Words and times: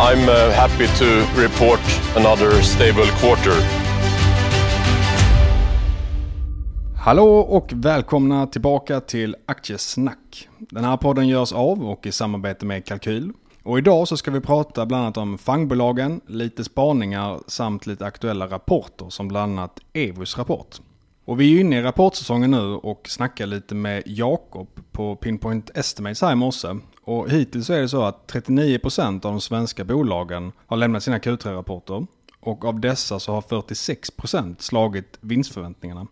I'm 0.00 0.28
uh, 0.28 0.52
happy 0.52 0.86
to 0.86 1.04
report 1.42 1.80
another 2.16 2.62
stable 2.62 3.06
quarter. 3.20 3.52
Hallå 6.96 7.38
och 7.38 7.72
välkomna 7.74 8.46
tillbaka 8.46 9.00
till 9.00 9.36
Aktiesnack. 9.46 10.48
Den 10.58 10.84
här 10.84 10.96
podden 10.96 11.28
görs 11.28 11.52
av 11.52 11.84
och 11.84 12.06
i 12.06 12.12
samarbete 12.12 12.66
med 12.66 12.86
Kalkyl. 12.86 13.32
Och 13.62 13.78
idag 13.78 14.08
så 14.08 14.16
ska 14.16 14.30
vi 14.30 14.40
prata 14.40 14.86
bland 14.86 15.02
annat 15.02 15.16
om 15.16 15.38
fangbolagen, 15.38 16.20
lite 16.26 16.64
spaningar 16.64 17.40
samt 17.46 17.86
lite 17.86 18.06
aktuella 18.06 18.46
rapporter 18.46 19.06
som 19.10 19.28
bland 19.28 19.58
annat 19.58 19.80
Evos 19.92 20.38
rapport. 20.38 20.76
Och 21.24 21.40
vi 21.40 21.44
är 21.44 21.50
ju 21.50 21.60
inne 21.60 21.78
i 21.78 21.82
rapportsäsongen 21.82 22.50
nu 22.50 22.74
och 22.74 23.08
snackar 23.08 23.46
lite 23.46 23.74
med 23.74 24.02
Jakob 24.06 24.68
på 24.92 25.16
Pinpoint 25.16 25.70
Estimates 25.74 26.22
här 26.22 26.32
i 26.32 26.36
morse. 26.36 26.68
Och 27.04 27.30
hittills 27.30 27.70
är 27.70 27.80
det 27.80 27.88
så 27.88 28.02
att 28.02 28.32
39% 28.32 29.14
av 29.14 29.32
de 29.32 29.40
svenska 29.40 29.84
bolagen 29.84 30.52
har 30.66 30.76
lämnat 30.76 31.02
sina 31.02 31.18
Q3-rapporter. 31.18 32.06
Och 32.40 32.64
av 32.64 32.80
dessa 32.80 33.20
så 33.20 33.32
har 33.32 33.40
46% 33.40 34.56
slagit 34.58 35.18
vinstförväntningarna. 35.20 36.06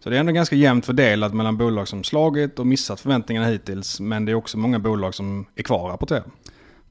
Så 0.00 0.10
det 0.10 0.16
är 0.16 0.20
ändå 0.20 0.32
ganska 0.32 0.56
jämnt 0.56 0.86
fördelat 0.86 1.34
mellan 1.34 1.56
bolag 1.56 1.88
som 1.88 2.04
slagit 2.04 2.58
och 2.58 2.66
missat 2.66 3.00
förväntningarna 3.00 3.46
hittills. 3.46 4.00
Men 4.00 4.24
det 4.24 4.32
är 4.32 4.34
också 4.34 4.58
många 4.58 4.78
bolag 4.78 5.14
som 5.14 5.46
är 5.54 5.62
kvar 5.62 5.86
att 5.86 5.92
rapportera. 5.92 6.22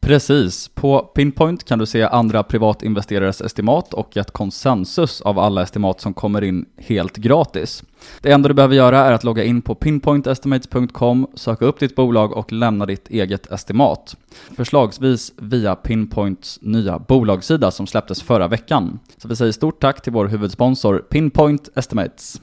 Precis. 0.02 0.67
På 0.67 0.99
Pinpoint 0.99 1.63
kan 1.63 1.80
du 1.80 1.85
se 1.85 2.03
andra 2.03 2.44
privatinvesterares 2.44 3.41
estimat 3.41 3.94
och 3.94 4.17
ett 4.17 4.31
konsensus 4.31 5.21
av 5.21 5.39
alla 5.39 5.61
estimat 5.61 6.02
som 6.02 6.13
kommer 6.13 6.41
in 6.41 6.66
helt 6.77 7.17
gratis. 7.17 7.83
Det 8.22 8.31
enda 8.31 8.47
du 8.47 8.53
behöver 8.53 8.75
göra 8.75 8.99
är 8.99 9.11
att 9.11 9.23
logga 9.23 9.44
in 9.44 9.61
på 9.61 9.75
pinpointestimates.com, 9.75 11.27
söka 11.33 11.66
upp 11.66 11.79
ditt 11.79 11.95
bolag 11.95 12.31
och 12.31 12.52
lämna 12.52 12.85
ditt 12.85 13.09
eget 13.09 13.52
estimat. 13.52 14.17
Förslagsvis 14.55 15.33
via 15.38 15.75
Pinpoints 15.75 16.59
nya 16.61 16.99
bolagssida 16.99 17.72
som 17.72 17.88
släpptes 17.88 18.22
förra 18.22 18.47
veckan. 18.47 18.99
Så 19.17 19.27
vi 19.27 19.35
säger 19.35 19.52
stort 19.52 19.81
tack 19.81 20.02
till 20.02 20.13
vår 20.13 20.25
huvudsponsor 20.25 20.99
Pinpoint 20.99 21.69
Estimates. 21.75 22.41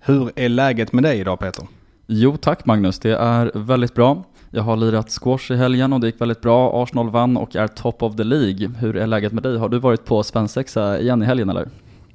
Hur 0.00 0.32
är 0.36 0.48
läget 0.48 0.92
med 0.92 1.02
dig 1.02 1.20
idag 1.20 1.38
Peter? 1.38 1.66
Jo 2.06 2.36
tack 2.36 2.66
Magnus, 2.66 2.98
det 2.98 3.16
är 3.16 3.50
väldigt 3.54 3.94
bra. 3.94 4.22
Jag 4.50 4.62
har 4.62 4.76
lirat 4.76 5.10
squash 5.10 5.50
i 5.50 5.56
helgen 5.56 5.92
och 5.92 6.00
det 6.00 6.06
gick 6.06 6.20
väldigt 6.20 6.40
bra. 6.40 6.82
Arsenal 6.82 7.10
vann 7.10 7.36
och 7.36 7.56
är 7.56 7.66
top 7.66 8.02
of 8.02 8.16
the 8.16 8.24
League. 8.24 8.70
Hur 8.78 8.96
är 8.96 9.06
läget 9.06 9.32
med 9.32 9.42
dig? 9.42 9.58
Har 9.58 9.68
du 9.68 9.78
varit 9.78 10.04
på 10.04 10.22
svensexa 10.22 11.00
igen 11.00 11.22
i 11.22 11.26
helgen 11.26 11.50
eller? 11.50 11.68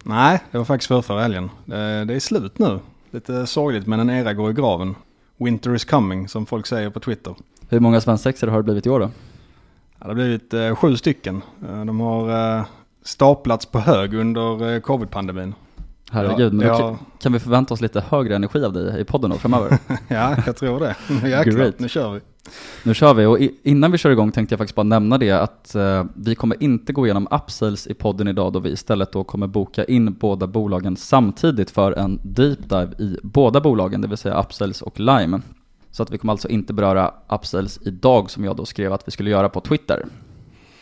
Nej, 0.03 0.43
det 0.51 0.57
var 0.57 0.65
faktiskt 0.65 0.87
för 0.87 1.01
förra 1.01 1.21
helgen. 1.21 1.49
Det 1.65 2.05
det 2.05 2.13
är 2.13 2.19
slut 2.19 2.59
nu. 2.59 2.79
Lite 3.11 3.47
sorgligt 3.47 3.87
men 3.87 3.99
en 3.99 4.09
era 4.09 4.33
går 4.33 4.51
i 4.51 4.53
graven. 4.53 4.95
Winter 5.37 5.75
is 5.75 5.85
coming 5.85 6.27
som 6.27 6.45
folk 6.45 6.67
säger 6.67 6.89
på 6.89 6.99
Twitter. 6.99 7.35
Hur 7.69 7.79
många 7.79 8.01
svensexor 8.01 8.47
har 8.47 8.57
det 8.57 8.63
blivit 8.63 8.85
i 8.85 8.89
år 8.89 8.99
då? 8.99 9.09
Ja, 9.99 10.03
det 10.03 10.07
har 10.07 10.13
blivit 10.13 10.53
eh, 10.53 10.75
sju 10.75 10.95
stycken. 10.97 11.41
Eh, 11.69 11.85
de 11.85 11.99
har 11.99 12.57
eh, 12.57 12.65
staplats 13.03 13.65
på 13.65 13.79
hög 13.79 14.13
under 14.13 14.73
eh, 14.73 14.79
covid-pandemin. 14.81 15.53
Herregud, 16.11 16.53
men 16.53 16.67
då 16.67 16.73
ja. 16.73 16.97
kan- 17.21 17.33
vi 17.33 17.39
förvänta 17.39 17.73
oss 17.73 17.81
lite 17.81 18.03
högre 18.09 18.35
energi 18.35 18.63
av 18.63 18.73
dig 18.73 19.01
i 19.01 19.03
podden 19.03 19.29
då 19.29 19.37
framöver? 19.37 19.77
ja, 20.07 20.35
jag 20.45 20.57
tror 20.57 20.79
det. 20.79 20.95
Jäklar, 21.29 21.73
nu 21.77 21.89
kör 21.89 22.11
vi. 22.11 22.19
nu 22.83 22.93
kör 22.93 23.13
vi, 23.13 23.25
och 23.25 23.37
innan 23.63 23.91
vi 23.91 23.97
kör 23.97 24.09
igång 24.09 24.31
tänkte 24.31 24.53
jag 24.53 24.57
faktiskt 24.57 24.75
bara 24.75 24.83
nämna 24.83 25.17
det 25.17 25.31
att 25.31 25.75
eh, 25.75 26.05
vi 26.15 26.35
kommer 26.35 26.63
inte 26.63 26.93
gå 26.93 27.05
igenom 27.05 27.27
upsales 27.31 27.87
i 27.87 27.93
podden 27.93 28.27
idag 28.27 28.53
då 28.53 28.59
vi 28.59 28.69
istället 28.69 29.11
då 29.11 29.23
kommer 29.23 29.47
boka 29.47 29.83
in 29.83 30.13
båda 30.13 30.47
bolagen 30.47 30.95
samtidigt 30.97 31.71
för 31.71 31.91
en 31.91 32.19
deep 32.23 32.69
dive 32.69 32.91
i 32.99 33.17
båda 33.23 33.61
bolagen, 33.61 34.01
det 34.01 34.07
vill 34.07 34.17
säga 34.17 34.39
upsales 34.39 34.81
och 34.81 34.99
Lime. 34.99 35.41
Så 35.91 36.03
att 36.03 36.11
vi 36.11 36.17
kommer 36.17 36.33
alltså 36.33 36.49
inte 36.49 36.73
beröra 36.73 37.13
upsales 37.29 37.79
idag 37.81 38.29
som 38.29 38.43
jag 38.43 38.55
då 38.55 38.65
skrev 38.65 38.93
att 38.93 39.07
vi 39.07 39.11
skulle 39.11 39.29
göra 39.29 39.49
på 39.49 39.61
Twitter. 39.61 40.05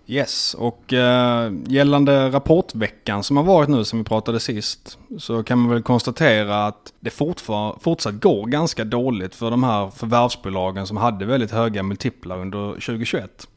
Yes, 0.07 0.53
och 0.53 0.93
eh, 0.93 1.51
gällande 1.67 2.29
rapportveckan 2.29 3.23
som 3.23 3.37
har 3.37 3.43
varit 3.43 3.69
nu 3.69 3.83
som 3.83 3.99
vi 3.99 4.05
pratade 4.05 4.39
sist 4.39 4.97
så 5.17 5.43
kan 5.43 5.59
man 5.59 5.69
väl 5.69 5.83
konstatera 5.83 6.67
att 6.67 6.93
det 6.99 7.09
fortsatt 7.09 8.21
går 8.21 8.45
ganska 8.45 8.83
dåligt 8.83 9.35
för 9.35 9.51
de 9.51 9.63
här 9.63 9.89
förvärvsbolagen 9.89 10.87
som 10.87 10.97
hade 10.97 11.25
väldigt 11.25 11.51
höga 11.51 11.83
multiplar 11.83 12.37
under 12.37 12.71
2021. 12.71 13.47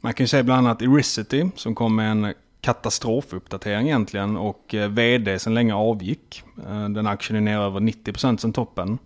Man 0.00 0.14
kan 0.14 0.24
ju 0.24 0.28
se 0.28 0.42
bland 0.42 0.66
annat 0.66 0.82
Iricity 0.82 1.50
som 1.56 1.74
kom 1.74 1.96
med 1.96 2.10
en 2.10 2.34
katastrofuppdatering 2.60 3.86
egentligen 3.86 4.36
och 4.36 4.74
eh, 4.74 4.88
vd 4.88 5.38
sen 5.38 5.54
länge 5.54 5.74
avgick. 5.74 6.42
Eh, 6.68 6.88
Den 6.88 7.06
aktien 7.06 7.36
är 7.36 7.40
ner 7.40 7.58
över 7.58 7.80
90% 7.80 8.36
sen 8.36 8.52
toppen. 8.52 8.98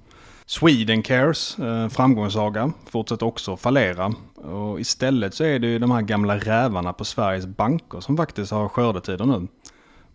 Swedencares 0.46 1.58
eh, 1.58 1.88
framgångssaga 1.88 2.72
fortsätter 2.90 3.26
också 3.26 3.56
fallera. 3.56 4.12
Och 4.34 4.80
istället 4.80 5.34
så 5.34 5.44
är 5.44 5.58
det 5.58 5.66
ju 5.66 5.78
de 5.78 5.90
här 5.90 6.02
gamla 6.02 6.36
rävarna 6.36 6.92
på 6.92 7.04
Sveriges 7.04 7.46
banker 7.46 8.00
som 8.00 8.16
faktiskt 8.16 8.52
har 8.52 8.68
skördetider 8.68 9.24
nu. 9.24 9.46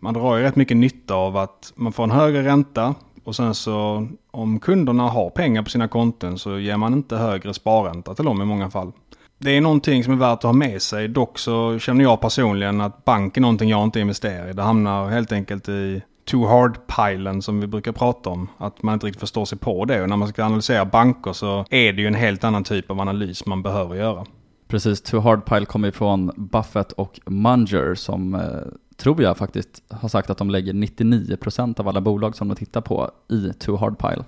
Man 0.00 0.14
drar 0.14 0.36
ju 0.36 0.42
rätt 0.42 0.56
mycket 0.56 0.76
nytta 0.76 1.14
av 1.14 1.36
att 1.36 1.72
man 1.74 1.92
får 1.92 2.04
en 2.04 2.10
högre 2.10 2.44
ränta 2.44 2.94
och 3.24 3.36
sen 3.36 3.54
så 3.54 4.08
om 4.30 4.60
kunderna 4.60 5.02
har 5.02 5.30
pengar 5.30 5.62
på 5.62 5.70
sina 5.70 5.88
konton 5.88 6.38
så 6.38 6.58
ger 6.58 6.76
man 6.76 6.92
inte 6.92 7.16
högre 7.16 7.54
sparränta 7.54 8.14
till 8.14 8.24
dem 8.24 8.42
i 8.42 8.44
många 8.44 8.70
fall. 8.70 8.92
Det 9.38 9.56
är 9.56 9.60
någonting 9.60 10.04
som 10.04 10.12
är 10.12 10.16
värt 10.16 10.38
att 10.38 10.42
ha 10.42 10.52
med 10.52 10.82
sig. 10.82 11.08
Dock 11.08 11.38
så 11.38 11.78
känner 11.78 12.04
jag 12.04 12.20
personligen 12.20 12.80
att 12.80 13.04
bank 13.04 13.36
är 13.36 13.40
någonting 13.40 13.68
jag 13.68 13.84
inte 13.84 14.00
investerar 14.00 14.50
i. 14.50 14.52
Det 14.52 14.62
hamnar 14.62 15.08
helt 15.08 15.32
enkelt 15.32 15.68
i 15.68 16.02
too 16.28 16.46
hard-pilen 16.46 17.42
som 17.42 17.60
vi 17.60 17.66
brukar 17.66 17.92
prata 17.92 18.30
om. 18.30 18.48
Att 18.58 18.82
man 18.82 18.94
inte 18.94 19.06
riktigt 19.06 19.20
förstår 19.20 19.44
sig 19.44 19.58
på 19.58 19.84
det. 19.84 20.02
Och 20.02 20.08
när 20.08 20.16
man 20.16 20.28
ska 20.28 20.44
analysera 20.44 20.84
banker 20.84 21.32
så 21.32 21.64
är 21.70 21.92
det 21.92 22.02
ju 22.02 22.06
en 22.06 22.14
helt 22.14 22.44
annan 22.44 22.64
typ 22.64 22.90
av 22.90 23.00
analys 23.00 23.46
man 23.46 23.62
behöver 23.62 23.94
göra. 23.94 24.26
Precis, 24.68 25.02
Too 25.02 25.20
Hard 25.20 25.44
Pile 25.44 25.66
kommer 25.66 25.88
ifrån 25.88 26.30
Buffett 26.36 26.92
och 26.92 27.20
Munger 27.26 27.94
som 27.94 28.34
eh, 28.34 28.40
tror 28.96 29.22
jag 29.22 29.36
faktiskt 29.36 29.82
har 29.90 30.08
sagt 30.08 30.30
att 30.30 30.38
de 30.38 30.50
lägger 30.50 30.72
99% 30.72 31.80
av 31.80 31.88
alla 31.88 32.00
bolag 32.00 32.36
som 32.36 32.48
de 32.48 32.54
tittar 32.54 32.80
på 32.80 33.10
i 33.28 33.52
Too 33.52 33.76
Hard 33.76 33.98
Pile. 33.98 34.24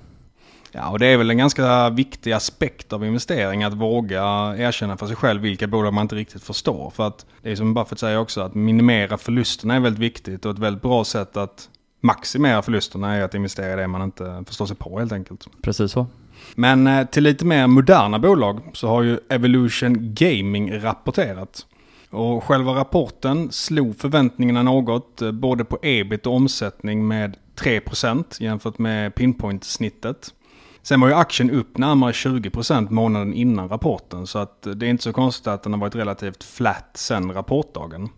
Ja, 0.72 0.88
och 0.88 0.98
det 0.98 1.06
är 1.06 1.16
väl 1.16 1.30
en 1.30 1.38
ganska 1.38 1.90
viktig 1.90 2.32
aspekt 2.32 2.92
av 2.92 3.04
investering 3.04 3.64
att 3.64 3.74
våga 3.74 4.22
erkänna 4.56 4.96
för 4.96 5.06
sig 5.06 5.16
själv 5.16 5.42
vilka 5.42 5.66
bolag 5.66 5.94
man 5.94 6.02
inte 6.02 6.14
riktigt 6.14 6.42
förstår. 6.42 6.90
För 6.90 7.06
att 7.06 7.26
det 7.42 7.50
är 7.50 7.56
som 7.56 7.74
Buffett 7.74 7.98
säger 7.98 8.18
också 8.18 8.40
att 8.40 8.54
minimera 8.54 9.18
förlusterna 9.18 9.74
är 9.74 9.80
väldigt 9.80 10.00
viktigt 10.00 10.44
och 10.44 10.52
ett 10.52 10.58
väldigt 10.58 10.82
bra 10.82 11.04
sätt 11.04 11.36
att 11.36 11.68
maximera 12.00 12.62
förlusterna 12.62 13.14
är 13.14 13.22
att 13.22 13.34
investera 13.34 13.72
i 13.72 13.76
det 13.76 13.88
man 13.88 14.02
inte 14.02 14.44
förstår 14.46 14.66
sig 14.66 14.76
på 14.76 14.98
helt 14.98 15.12
enkelt. 15.12 15.46
Precis 15.62 15.92
så. 15.92 16.06
Men 16.54 16.86
eh, 16.86 17.06
till 17.06 17.24
lite 17.24 17.44
mer 17.44 17.66
moderna 17.66 18.18
bolag 18.18 18.60
så 18.72 18.88
har 18.88 19.02
ju 19.02 19.18
Evolution 19.28 20.14
Gaming 20.14 20.80
rapporterat. 20.80 21.66
Och 22.10 22.44
själva 22.44 22.74
rapporten 22.74 23.52
slog 23.52 23.96
förväntningarna 23.98 24.62
något, 24.62 25.22
eh, 25.22 25.32
både 25.32 25.64
på 25.64 25.78
ebit 25.82 26.26
och 26.26 26.34
omsättning 26.34 27.08
med 27.08 27.36
3% 27.56 28.40
jämfört 28.40 28.78
med 28.78 29.14
pinpoint-snittet. 29.14 30.34
Sen 30.82 31.00
var 31.00 31.08
ju 31.08 31.14
aktien 31.14 31.50
upp 31.50 31.78
närmare 31.78 32.12
20% 32.12 32.90
månaden 32.90 33.34
innan 33.34 33.68
rapporten 33.68 34.26
så 34.26 34.38
att 34.38 34.62
det 34.62 34.86
är 34.86 34.90
inte 34.90 35.02
så 35.02 35.12
konstigt 35.12 35.46
att 35.46 35.62
den 35.62 35.72
har 35.72 35.80
varit 35.80 35.94
relativt 35.94 36.44
flat 36.44 36.90
sen 36.94 37.32
rapportdagen. 37.32 38.08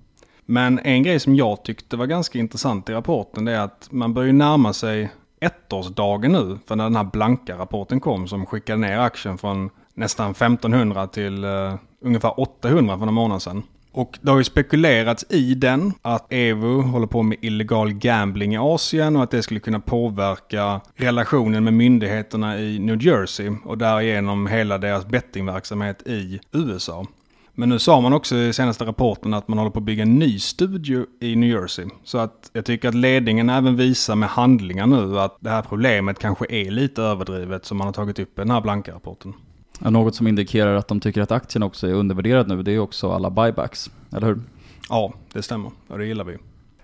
Men 0.52 0.78
en 0.78 1.02
grej 1.02 1.20
som 1.20 1.36
jag 1.36 1.62
tyckte 1.62 1.96
var 1.96 2.06
ganska 2.06 2.38
intressant 2.38 2.88
i 2.88 2.92
rapporten 2.92 3.44
det 3.44 3.52
är 3.52 3.60
att 3.60 3.88
man 3.90 4.14
börjar 4.14 4.26
ju 4.26 4.32
närma 4.32 4.72
sig 4.72 5.10
ettårsdagen 5.40 6.32
nu 6.32 6.58
för 6.66 6.76
när 6.76 6.84
den 6.84 6.96
här 6.96 7.04
blanka 7.04 7.58
rapporten 7.58 8.00
kom 8.00 8.28
som 8.28 8.46
skickade 8.46 8.78
ner 8.78 8.98
aktien 8.98 9.38
från 9.38 9.70
nästan 9.94 10.30
1500 10.30 11.06
till 11.06 11.44
uh, 11.44 11.74
ungefär 12.00 12.40
800 12.40 12.94
för 12.94 12.98
några 12.98 13.10
månader 13.10 13.38
sedan. 13.38 13.62
Och 13.92 14.18
det 14.20 14.30
har 14.30 14.38
ju 14.38 14.44
spekulerats 14.44 15.24
i 15.28 15.54
den 15.54 15.92
att 16.02 16.32
Evo 16.32 16.80
håller 16.80 17.06
på 17.06 17.22
med 17.22 17.38
illegal 17.40 17.92
gambling 17.92 18.54
i 18.54 18.58
Asien 18.58 19.16
och 19.16 19.22
att 19.22 19.30
det 19.30 19.42
skulle 19.42 19.60
kunna 19.60 19.80
påverka 19.80 20.80
relationen 20.94 21.64
med 21.64 21.74
myndigheterna 21.74 22.58
i 22.58 22.78
New 22.78 23.02
Jersey 23.02 23.50
och 23.64 23.78
därigenom 23.78 24.46
hela 24.46 24.78
deras 24.78 25.06
bettingverksamhet 25.06 26.02
i 26.06 26.40
USA. 26.52 27.06
Men 27.54 27.68
nu 27.68 27.78
sa 27.78 28.00
man 28.00 28.12
också 28.12 28.36
i 28.36 28.52
senaste 28.52 28.84
rapporten 28.84 29.34
att 29.34 29.48
man 29.48 29.58
håller 29.58 29.70
på 29.70 29.78
att 29.78 29.84
bygga 29.84 30.02
en 30.02 30.18
ny 30.18 30.38
studio 30.38 31.06
i 31.20 31.36
New 31.36 31.50
Jersey. 31.50 31.86
Så 32.04 32.18
att 32.18 32.50
jag 32.52 32.64
tycker 32.64 32.88
att 32.88 32.94
ledningen 32.94 33.50
även 33.50 33.76
visar 33.76 34.14
med 34.14 34.28
handlingar 34.28 34.86
nu 34.86 35.18
att 35.18 35.36
det 35.40 35.50
här 35.50 35.62
problemet 35.62 36.18
kanske 36.18 36.46
är 36.48 36.70
lite 36.70 37.02
överdrivet 37.02 37.64
som 37.64 37.78
man 37.78 37.86
har 37.86 37.92
tagit 37.92 38.18
upp 38.18 38.38
i 38.38 38.40
den 38.40 38.50
här 38.50 38.60
blanka 38.60 38.94
rapporten. 38.94 39.32
Ja, 39.80 39.90
något 39.90 40.14
som 40.14 40.26
indikerar 40.26 40.74
att 40.74 40.88
de 40.88 41.00
tycker 41.00 41.22
att 41.22 41.32
aktien 41.32 41.62
också 41.62 41.88
är 41.88 41.92
undervärderad 41.92 42.48
nu, 42.48 42.62
det 42.62 42.72
är 42.72 42.78
också 42.78 43.12
alla 43.12 43.30
buybacks, 43.30 43.90
eller 44.12 44.26
hur? 44.26 44.40
Ja, 44.88 45.12
det 45.32 45.42
stämmer. 45.42 45.70
Och 45.88 45.98
det 45.98 46.06
gillar 46.06 46.24
vi. 46.24 46.36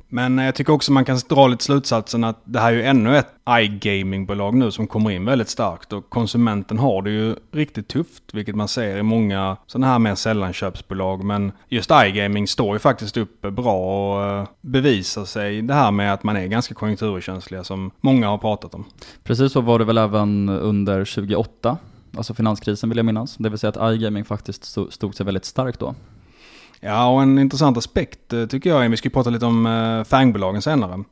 Men 0.08 0.38
jag 0.38 0.54
tycker 0.54 0.72
också 0.72 0.92
man 0.92 1.04
kan 1.04 1.18
dra 1.28 1.46
lite 1.46 1.64
slutsatsen 1.64 2.24
att 2.24 2.42
det 2.44 2.60
här 2.60 2.72
är 2.72 2.76
ju 2.76 2.82
ännu 2.82 3.16
ett 3.16 3.28
iGaming-bolag 3.48 4.54
nu 4.54 4.70
som 4.70 4.86
kommer 4.86 5.10
in 5.10 5.24
väldigt 5.24 5.48
starkt 5.48 5.92
och 5.92 6.10
konsumenten 6.10 6.78
har 6.78 7.02
det 7.02 7.10
ju 7.10 7.36
riktigt 7.52 7.88
tufft, 7.88 8.22
vilket 8.32 8.54
man 8.54 8.68
ser 8.68 8.96
i 8.96 9.02
många 9.02 9.56
sådana 9.66 9.86
här 9.86 9.98
mer 9.98 10.14
sällanköpsbolag. 10.14 11.24
Men 11.24 11.52
just 11.68 11.90
iGaming 11.90 12.48
står 12.48 12.74
ju 12.74 12.78
faktiskt 12.78 13.16
upp 13.16 13.40
bra 13.40 14.14
och 14.14 14.24
eh, 14.24 14.48
bevisar 14.60 15.24
sig 15.24 15.62
det 15.62 15.74
här 15.74 15.90
med 15.90 16.12
att 16.12 16.22
man 16.22 16.36
är 16.36 16.46
ganska 16.46 16.74
konjunkturkänsliga 16.74 17.64
som 17.64 17.90
många 18.00 18.28
har 18.28 18.38
pratat 18.38 18.74
om. 18.74 18.84
Precis 19.24 19.52
så 19.52 19.60
var 19.60 19.78
det 19.78 19.84
väl 19.84 19.98
även 19.98 20.48
under 20.48 21.04
2008 21.04 21.78
alltså 22.16 22.34
finanskrisen 22.34 22.88
vill 22.88 22.96
jag 22.96 23.06
minnas. 23.06 23.36
Det 23.36 23.48
vill 23.48 23.58
säga 23.58 23.72
att 23.74 23.94
iGaming 23.94 24.24
faktiskt 24.24 24.64
stod 24.90 25.14
sig 25.14 25.26
väldigt 25.26 25.44
starkt 25.44 25.80
då. 25.80 25.94
Ja, 26.80 27.08
och 27.08 27.22
en 27.22 27.38
intressant 27.38 27.76
aspekt 27.76 28.32
eh, 28.32 28.46
tycker 28.46 28.70
jag 28.70 28.84
är, 28.84 28.88
vi 28.88 28.96
ska 28.96 29.06
ju 29.06 29.12
prata 29.12 29.30
lite 29.30 29.46
om 29.46 29.66
eh, 29.66 30.04
fangbolagen 30.04 30.62
senare. 30.62 31.04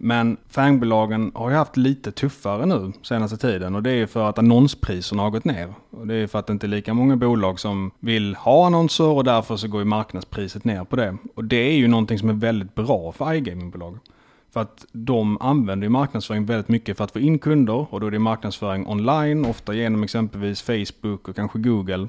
Men 0.00 0.36
fangbolagen 0.48 1.32
har 1.34 1.50
ju 1.50 1.56
haft 1.56 1.76
lite 1.76 2.12
tuffare 2.12 2.66
nu 2.66 2.92
senaste 3.02 3.36
tiden 3.36 3.74
och 3.74 3.82
det 3.82 3.90
är 3.90 4.06
för 4.06 4.28
att 4.28 4.38
annonspriserna 4.38 5.22
har 5.22 5.30
gått 5.30 5.44
ner. 5.44 5.74
Och 5.90 6.06
det 6.06 6.14
är 6.14 6.26
för 6.26 6.38
att 6.38 6.46
det 6.46 6.52
inte 6.52 6.66
är 6.66 6.68
lika 6.68 6.94
många 6.94 7.16
bolag 7.16 7.60
som 7.60 7.90
vill 8.00 8.34
ha 8.34 8.66
annonser 8.66 9.04
och 9.04 9.24
därför 9.24 9.56
så 9.56 9.68
går 9.68 9.80
ju 9.80 9.84
marknadspriset 9.84 10.64
ner 10.64 10.84
på 10.84 10.96
det. 10.96 11.16
Och 11.34 11.44
det 11.44 11.56
är 11.56 11.76
ju 11.76 11.88
någonting 11.88 12.18
som 12.18 12.28
är 12.28 12.32
väldigt 12.32 12.74
bra 12.74 13.12
för 13.12 13.32
iGamingbolag. 13.32 13.98
För 14.52 14.60
att 14.60 14.86
de 14.92 15.38
använder 15.40 15.84
ju 15.84 15.90
marknadsföring 15.90 16.46
väldigt 16.46 16.68
mycket 16.68 16.96
för 16.96 17.04
att 17.04 17.12
få 17.12 17.18
in 17.18 17.38
kunder 17.38 17.94
och 17.94 18.00
då 18.00 18.06
är 18.06 18.10
det 18.10 18.18
marknadsföring 18.18 18.86
online, 18.86 19.44
ofta 19.44 19.74
genom 19.74 20.02
exempelvis 20.02 20.62
Facebook 20.62 21.28
och 21.28 21.36
kanske 21.36 21.58
Google. 21.58 22.08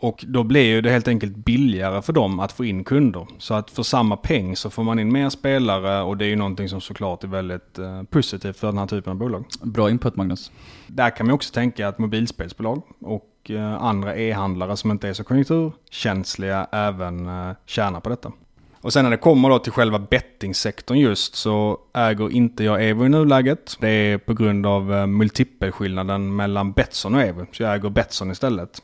Och 0.00 0.24
då 0.28 0.42
blir 0.44 0.64
ju 0.64 0.80
det 0.80 0.90
helt 0.90 1.08
enkelt 1.08 1.36
billigare 1.36 2.02
för 2.02 2.12
dem 2.12 2.40
att 2.40 2.52
få 2.52 2.64
in 2.64 2.84
kunder. 2.84 3.26
Så 3.38 3.54
att 3.54 3.70
för 3.70 3.82
samma 3.82 4.16
peng 4.16 4.56
så 4.56 4.70
får 4.70 4.82
man 4.82 4.98
in 4.98 5.12
mer 5.12 5.28
spelare 5.28 6.02
och 6.02 6.16
det 6.16 6.24
är 6.24 6.28
ju 6.28 6.36
någonting 6.36 6.68
som 6.68 6.80
såklart 6.80 7.24
är 7.24 7.28
väldigt 7.28 7.78
eh, 7.78 8.02
positivt 8.02 8.56
för 8.56 8.66
den 8.66 8.78
här 8.78 8.86
typen 8.86 9.10
av 9.10 9.16
bolag. 9.16 9.44
Bra 9.62 9.90
input 9.90 10.16
Magnus. 10.16 10.52
Där 10.86 11.16
kan 11.16 11.26
man 11.26 11.34
också 11.34 11.54
tänka 11.54 11.88
att 11.88 11.98
mobilspelsbolag 11.98 12.82
och 13.00 13.50
eh, 13.50 13.82
andra 13.82 14.16
e-handlare 14.16 14.76
som 14.76 14.90
inte 14.90 15.08
är 15.08 15.12
så 15.12 15.24
konjunkturkänsliga 15.24 16.66
även 16.72 17.26
eh, 17.28 17.56
tjänar 17.66 18.00
på 18.00 18.08
detta. 18.08 18.32
Och 18.80 18.92
sen 18.92 19.04
när 19.04 19.10
det 19.10 19.16
kommer 19.16 19.50
då 19.50 19.58
till 19.58 19.72
själva 19.72 19.98
bettingsektorn 19.98 20.98
just 20.98 21.34
så 21.34 21.78
äger 21.94 22.32
inte 22.32 22.64
jag 22.64 22.88
Evo 22.88 23.06
i 23.06 23.08
nuläget. 23.08 23.76
Det 23.80 23.88
är 23.88 24.18
på 24.18 24.34
grund 24.34 24.66
av 24.66 25.08
multipelskillnaden 25.08 26.36
mellan 26.36 26.72
Betsson 26.72 27.14
och 27.14 27.22
Evo. 27.22 27.46
Så 27.52 27.62
jag 27.62 27.74
äger 27.74 27.90
Betsson 27.90 28.30
istället. 28.30 28.82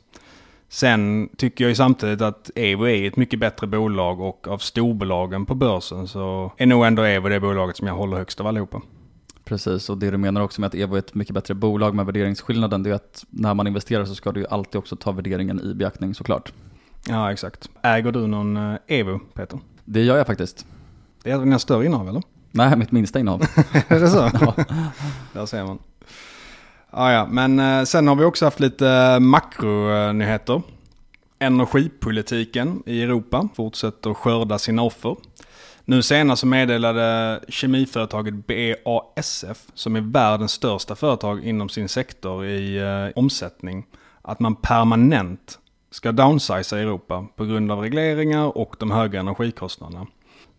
Sen 0.75 1.29
tycker 1.37 1.65
jag 1.65 1.69
ju 1.69 1.75
samtidigt 1.75 2.21
att 2.21 2.51
Evo 2.55 2.89
är 2.89 3.09
ett 3.09 3.17
mycket 3.17 3.41
bättre 3.41 3.67
bolag 3.67 4.21
och 4.21 4.49
av 4.49 4.59
storbolagen 4.59 5.47
på 5.47 5.55
börsen 5.55 6.09
så 6.09 6.53
är 6.57 6.67
nog 6.67 6.87
ändå 6.87 7.03
Evo 7.03 7.29
det 7.29 7.41
bolaget 7.41 7.77
som 7.77 7.87
jag 7.87 7.95
håller 7.95 8.17
högst 8.17 8.41
av 8.41 8.47
allihopa. 8.47 8.81
Precis, 9.45 9.91
och 9.91 9.99
det 9.99 10.11
du 10.11 10.19
menar 10.19 10.41
också 10.41 10.61
med 10.61 10.69
att 10.69 10.75
Evo 10.75 10.95
är 10.95 10.99
ett 10.99 11.15
mycket 11.15 11.35
bättre 11.35 11.55
bolag 11.55 11.95
med 11.95 12.07
värderingsskillnaden, 12.07 12.83
det 12.83 12.91
är 12.91 12.95
att 12.95 13.25
när 13.31 13.55
man 13.55 13.67
investerar 13.67 14.05
så 14.05 14.15
ska 14.15 14.33
du 14.33 14.41
ju 14.41 14.47
alltid 14.47 14.79
också 14.79 14.97
ta 14.97 15.13
värderingen 15.13 15.61
i 15.61 15.75
beaktning 15.75 16.15
såklart. 16.15 16.53
Ja, 17.09 17.33
exakt. 17.33 17.71
Äger 17.83 18.13
du 18.13 18.27
någon 18.27 18.57
eh, 18.57 18.79
Evo, 18.87 19.21
Peter? 19.35 19.59
Det 19.85 20.03
gör 20.03 20.17
jag 20.17 20.27
faktiskt. 20.27 20.67
Det 21.23 21.31
är 21.31 21.39
dina 21.39 21.59
större 21.59 21.87
innehav 21.87 22.09
eller? 22.09 22.23
Nej, 22.51 22.77
mitt 22.77 22.93
minsta 22.93 23.21
innehav. 23.21 23.43
är 23.89 24.01
det 24.01 24.09
så? 24.09 24.31
ja. 24.41 24.55
Där 25.33 25.47
ser 25.47 25.65
man. 25.65 25.79
Ah, 26.97 27.13
ja, 27.13 27.27
men 27.27 27.59
eh, 27.59 27.85
sen 27.85 28.09
har 28.09 28.17
vi 28.17 28.25
också 28.25 28.45
haft 28.45 28.61
lite 28.61 28.89
eh, 28.89 29.21
makronyheter. 29.21 30.63
Energipolitiken 31.39 32.83
i 32.87 33.03
Europa 33.03 33.49
fortsätter 33.55 34.15
skörda 34.15 34.59
sina 34.59 34.83
offer. 34.83 35.17
Nu 35.85 36.03
senast 36.03 36.41
så 36.41 36.47
meddelade 36.47 37.41
kemiföretaget 37.49 38.35
BASF, 38.47 39.59
som 39.75 39.97
är 39.97 40.01
världens 40.01 40.53
största 40.53 40.95
företag 40.95 41.45
inom 41.45 41.69
sin 41.69 41.89
sektor 41.89 42.47
i 42.47 42.77
eh, 42.77 43.23
omsättning, 43.23 43.87
att 44.23 44.41
man 44.41 44.57
permanent 44.57 45.59
ska 45.91 46.13
downsiza 46.13 46.79
Europa 46.79 47.27
på 47.37 47.45
grund 47.45 47.73
av 47.73 47.81
regleringar 47.81 48.59
och 48.59 48.77
de 48.79 48.91
höga 48.91 49.21
energikostnaderna. 49.21 50.07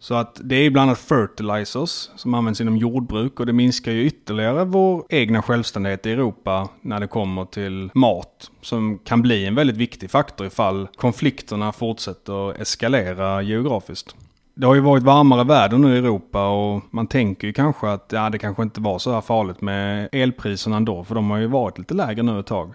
Så 0.06 0.16
att 0.16 0.42
det 0.44 0.56
är 0.56 0.70
bland 0.70 0.90
annat 0.90 1.00
fertilizers 1.00 2.10
som 2.16 2.34
används 2.34 2.62
inom 2.62 2.78
jordbruk 2.78 3.40
och 3.40 3.46
det 3.46 3.54
minskar 3.54 3.92
ju 3.92 4.06
ytterligare 4.06 4.66
vår 4.66 5.04
egna 5.10 5.42
självständighet 5.42 6.06
i 6.06 6.12
Europa 6.12 6.70
när 6.82 7.00
det 7.00 7.08
kommer 7.08 7.46
till 7.46 7.90
mat. 7.94 8.52
Som 8.62 8.98
kan 8.98 9.22
bli 9.22 9.46
en 9.46 9.56
väldigt 9.56 9.78
viktig 9.78 10.12
faktor 10.12 10.48
ifall 10.48 10.88
konflikterna 10.96 11.72
fortsätter 11.72 12.62
eskalera 12.62 13.42
geografiskt. 13.42 14.16
Det 14.54 14.68
har 14.68 14.76
ju 14.76 14.82
varit 14.82 15.04
varmare 15.04 15.44
väder 15.44 15.78
nu 15.78 15.96
i 15.96 15.98
Europa 15.98 16.48
och 16.48 16.82
man 16.92 17.08
tänker 17.08 17.48
ju 17.48 17.54
kanske 17.54 17.90
att 17.90 18.10
ja, 18.12 18.30
det 18.30 18.38
kanske 18.38 18.64
inte 18.64 18.82
var 18.82 19.00
så 19.00 19.14
här 19.14 19.22
farligt 19.22 19.62
med 19.62 20.10
elpriserna 20.12 20.78
ändå 20.78 21.04
för 21.04 21.16
de 21.16 21.30
har 21.30 21.38
ju 21.38 21.48
varit 21.48 21.78
lite 21.78 21.94
lägre 21.94 22.24
nu 22.24 22.40
ett 22.40 22.46
tag. 22.46 22.74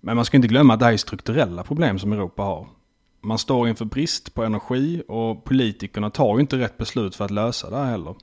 Men 0.00 0.16
man 0.16 0.24
ska 0.24 0.36
inte 0.36 0.48
glömma 0.48 0.74
att 0.74 0.80
det 0.80 0.86
här 0.86 0.92
är 0.92 0.96
strukturella 0.96 1.62
problem 1.62 1.98
som 1.98 2.12
Europa 2.12 2.42
har. 2.42 2.66
Man 3.28 3.38
står 3.38 3.68
inför 3.68 3.84
brist 3.84 4.34
på 4.34 4.44
energi 4.44 5.02
och 5.08 5.44
politikerna 5.44 6.10
tar 6.10 6.34
ju 6.34 6.40
inte 6.40 6.58
rätt 6.58 6.78
beslut 6.78 7.16
för 7.16 7.24
att 7.24 7.30
lösa 7.30 7.70
det 7.70 7.76
här 7.76 7.84
heller. 7.84 8.14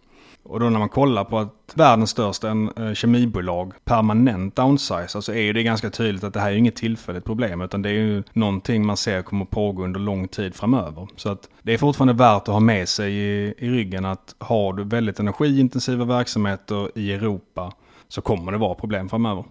Och 0.44 0.60
då 0.60 0.70
när 0.70 0.80
man 0.80 0.90
kollar 0.90 1.24
på 1.24 1.40
att 1.40 1.74
världens 1.74 2.10
största 2.10 2.48
eh, 2.50 2.94
kemibolag 2.94 3.74
permanent 3.84 4.56
downsizar 4.56 5.08
så 5.08 5.18
alltså 5.18 5.34
är 5.36 5.54
det 5.54 5.64
ganska 5.64 5.90
tydligt 5.90 6.24
att 6.24 6.34
det 6.34 6.40
här 6.40 6.52
är 6.52 6.56
inget 6.56 6.76
tillfälligt 6.76 7.26
problem 7.26 7.62
utan 7.62 7.82
det 7.82 7.90
är 7.90 7.94
ju 7.94 8.24
någonting 8.34 8.86
man 8.86 8.98
ser 8.98 9.22
kommer 9.22 9.46
pågå 9.46 9.84
under 9.84 10.00
lång 10.00 10.28
tid 10.28 10.56
framöver. 10.56 11.08
Så 11.16 11.30
att 11.30 11.50
det 11.62 11.74
är 11.74 11.78
fortfarande 11.78 12.14
värt 12.14 12.42
att 12.42 12.54
ha 12.54 12.60
med 12.60 12.90
sig 12.90 13.14
i, 13.14 13.54
i 13.58 13.70
ryggen 13.70 14.06
att 14.06 14.36
har 14.38 14.74
du 14.74 14.84
väldigt 14.84 15.20
energiintensiva 15.20 16.06
verksamheter 16.06 16.98
i 16.98 17.14
Europa 17.14 17.74
så 18.08 18.22
kommer 18.22 18.52
det 18.52 18.58
vara 18.58 18.76
problem 18.76 19.10
framöver. 19.10 19.44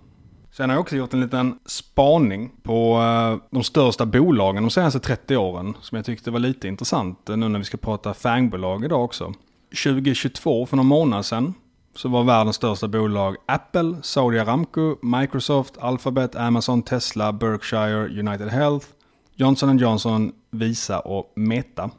Sen 0.57 0.71
har 0.71 0.77
jag 0.77 0.81
också 0.81 0.97
gjort 0.97 1.15
en 1.15 1.21
liten 1.21 1.59
spaning 1.67 2.51
på 2.63 3.01
eh, 3.01 3.49
de 3.51 3.63
största 3.63 4.07
bolagen 4.07 4.63
de 4.63 4.71
senaste 4.71 5.01
30 5.01 5.37
åren. 5.37 5.77
Som 5.81 5.97
jag 5.97 6.05
tyckte 6.05 6.31
var 6.31 6.39
lite 6.39 6.69
intressant 6.69 7.29
eh, 7.29 7.37
nu 7.37 7.49
när 7.49 7.59
vi 7.59 7.65
ska 7.65 7.77
prata 7.77 8.15
fangbolag 8.15 8.85
idag 8.85 9.05
också. 9.05 9.33
2022, 9.85 10.67
för 10.67 10.77
någon 10.77 10.87
månad 10.87 11.27
sedan, 11.27 11.55
så 11.95 12.09
var 12.09 12.25
världens 12.25 12.57
största 12.57 12.89
bolag 12.89 13.37
Apple, 13.47 13.97
Saudi 14.03 14.39
Aramco, 14.39 14.97
Microsoft, 15.03 15.79
Alphabet, 15.79 16.37
Amazon, 16.37 16.83
Tesla, 16.83 17.33
Berkshire, 17.33 18.21
United 18.21 18.49
Health, 18.49 18.87
Johnson 19.35 19.79
Johnson, 19.79 20.33
Visa 20.51 21.01
och 21.01 21.33
Meta. 21.37 21.91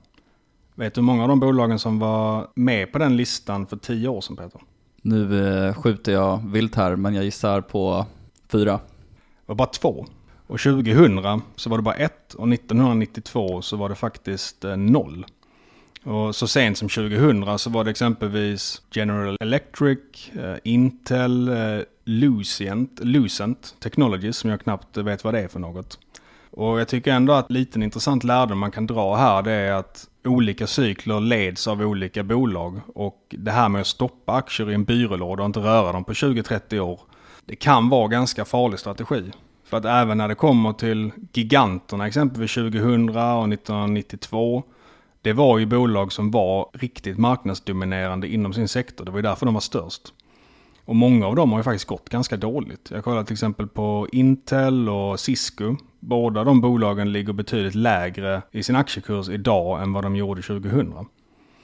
Vet 0.75 0.93
du 0.93 1.01
hur 1.01 1.05
många 1.05 1.23
av 1.23 1.29
de 1.29 1.39
bolagen 1.39 1.79
som 1.79 1.99
var 1.99 2.47
med 2.55 2.91
på 2.91 2.99
den 2.99 3.17
listan 3.17 3.67
för 3.67 3.77
tio 3.77 4.07
år 4.07 4.21
sedan 4.21 4.35
Peter? 4.35 4.61
Nu 5.01 5.47
eh, 5.47 5.73
skjuter 5.73 6.11
jag 6.11 6.41
vilt 6.51 6.75
här, 6.75 6.95
men 6.95 7.13
jag 7.13 7.23
gissar 7.23 7.61
på 7.61 8.05
Fyra. 8.55 8.71
Det 8.71 9.45
var 9.45 9.55
bara 9.55 9.67
två. 9.67 10.05
Och 10.47 10.59
2000 10.59 11.41
så 11.55 11.69
var 11.69 11.77
det 11.77 11.83
bara 11.83 11.95
ett 11.95 12.33
och 12.33 12.53
1992 12.53 13.61
så 13.61 13.77
var 13.77 13.89
det 13.89 13.95
faktiskt 13.95 14.63
eh, 14.63 14.77
noll. 14.77 15.25
Och 16.03 16.35
så 16.35 16.47
sent 16.47 16.77
som 16.77 16.89
2000 16.89 17.59
så 17.59 17.69
var 17.69 17.83
det 17.83 17.89
exempelvis 17.89 18.81
General 18.91 19.37
Electric, 19.39 20.29
eh, 20.33 20.55
Intel, 20.63 21.47
eh, 21.47 21.83
Lucent, 22.03 22.99
Lucent 23.03 23.75
Technologies 23.79 24.37
som 24.37 24.49
jag 24.49 24.61
knappt 24.61 24.97
vet 24.97 25.23
vad 25.23 25.33
det 25.33 25.41
är 25.41 25.47
för 25.47 25.59
något. 25.59 25.99
Och 26.51 26.79
jag 26.79 26.87
tycker 26.87 27.11
ändå 27.11 27.33
att 27.33 27.51
lite 27.51 27.79
intressant 27.79 28.23
lärdom 28.23 28.59
man 28.59 28.71
kan 28.71 28.87
dra 28.87 29.15
här 29.15 29.41
det 29.41 29.51
är 29.51 29.73
att 29.73 30.09
olika 30.25 30.67
cykler 30.67 31.19
leds 31.19 31.67
av 31.67 31.81
olika 31.81 32.23
bolag. 32.23 32.81
Och 32.93 33.35
det 33.37 33.51
här 33.51 33.69
med 33.69 33.81
att 33.81 33.87
stoppa 33.87 34.33
aktier 34.33 34.71
i 34.71 34.73
en 34.73 34.83
byrålåda 34.83 35.43
och 35.43 35.47
inte 35.47 35.59
röra 35.59 35.91
dem 35.91 36.03
på 36.03 36.13
20-30 36.13 36.79
år 36.79 36.99
det 37.45 37.55
kan 37.55 37.89
vara 37.89 38.07
ganska 38.07 38.45
farlig 38.45 38.79
strategi. 38.79 39.31
För 39.63 39.77
att 39.77 39.85
även 39.85 40.17
när 40.17 40.27
det 40.27 40.35
kommer 40.35 40.73
till 40.73 41.11
giganterna, 41.33 42.07
exempelvis 42.07 42.53
2000 42.53 43.09
och 43.09 43.53
1992, 43.53 44.63
det 45.21 45.33
var 45.33 45.57
ju 45.57 45.65
bolag 45.65 46.11
som 46.11 46.31
var 46.31 46.69
riktigt 46.73 47.17
marknadsdominerande 47.17 48.27
inom 48.27 48.53
sin 48.53 48.67
sektor. 48.67 49.05
Det 49.05 49.11
var 49.11 49.17
ju 49.17 49.23
därför 49.23 49.45
de 49.45 49.53
var 49.53 49.61
störst. 49.61 50.01
Och 50.85 50.95
många 50.95 51.27
av 51.27 51.35
dem 51.35 51.51
har 51.51 51.59
ju 51.59 51.63
faktiskt 51.63 51.85
gått 51.85 52.09
ganska 52.09 52.37
dåligt. 52.37 52.91
Jag 52.91 53.03
kollar 53.03 53.23
till 53.23 53.33
exempel 53.33 53.67
på 53.67 54.07
Intel 54.11 54.89
och 54.89 55.19
Cisco. 55.19 55.75
Båda 55.99 56.43
de 56.43 56.61
bolagen 56.61 57.11
ligger 57.11 57.33
betydligt 57.33 57.75
lägre 57.75 58.41
i 58.51 58.63
sin 58.63 58.75
aktiekurs 58.75 59.29
idag 59.29 59.81
än 59.81 59.93
vad 59.93 60.03
de 60.03 60.15
gjorde 60.15 60.41
2000. 60.41 60.93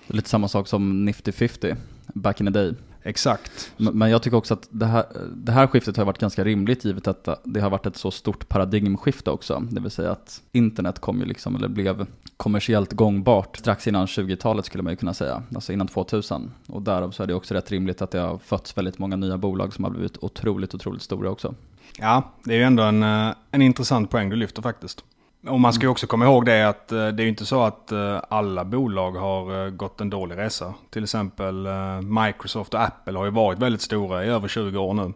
Lite 0.08 0.30
samma 0.30 0.48
sak 0.48 0.68
som 0.68 1.06
Nifty 1.06 1.32
50 1.32 1.76
back 2.14 2.40
in 2.40 2.46
the 2.46 2.52
day. 2.52 2.74
Exakt. 3.04 3.72
Men 3.78 4.10
jag 4.10 4.24
tycker 4.24 4.38
också 4.38 4.54
att 4.54 4.68
det 4.70 4.86
här, 4.86 5.06
det 5.36 5.52
här 5.52 5.68
skiftet 5.68 5.98
har 5.98 6.06
varit 6.06 6.18
ganska 6.18 6.44
rimligt 6.44 6.86
givet 6.86 7.08
att 7.08 7.28
det 7.44 7.62
har 7.62 7.70
varit 7.70 7.86
ett 7.86 7.98
så 7.98 8.12
stort 8.12 8.50
paradigmskifte 8.50 9.32
också. 9.32 9.64
Det 9.72 9.82
vill 9.82 9.92
säga 9.92 10.12
att 10.12 10.42
internet 10.52 11.00
kom 11.00 11.20
ju 11.20 11.26
liksom, 11.26 11.56
eller 11.56 11.68
blev 11.68 12.06
kommersiellt 12.38 12.94
gångbart 12.94 13.58
strax 13.58 13.88
innan 13.88 14.06
20-talet 14.06 14.66
skulle 14.66 14.84
man 14.84 14.94
ju 14.94 14.98
kunna 14.98 15.14
säga. 15.14 15.44
Alltså 15.56 15.74
innan 15.74 15.88
2000. 15.88 16.52
Och 16.68 16.82
därav 16.82 17.12
så 17.12 17.24
är 17.24 17.28
det 17.28 17.34
också 17.34 17.54
rätt 17.54 17.72
rimligt 17.72 18.02
att 18.02 18.12
det 18.12 18.20
har 18.20 18.38
fötts 18.38 18.78
väldigt 18.78 18.98
många 18.98 19.16
nya 19.16 19.38
bolag 19.38 19.74
som 19.74 19.84
har 19.84 19.92
blivit 19.92 20.18
otroligt, 20.22 20.76
otroligt 20.76 21.02
stora 21.02 21.30
också. 21.30 21.56
Ja, 22.00 22.32
det 22.44 22.54
är 22.54 22.58
ju 22.58 22.64
ändå 22.64 22.84
en, 22.84 23.04
eh, 23.04 23.34
en 23.52 23.62
intressant 23.62 24.10
poäng 24.10 24.30
du 24.30 24.36
lyfter 24.36 24.62
faktiskt. 24.62 25.04
Och 25.48 25.60
man 25.60 25.74
ska 25.74 25.86
ju 25.86 25.90
också 25.90 26.08
komma 26.08 26.26
ihåg 26.26 26.46
det 26.46 26.70
att 26.70 26.92
eh, 26.92 27.08
det 27.08 27.24
är 27.24 27.24
ju 27.24 27.30
inte 27.30 27.46
så 27.46 27.64
att 27.64 27.92
eh, 27.92 28.22
alla 28.30 28.66
bolag 28.66 29.12
har 29.12 29.66
eh, 29.66 29.70
gått 29.70 30.02
en 30.02 30.10
dålig 30.10 30.38
resa. 30.38 30.74
Till 30.90 31.04
exempel 31.04 31.68
Microsoft 32.02 32.74
och 32.74 32.82
Apple 32.82 33.18
har 33.18 33.26
ju 33.26 33.32
varit 33.32 33.60
väldigt 33.60 33.82
stora 33.82 34.26
i 34.26 34.28
över 34.28 34.48
20 34.48 34.80
år 34.80 34.94
nu. 34.94 35.14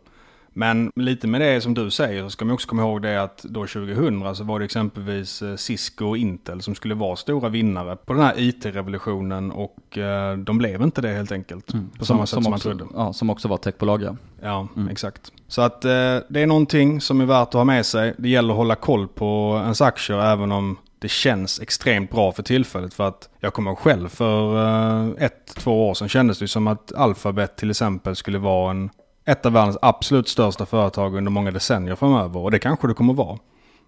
Men 0.57 0.91
lite 0.95 1.27
med 1.27 1.41
det 1.41 1.61
som 1.61 1.73
du 1.73 1.91
säger 1.91 2.23
så 2.23 2.29
ska 2.29 2.45
man 2.45 2.53
också 2.53 2.67
komma 2.67 2.81
ihåg 2.81 3.01
det 3.01 3.23
att 3.23 3.43
då 3.43 3.67
2000 3.67 4.35
så 4.35 4.43
var 4.43 4.59
det 4.59 4.65
exempelvis 4.65 5.41
eh, 5.41 5.55
Cisco 5.55 6.05
och 6.05 6.17
Intel 6.17 6.61
som 6.61 6.75
skulle 6.75 6.95
vara 6.95 7.15
stora 7.15 7.49
vinnare 7.49 7.95
på 7.95 8.13
den 8.13 8.21
här 8.21 8.33
IT-revolutionen 8.37 9.51
och 9.51 9.97
eh, 9.97 10.37
de 10.37 10.57
blev 10.57 10.81
inte 10.81 11.01
det 11.01 11.07
helt 11.07 11.31
enkelt. 11.31 11.73
Mm. 11.73 11.89
På 11.99 12.05
samma 12.05 12.25
som, 12.25 12.27
sätt 12.27 12.43
som, 12.43 12.53
också, 12.53 12.69
man 12.69 12.77
trodde. 12.77 12.93
Ja, 12.95 13.13
som 13.13 13.29
också 13.29 13.47
var 13.47 13.57
techbolag 13.57 14.03
ja. 14.03 14.15
Ja, 14.41 14.67
mm. 14.75 14.89
exakt. 14.89 15.31
Så 15.47 15.61
att 15.61 15.85
eh, 15.85 15.89
det 16.29 16.41
är 16.41 16.47
någonting 16.47 17.01
som 17.01 17.21
är 17.21 17.25
värt 17.25 17.47
att 17.47 17.53
ha 17.53 17.63
med 17.63 17.85
sig. 17.85 18.13
Det 18.17 18.29
gäller 18.29 18.53
att 18.53 18.57
hålla 18.57 18.75
koll 18.75 19.07
på 19.07 19.59
ens 19.63 19.81
aktier 19.81 20.19
även 20.19 20.51
om 20.51 20.77
det 20.99 21.09
känns 21.09 21.59
extremt 21.59 22.11
bra 22.11 22.31
för 22.31 22.43
tillfället. 22.43 22.93
För 22.93 23.07
att 23.07 23.29
jag 23.39 23.53
kommer 23.53 23.75
själv 23.75 24.09
för 24.09 25.21
ett, 25.21 25.55
två 25.55 25.89
år 25.89 25.93
sedan 25.93 26.09
kändes 26.09 26.39
det 26.39 26.47
som 26.47 26.67
att 26.67 26.93
Alphabet 26.95 27.57
till 27.57 27.69
exempel 27.69 28.15
skulle 28.15 28.37
vara 28.37 28.71
en 28.71 28.89
ett 29.25 29.45
av 29.45 29.51
världens 29.51 29.77
absolut 29.81 30.27
största 30.27 30.65
företag 30.65 31.15
under 31.15 31.31
många 31.31 31.51
decennier 31.51 31.95
framöver. 31.95 32.39
Och 32.39 32.51
det 32.51 32.59
kanske 32.59 32.87
det 32.87 32.93
kommer 32.93 33.13
vara. 33.13 33.37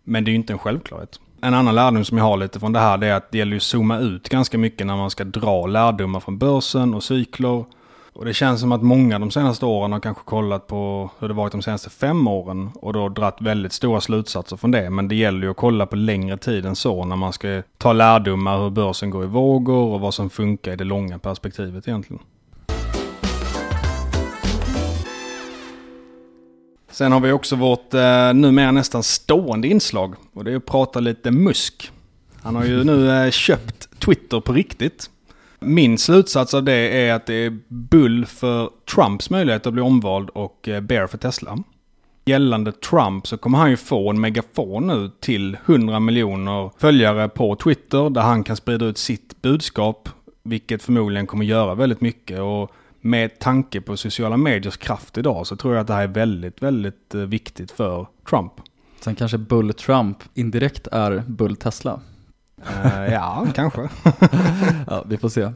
Men 0.03 0.23
det 0.23 0.29
är 0.29 0.31
ju 0.31 0.37
inte 0.37 0.53
en 0.53 0.59
självklarhet. 0.59 1.19
En 1.41 1.53
annan 1.53 1.75
lärdom 1.75 2.05
som 2.05 2.17
jag 2.17 2.25
har 2.25 2.37
lite 2.37 2.59
från 2.59 2.73
det 2.73 2.79
här 2.79 2.97
det 2.97 3.07
är 3.07 3.13
att 3.13 3.31
det 3.31 3.37
gäller 3.37 3.55
att 3.55 3.63
zooma 3.63 3.99
ut 3.99 4.29
ganska 4.29 4.57
mycket 4.57 4.87
när 4.87 4.95
man 4.95 5.09
ska 5.09 5.23
dra 5.23 5.67
lärdomar 5.67 6.19
från 6.19 6.37
börsen 6.37 6.93
och 6.93 7.03
cykler. 7.03 7.65
Och 8.13 8.25
det 8.25 8.33
känns 8.33 8.61
som 8.61 8.71
att 8.71 8.83
många 8.83 9.19
de 9.19 9.31
senaste 9.31 9.65
åren 9.65 9.91
har 9.91 9.99
kanske 9.99 10.23
kollat 10.23 10.67
på 10.67 11.09
hur 11.19 11.27
det 11.27 11.33
varit 11.33 11.51
de 11.51 11.61
senaste 11.61 11.89
fem 11.89 12.27
åren 12.27 12.69
och 12.75 12.93
då 12.93 13.09
dratt 13.09 13.37
väldigt 13.39 13.73
stora 13.73 14.01
slutsatser 14.01 14.57
från 14.57 14.71
det. 14.71 14.89
Men 14.89 15.07
det 15.07 15.15
gäller 15.15 15.41
ju 15.41 15.51
att 15.51 15.57
kolla 15.57 15.85
på 15.85 15.95
längre 15.95 16.37
tid 16.37 16.65
än 16.65 16.75
så 16.75 17.05
när 17.05 17.15
man 17.15 17.33
ska 17.33 17.61
ta 17.77 17.93
lärdomar 17.93 18.57
hur 18.63 18.69
börsen 18.69 19.09
går 19.09 19.23
i 19.23 19.27
vågor 19.27 19.93
och 19.93 19.99
vad 19.99 20.13
som 20.13 20.29
funkar 20.29 20.73
i 20.73 20.75
det 20.75 20.83
långa 20.83 21.19
perspektivet 21.19 21.87
egentligen. 21.87 22.23
Sen 26.97 27.11
har 27.11 27.19
vi 27.19 27.31
också 27.31 27.55
vårt 27.55 27.93
eh, 27.93 28.33
numera 28.33 28.71
nästan 28.71 29.03
stående 29.03 29.67
inslag 29.67 30.15
och 30.33 30.43
det 30.43 30.51
är 30.51 30.55
att 30.55 30.65
prata 30.65 30.99
lite 30.99 31.31
musk. 31.31 31.91
Han 32.41 32.55
har 32.55 32.65
ju 32.65 32.83
nu 32.83 33.11
eh, 33.11 33.31
köpt 33.31 33.99
Twitter 33.99 34.39
på 34.39 34.53
riktigt. 34.53 35.09
Min 35.59 35.97
slutsats 35.97 36.53
av 36.53 36.63
det 36.63 36.73
är 36.73 37.13
att 37.13 37.25
det 37.25 37.33
är 37.33 37.59
bull 37.67 38.25
för 38.25 38.69
Trumps 38.95 39.29
möjlighet 39.29 39.67
att 39.67 39.73
bli 39.73 39.81
omvald 39.81 40.29
och 40.29 40.67
eh, 40.67 40.81
bear 40.81 41.07
för 41.07 41.17
Tesla. 41.17 41.57
Gällande 42.25 42.71
Trump 42.71 43.27
så 43.27 43.37
kommer 43.37 43.57
han 43.57 43.69
ju 43.69 43.77
få 43.77 44.09
en 44.09 44.21
megafon 44.21 44.87
nu 44.87 45.11
till 45.19 45.57
100 45.65 45.99
miljoner 45.99 46.71
följare 46.77 47.29
på 47.29 47.55
Twitter 47.55 48.09
där 48.09 48.21
han 48.21 48.43
kan 48.43 48.55
sprida 48.55 48.85
ut 48.85 48.97
sitt 48.97 49.41
budskap. 49.41 50.09
Vilket 50.43 50.83
förmodligen 50.83 51.27
kommer 51.27 51.45
göra 51.45 51.75
väldigt 51.75 52.01
mycket. 52.01 52.39
Och 52.39 52.71
med 53.07 53.39
tanke 53.39 53.81
på 53.81 53.97
sociala 53.97 54.37
mediers 54.37 54.77
kraft 54.77 55.17
idag 55.17 55.47
så 55.47 55.55
tror 55.55 55.73
jag 55.73 55.81
att 55.81 55.87
det 55.87 55.93
här 55.93 56.03
är 56.03 56.07
väldigt, 56.07 56.61
väldigt 56.61 57.15
eh, 57.15 57.21
viktigt 57.21 57.71
för 57.71 58.07
Trump. 58.29 58.53
Sen 58.99 59.15
kanske 59.15 59.37
Bull 59.37 59.73
Trump 59.73 60.17
indirekt 60.33 60.87
är 60.87 61.23
Bull 61.27 61.55
Tesla. 61.55 61.99
Uh, 62.61 63.13
ja, 63.13 63.47
kanske. 63.55 63.89
ja, 64.87 65.03
vi 65.07 65.17
får 65.17 65.29
se. 65.29 65.51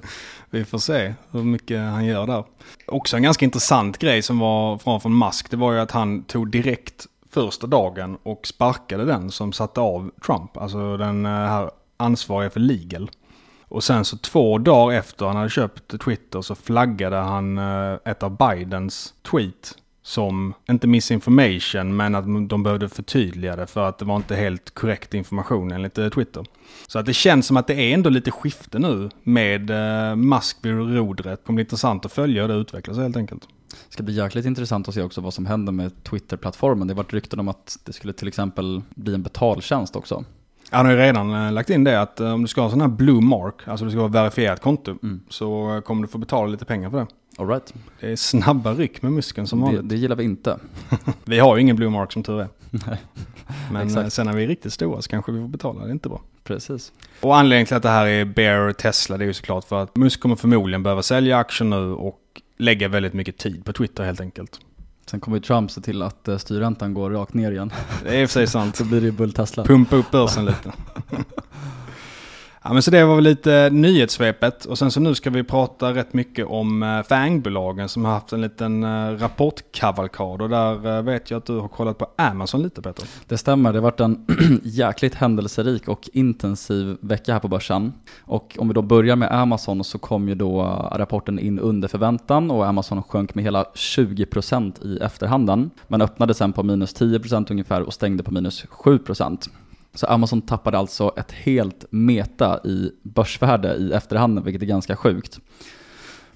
Vi 0.49 0.65
får 0.65 0.77
se 0.77 1.13
hur 1.31 1.43
mycket 1.43 1.79
han 1.79 2.05
gör 2.05 2.27
där. 2.27 2.43
Också 2.87 3.17
en 3.17 3.23
ganska 3.23 3.45
intressant 3.45 3.97
grej 3.97 4.21
som 4.21 4.39
var 4.39 4.99
från, 4.99 5.17
Musk, 5.17 5.51
det 5.51 5.57
var 5.57 5.73
ju 5.73 5.79
att 5.79 5.91
han 5.91 6.23
tog 6.23 6.51
direkt 6.51 7.07
första 7.29 7.67
dagen 7.67 8.17
och 8.23 8.47
sparkade 8.47 9.05
den 9.05 9.31
som 9.31 9.53
satte 9.53 9.81
av 9.81 10.11
Trump. 10.25 10.57
Alltså 10.57 10.97
den 10.97 11.25
eh, 11.25 11.31
här 11.31 11.71
ansvariga 11.97 12.49
för 12.49 12.59
legal. 12.59 13.11
Och 13.71 13.83
sen 13.83 14.05
så 14.05 14.17
två 14.17 14.57
dagar 14.57 14.97
efter 14.97 15.25
han 15.25 15.35
hade 15.35 15.49
köpt 15.49 16.01
Twitter 16.01 16.41
så 16.41 16.55
flaggade 16.55 17.15
han 17.15 17.57
eh, 17.57 17.97
ett 18.05 18.23
av 18.23 18.37
Bidens 18.37 19.13
tweet 19.31 19.77
som, 20.03 20.53
inte 20.69 20.87
misinformation, 20.87 21.95
men 21.95 22.15
att 22.15 22.49
de 22.49 22.63
behövde 22.63 22.89
förtydliga 22.89 23.55
det 23.55 23.67
för 23.67 23.89
att 23.89 23.97
det 23.97 24.05
var 24.05 24.15
inte 24.15 24.35
helt 24.35 24.73
korrekt 24.73 25.13
information 25.13 25.71
enligt 25.71 25.97
eh, 25.97 26.09
Twitter. 26.09 26.45
Så 26.87 26.99
att 26.99 27.05
det 27.05 27.13
känns 27.13 27.47
som 27.47 27.57
att 27.57 27.67
det 27.67 27.73
är 27.73 27.93
ändå 27.93 28.09
lite 28.09 28.31
skifte 28.31 28.79
nu 28.79 29.09
med 29.23 29.69
eh, 29.69 30.15
Musk 30.15 30.57
vid 30.61 30.73
rodret. 30.73 31.39
Det 31.39 31.45
kommer 31.45 31.55
bli 31.55 31.63
intressant 31.63 32.05
att 32.05 32.11
följa 32.11 32.41
hur 32.41 32.47
det 32.47 32.53
utvecklas 32.53 32.97
helt 32.97 33.17
enkelt. 33.17 33.47
Det 33.87 33.93
ska 33.93 34.03
bli 34.03 34.13
jäkligt 34.13 34.45
intressant 34.45 34.87
att 34.87 34.93
se 34.93 35.01
också 35.01 35.21
vad 35.21 35.33
som 35.33 35.45
händer 35.45 35.71
med 35.71 36.03
Twitter-plattformen. 36.03 36.87
Det 36.87 36.93
har 36.93 37.03
varit 37.03 37.13
rykten 37.13 37.39
om 37.39 37.47
att 37.47 37.77
det 37.83 37.93
skulle 37.93 38.13
till 38.13 38.27
exempel 38.27 38.81
bli 38.95 39.13
en 39.13 39.23
betaltjänst 39.23 39.95
också. 39.95 40.23
Han 40.71 40.85
har 40.85 40.93
ju 40.93 40.99
redan 40.99 41.45
eh, 41.45 41.51
lagt 41.51 41.69
in 41.69 41.83
det 41.83 42.01
att 42.01 42.19
eh, 42.19 42.33
om 42.33 42.41
du 42.41 42.47
ska 42.47 42.61
ha 42.61 42.65
en 42.65 42.71
sån 42.71 42.81
här 42.81 42.87
blue 42.87 43.21
mark, 43.21 43.67
alltså 43.67 43.85
du 43.85 43.91
ska 43.91 43.99
ha 43.99 44.07
verifierat 44.07 44.61
konto, 44.61 44.97
mm. 45.03 45.21
så 45.29 45.81
kommer 45.85 46.01
du 46.01 46.07
få 46.07 46.17
betala 46.17 46.47
lite 46.47 46.65
pengar 46.65 46.89
för 46.89 46.97
det. 46.97 47.07
All 47.37 47.47
right. 47.47 47.73
Det 47.99 48.11
är 48.11 48.15
snabba 48.15 48.73
ryck 48.73 49.01
med 49.01 49.11
muskeln 49.11 49.47
som 49.47 49.61
vanligt. 49.61 49.81
Det, 49.81 49.87
det 49.87 49.95
gillar 49.95 50.15
vi 50.15 50.23
inte. 50.23 50.59
vi 51.25 51.39
har 51.39 51.55
ju 51.55 51.61
ingen 51.61 51.75
blue 51.75 51.89
mark 51.89 52.11
som 52.11 52.23
tur 52.23 52.41
är. 52.41 52.47
Nej. 52.69 52.97
Men 53.71 53.87
Exakt. 53.87 54.03
Eh, 54.03 54.09
sen 54.09 54.25
när 54.25 54.33
vi 54.33 54.43
är 54.43 54.47
riktigt 54.47 54.73
stora 54.73 55.01
så 55.01 55.09
kanske 55.09 55.31
vi 55.31 55.41
får 55.41 55.47
betala, 55.47 55.81
det 55.83 55.89
är 55.89 55.91
inte 55.91 56.09
bra. 56.09 56.21
Precis. 56.43 56.91
Och 57.21 57.37
anledningen 57.37 57.65
till 57.65 57.75
att 57.75 57.83
det 57.83 57.89
här 57.89 58.07
är 58.07 58.25
Bear 58.25 58.73
Tesla 58.73 59.17
det 59.17 59.23
är 59.23 59.27
ju 59.27 59.33
såklart 59.33 59.65
för 59.65 59.83
att 59.83 59.95
Musk 59.95 60.19
kommer 60.19 60.35
förmodligen 60.35 60.83
behöva 60.83 61.01
sälja 61.01 61.37
aktier 61.37 61.67
nu 61.67 61.93
och 61.93 62.19
lägga 62.57 62.87
väldigt 62.87 63.13
mycket 63.13 63.37
tid 63.37 63.65
på 63.65 63.73
Twitter 63.73 64.03
helt 64.03 64.21
enkelt. 64.21 64.59
Sen 65.11 65.19
kommer 65.19 65.37
ju 65.37 65.41
Trump 65.41 65.71
se 65.71 65.81
till 65.81 66.01
att 66.01 66.27
eh, 66.27 66.37
styrräntan 66.37 66.93
går 66.93 67.11
rakt 67.11 67.33
ner 67.33 67.51
igen. 67.51 67.71
Det 68.03 68.09
är 68.09 68.21
i 68.21 68.25
och 68.25 68.29
för 68.29 68.33
sig 68.33 68.47
sant. 68.47 68.75
Så 68.75 68.85
blir 68.85 69.01
det 69.01 69.05
ju 69.05 69.11
bull 69.11 69.33
Tesla. 69.33 69.63
Pumpa 69.63 69.95
upp 69.95 70.11
börsen 70.11 70.45
lite. 70.45 70.71
Ja, 72.63 72.73
men 72.73 72.81
så 72.81 72.91
det 72.91 73.05
var 73.05 73.15
väl 73.15 73.23
lite 73.23 73.69
nyhetssvepet 73.71 74.65
och 74.65 74.77
sen 74.77 74.91
så 74.91 74.99
nu 74.99 75.15
ska 75.15 75.29
vi 75.29 75.43
prata 75.43 75.93
rätt 75.93 76.13
mycket 76.13 76.45
om 76.45 76.83
eh, 76.83 77.03
FANG-bolagen 77.03 77.89
som 77.89 78.05
har 78.05 78.11
haft 78.11 78.33
en 78.33 78.41
liten 78.41 78.83
eh, 78.83 79.17
rapportkavalkad 79.17 80.41
och 80.41 80.49
där 80.49 80.97
eh, 80.97 81.03
vet 81.03 81.31
jag 81.31 81.37
att 81.37 81.45
du 81.45 81.59
har 81.59 81.67
kollat 81.67 81.97
på 81.97 82.07
Amazon 82.15 82.63
lite 82.63 82.81
Peter. 82.81 83.05
Det 83.27 83.37
stämmer, 83.37 83.73
det 83.73 83.79
har 83.79 83.83
varit 83.83 83.99
en 83.99 84.25
jäkligt 84.63 85.15
händelserik 85.15 85.87
och 85.87 86.09
intensiv 86.13 86.97
vecka 87.01 87.33
här 87.33 87.39
på 87.39 87.47
börsen. 87.47 87.93
Och 88.21 88.55
om 88.59 88.67
vi 88.67 88.73
då 88.73 88.81
börjar 88.81 89.15
med 89.15 89.31
Amazon 89.31 89.83
så 89.83 89.97
kom 89.97 90.29
ju 90.29 90.35
då 90.35 90.61
rapporten 90.95 91.39
in 91.39 91.59
under 91.59 91.87
förväntan 91.87 92.51
och 92.51 92.67
Amazon 92.67 93.03
sjönk 93.03 93.35
med 93.35 93.43
hela 93.43 93.63
20% 93.63 94.85
i 94.85 94.97
efterhanden. 94.97 95.69
Men 95.87 96.01
öppnade 96.01 96.33
sen 96.33 96.53
på 96.53 96.63
minus 96.63 96.95
10% 96.95 97.51
ungefär 97.51 97.81
och 97.81 97.93
stängde 97.93 98.23
på 98.23 98.31
minus 98.31 98.65
7%. 98.65 99.49
Så 99.93 100.07
Amazon 100.07 100.41
tappade 100.41 100.77
alltså 100.77 101.13
ett 101.17 101.31
helt 101.31 101.85
meta 101.89 102.59
i 102.63 102.91
börsvärde 103.03 103.75
i 103.75 103.91
efterhanden, 103.91 104.43
vilket 104.43 104.61
är 104.61 104.65
ganska 104.65 104.95
sjukt. 104.95 105.39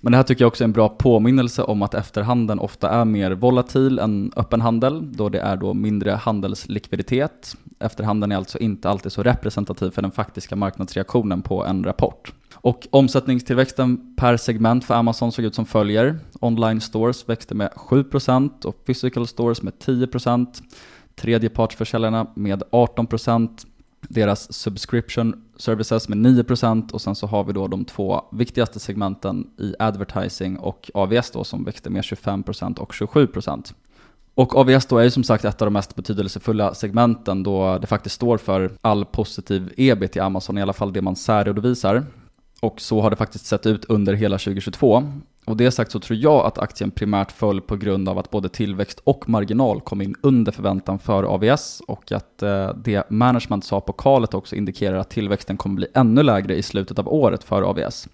Men 0.05 0.11
det 0.11 0.17
här 0.17 0.23
tycker 0.23 0.43
jag 0.43 0.47
också 0.47 0.63
är 0.63 0.65
en 0.65 0.71
bra 0.71 0.89
påminnelse 0.89 1.63
om 1.63 1.81
att 1.81 1.93
efterhanden 1.93 2.59
ofta 2.59 2.89
är 2.89 3.05
mer 3.05 3.31
volatil 3.31 3.99
än 3.99 4.31
öppen 4.35 4.61
handel, 4.61 5.11
då 5.11 5.29
det 5.29 5.39
är 5.39 5.57
då 5.57 5.73
mindre 5.73 6.11
handelslikviditet. 6.11 7.55
Efterhanden 7.79 8.31
är 8.31 8.35
alltså 8.35 8.57
inte 8.57 8.89
alltid 8.89 9.11
så 9.11 9.23
representativ 9.23 9.89
för 9.89 10.01
den 10.01 10.11
faktiska 10.11 10.55
marknadsreaktionen 10.55 11.41
på 11.41 11.65
en 11.65 11.83
rapport. 11.83 12.33
Och 12.53 12.87
omsättningstillväxten 12.91 14.15
per 14.15 14.37
segment 14.37 14.85
för 14.85 14.93
Amazon 14.93 15.31
såg 15.31 15.45
ut 15.45 15.55
som 15.55 15.65
följer. 15.65 16.19
Online 16.39 16.81
stores 16.81 17.29
växte 17.29 17.55
med 17.55 17.69
7% 17.75 18.65
och 18.65 18.85
physical 18.85 19.27
stores 19.27 19.61
med 19.61 19.73
10% 19.73 20.47
tredjepartsförsäljarna 21.15 22.27
med 22.35 22.63
18%, 22.71 23.65
deras 24.09 24.53
subscription 24.53 25.43
services 25.57 26.09
med 26.09 26.17
9% 26.17 26.91
och 26.91 27.01
sen 27.01 27.15
så 27.15 27.27
har 27.27 27.43
vi 27.43 27.53
då 27.53 27.67
de 27.67 27.85
två 27.85 28.21
viktigaste 28.31 28.79
segmenten 28.79 29.47
i 29.57 29.75
advertising 29.79 30.57
och 30.57 30.91
AVS 30.93 31.31
då 31.31 31.43
som 31.43 31.63
växte 31.63 31.89
med 31.89 32.01
25% 32.01 32.79
och 32.79 32.93
27%. 32.93 33.73
Och 34.35 34.55
AVS 34.55 34.85
då 34.85 34.97
är 34.97 35.03
ju 35.03 35.11
som 35.11 35.23
sagt 35.23 35.45
ett 35.45 35.61
av 35.61 35.65
de 35.65 35.73
mest 35.73 35.95
betydelsefulla 35.95 36.73
segmenten 36.73 37.43
då 37.43 37.77
det 37.77 37.87
faktiskt 37.87 38.15
står 38.15 38.37
för 38.37 38.71
all 38.81 39.05
positiv 39.05 39.73
ebit 39.77 40.15
i 40.15 40.19
Amazon, 40.19 40.57
i 40.57 40.61
alla 40.61 40.73
fall 40.73 40.93
det 40.93 41.01
man 41.01 41.15
särredovisar. 41.15 42.05
Och 42.61 42.81
så 42.81 43.01
har 43.01 43.09
det 43.09 43.15
faktiskt 43.15 43.45
sett 43.45 43.65
ut 43.65 43.85
under 43.85 44.13
hela 44.13 44.37
2022. 44.37 45.03
Och 45.45 45.57
det 45.57 45.71
sagt 45.71 45.91
så 45.91 45.99
tror 45.99 46.19
jag 46.19 46.45
att 46.45 46.57
aktien 46.57 46.91
primärt 46.91 47.31
föll 47.31 47.61
på 47.61 47.75
grund 47.75 48.09
av 48.09 48.17
att 48.17 48.31
både 48.31 48.49
tillväxt 48.49 49.01
och 49.03 49.29
marginal 49.29 49.81
kom 49.81 50.01
in 50.01 50.15
under 50.21 50.51
förväntan 50.51 50.99
för 50.99 51.23
AVS 51.23 51.81
och 51.87 52.11
att 52.11 52.43
eh, 52.43 52.69
det 52.75 53.09
management 53.09 53.65
sa 53.65 53.81
på 53.81 53.93
kalet 53.93 54.33
också 54.33 54.55
indikerar 54.55 54.97
att 54.97 55.09
tillväxten 55.09 55.57
kommer 55.57 55.75
bli 55.75 55.87
ännu 55.93 56.23
lägre 56.23 56.55
i 56.55 56.63
slutet 56.63 56.99
av 56.99 57.13
året 57.13 57.43
för 57.43 57.61
AVS. 57.61 58.07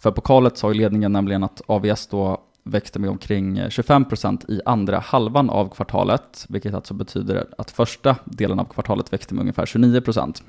För 0.00 0.10
på 0.10 0.20
kalet 0.20 0.58
sa 0.58 0.68
ledningen 0.68 1.12
nämligen 1.12 1.44
att 1.44 1.62
AVS 1.66 2.06
då 2.06 2.42
växte 2.62 2.98
med 2.98 3.10
omkring 3.10 3.60
25% 3.60 4.50
i 4.50 4.60
andra 4.64 4.98
halvan 4.98 5.50
av 5.50 5.68
kvartalet, 5.68 6.46
vilket 6.48 6.74
alltså 6.74 6.94
betyder 6.94 7.46
att 7.58 7.70
första 7.70 8.16
delen 8.24 8.60
av 8.60 8.64
kvartalet 8.64 9.12
växte 9.12 9.34
med 9.34 9.40
ungefär 9.40 9.66
29%. 9.66 10.42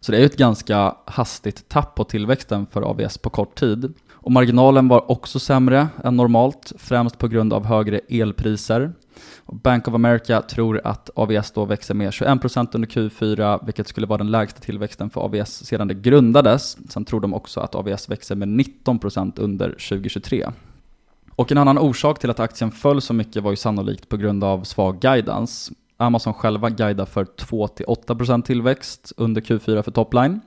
Så 0.00 0.12
det 0.12 0.18
är 0.18 0.20
ju 0.20 0.26
ett 0.26 0.36
ganska 0.36 0.94
hastigt 1.04 1.68
tapp 1.68 1.94
på 1.94 2.04
tillväxten 2.04 2.66
för 2.66 2.82
AVS 2.82 3.18
på 3.18 3.30
kort 3.30 3.58
tid. 3.58 3.94
Och 4.22 4.32
marginalen 4.32 4.88
var 4.88 5.10
också 5.10 5.38
sämre 5.38 5.88
än 6.04 6.16
normalt, 6.16 6.72
främst 6.78 7.18
på 7.18 7.28
grund 7.28 7.52
av 7.52 7.64
högre 7.64 7.98
elpriser. 8.08 8.92
Bank 9.46 9.88
of 9.88 9.94
America 9.94 10.42
tror 10.42 10.80
att 10.84 11.10
AVS 11.14 11.50
då 11.50 11.64
växer 11.64 11.94
med 11.94 12.10
21% 12.10 12.68
under 12.72 12.88
Q4, 12.88 13.66
vilket 13.66 13.88
skulle 13.88 14.06
vara 14.06 14.18
den 14.18 14.30
lägsta 14.30 14.60
tillväxten 14.60 15.10
för 15.10 15.20
AVS 15.20 15.64
sedan 15.66 15.88
det 15.88 15.94
grundades. 15.94 16.78
Sen 16.90 17.04
tror 17.04 17.20
de 17.20 17.34
också 17.34 17.60
att 17.60 17.74
AVS 17.74 18.08
växer 18.08 18.34
med 18.34 18.48
19% 18.48 19.32
under 19.36 19.68
2023. 19.68 20.50
Och 21.30 21.52
en 21.52 21.58
annan 21.58 21.78
orsak 21.78 22.18
till 22.18 22.30
att 22.30 22.40
aktien 22.40 22.70
föll 22.70 23.00
så 23.00 23.14
mycket 23.14 23.42
var 23.42 23.50
ju 23.50 23.56
sannolikt 23.56 24.08
på 24.08 24.16
grund 24.16 24.44
av 24.44 24.64
svag 24.64 25.00
guidance. 25.00 25.72
Amazon 26.00 26.34
själva 26.34 26.70
guidar 26.70 27.06
för 27.06 27.24
2-8% 27.24 28.42
tillväxt 28.42 29.12
under 29.16 29.40
Q4 29.40 29.82
för 29.82 29.90
topline. 29.90 30.40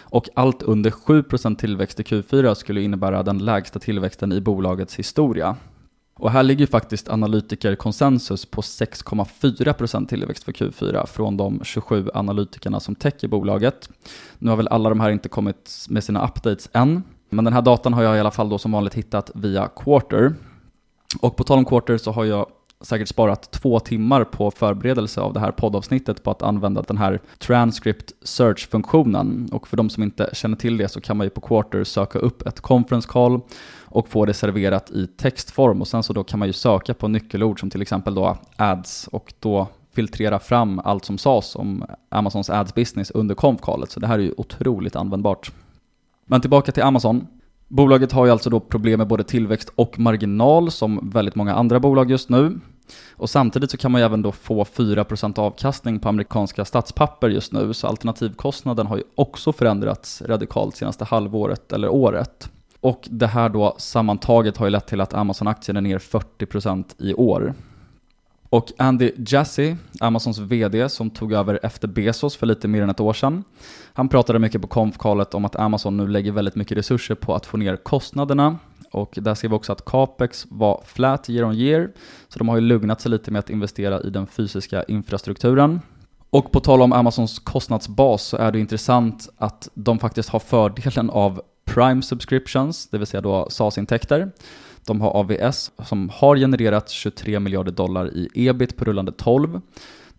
Och 0.00 0.28
allt 0.34 0.62
under 0.62 0.90
7% 0.90 1.56
tillväxt 1.56 2.00
i 2.00 2.02
Q4 2.02 2.54
skulle 2.54 2.82
innebära 2.82 3.22
den 3.22 3.38
lägsta 3.38 3.78
tillväxten 3.78 4.32
i 4.32 4.40
bolagets 4.40 4.98
historia. 4.98 5.56
Och 6.14 6.30
här 6.30 6.42
ligger 6.42 6.66
faktiskt 6.66 7.08
analytikerkonsensus 7.08 8.46
på 8.46 8.60
6,4% 8.60 10.06
tillväxt 10.06 10.44
för 10.44 10.52
Q4 10.52 11.06
från 11.06 11.36
de 11.36 11.60
27 11.64 12.08
analytikerna 12.14 12.80
som 12.80 12.94
täcker 12.94 13.28
bolaget. 13.28 13.88
Nu 14.38 14.50
har 14.50 14.56
väl 14.56 14.68
alla 14.68 14.88
de 14.88 15.00
här 15.00 15.10
inte 15.10 15.28
kommit 15.28 15.86
med 15.88 16.04
sina 16.04 16.24
updates 16.24 16.68
än, 16.72 17.02
men 17.30 17.44
den 17.44 17.54
här 17.54 17.62
datan 17.62 17.92
har 17.92 18.02
jag 18.02 18.16
i 18.16 18.20
alla 18.20 18.30
fall 18.30 18.48
då 18.48 18.58
som 18.58 18.72
vanligt 18.72 18.94
hittat 18.94 19.30
via 19.34 19.68
Quarter. 19.68 20.34
Och 21.20 21.36
på 21.36 21.44
tal 21.44 21.58
om 21.58 21.64
Quarter 21.64 21.98
så 21.98 22.12
har 22.12 22.24
jag 22.24 22.46
säkert 22.80 23.08
sparat 23.08 23.50
två 23.50 23.80
timmar 23.80 24.24
på 24.24 24.50
förberedelse 24.50 25.20
av 25.20 25.32
det 25.32 25.40
här 25.40 25.50
poddavsnittet 25.50 26.22
på 26.22 26.30
att 26.30 26.42
använda 26.42 26.82
den 26.82 26.98
här 26.98 27.20
transcript 27.38 28.12
search-funktionen. 28.22 29.48
Och 29.52 29.68
för 29.68 29.76
de 29.76 29.90
som 29.90 30.02
inte 30.02 30.30
känner 30.32 30.56
till 30.56 30.76
det 30.76 30.88
så 30.88 31.00
kan 31.00 31.16
man 31.16 31.26
ju 31.26 31.30
på 31.30 31.40
Quarter 31.40 31.84
söka 31.84 32.18
upp 32.18 32.46
ett 32.46 32.60
conference 32.60 33.08
call 33.08 33.40
och 33.80 34.08
få 34.08 34.26
det 34.26 34.34
serverat 34.34 34.90
i 34.90 35.06
textform 35.06 35.80
och 35.80 35.88
sen 35.88 36.02
så 36.02 36.12
då 36.12 36.24
kan 36.24 36.38
man 36.38 36.48
ju 36.48 36.52
söka 36.52 36.94
på 36.94 37.08
nyckelord 37.08 37.60
som 37.60 37.70
till 37.70 37.82
exempel 37.82 38.14
då 38.14 38.36
ads 38.56 39.08
och 39.12 39.34
då 39.40 39.68
filtrera 39.92 40.38
fram 40.38 40.78
allt 40.78 41.04
som 41.04 41.18
sades 41.18 41.56
om 41.56 41.84
Amazons 42.08 42.50
ads 42.50 42.74
business 42.74 43.10
under 43.10 43.34
konf-callet. 43.34 43.90
Så 43.90 44.00
det 44.00 44.06
här 44.06 44.18
är 44.18 44.22
ju 44.22 44.34
otroligt 44.36 44.96
användbart. 44.96 45.52
Men 46.26 46.40
tillbaka 46.40 46.72
till 46.72 46.82
Amazon. 46.82 47.26
Bolaget 47.68 48.12
har 48.12 48.26
ju 48.26 48.32
alltså 48.32 48.50
då 48.50 48.60
problem 48.60 48.98
med 48.98 49.08
både 49.08 49.24
tillväxt 49.24 49.72
och 49.74 49.98
marginal 49.98 50.70
som 50.70 51.10
väldigt 51.12 51.34
många 51.34 51.54
andra 51.54 51.80
bolag 51.80 52.10
just 52.10 52.28
nu. 52.28 52.60
Och 53.10 53.30
samtidigt 53.30 53.70
så 53.70 53.76
kan 53.76 53.92
man 53.92 54.00
ju 54.00 54.04
även 54.04 54.22
då 54.22 54.32
få 54.32 54.64
4% 54.64 55.38
avkastning 55.38 56.00
på 56.00 56.08
amerikanska 56.08 56.64
statspapper 56.64 57.28
just 57.28 57.52
nu, 57.52 57.74
så 57.74 57.86
alternativkostnaden 57.86 58.86
har 58.86 58.96
ju 58.96 59.02
också 59.14 59.52
förändrats 59.52 60.22
radikalt 60.22 60.76
senaste 60.76 61.04
halvåret 61.04 61.72
eller 61.72 61.88
året. 61.88 62.50
Och 62.80 63.08
det 63.10 63.26
här 63.26 63.48
då 63.48 63.74
sammantaget 63.78 64.56
har 64.56 64.66
ju 64.66 64.70
lett 64.70 64.86
till 64.86 65.00
att 65.00 65.14
Amazon-aktien 65.14 65.76
är 65.76 65.80
ner 65.80 65.98
40% 65.98 66.84
i 66.98 67.14
år. 67.14 67.54
Och 68.50 68.72
Andy 68.78 69.12
Jassy, 69.16 69.76
Amazons 70.00 70.38
VD 70.38 70.88
som 70.88 71.10
tog 71.10 71.32
över 71.32 71.60
efter 71.62 71.88
Bezos 71.88 72.36
för 72.36 72.46
lite 72.46 72.68
mer 72.68 72.82
än 72.82 72.90
ett 72.90 73.00
år 73.00 73.12
sedan, 73.12 73.44
han 73.92 74.08
pratade 74.08 74.38
mycket 74.38 74.62
på 74.62 74.68
konfkalet 74.68 75.34
om 75.34 75.44
att 75.44 75.56
Amazon 75.56 75.96
nu 75.96 76.08
lägger 76.08 76.32
väldigt 76.32 76.56
mycket 76.56 76.78
resurser 76.78 77.14
på 77.14 77.34
att 77.34 77.46
få 77.46 77.56
ner 77.56 77.76
kostnaderna 77.76 78.58
och 78.90 79.18
där 79.22 79.34
ser 79.34 79.48
vi 79.48 79.54
också 79.54 79.72
att 79.72 79.84
capex 79.84 80.46
var 80.50 80.82
flat 80.86 81.30
year 81.30 81.44
on 81.44 81.54
year, 81.54 81.90
så 82.28 82.38
de 82.38 82.48
har 82.48 82.56
ju 82.56 82.60
lugnat 82.60 83.00
sig 83.00 83.10
lite 83.10 83.30
med 83.30 83.38
att 83.38 83.50
investera 83.50 84.00
i 84.00 84.10
den 84.10 84.26
fysiska 84.26 84.82
infrastrukturen. 84.82 85.80
Och 86.30 86.52
på 86.52 86.60
tal 86.60 86.82
om 86.82 86.92
Amazons 86.92 87.38
kostnadsbas 87.38 88.22
så 88.22 88.36
är 88.36 88.52
det 88.52 88.60
intressant 88.60 89.28
att 89.38 89.68
de 89.74 89.98
faktiskt 89.98 90.28
har 90.28 90.40
fördelen 90.40 91.10
av 91.10 91.42
Prime 91.64 92.02
subscriptions, 92.02 92.88
det 92.88 92.98
vill 92.98 93.06
säga 93.06 93.20
då 93.20 93.50
SaaS-intäkter. 93.50 94.30
De 94.86 95.00
har 95.00 95.10
AVS 95.10 95.70
som 95.84 96.08
har 96.08 96.36
genererat 96.36 96.90
23 96.90 97.40
miljarder 97.40 97.72
dollar 97.72 98.16
i 98.16 98.28
ebit 98.34 98.76
på 98.76 98.84
rullande 98.84 99.12
12. 99.12 99.60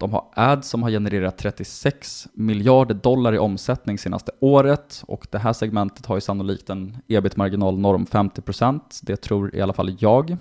De 0.01 0.13
har 0.13 0.25
ads 0.33 0.69
som 0.69 0.83
har 0.83 0.89
genererat 0.89 1.37
36 1.37 2.27
miljarder 2.33 2.95
dollar 2.95 3.33
i 3.33 3.37
omsättning 3.37 3.97
senaste 3.97 4.31
året 4.39 5.03
och 5.07 5.27
det 5.31 5.37
här 5.37 5.53
segmentet 5.53 6.05
har 6.05 6.15
ju 6.15 6.21
sannolikt 6.21 6.69
en 6.69 6.97
ebit-marginal 7.07 7.79
norm 7.79 8.05
50%. 8.05 8.79
Det 9.01 9.15
tror 9.15 9.55
i 9.55 9.61
alla 9.61 9.73
fall 9.73 9.95
jag. 9.99 10.37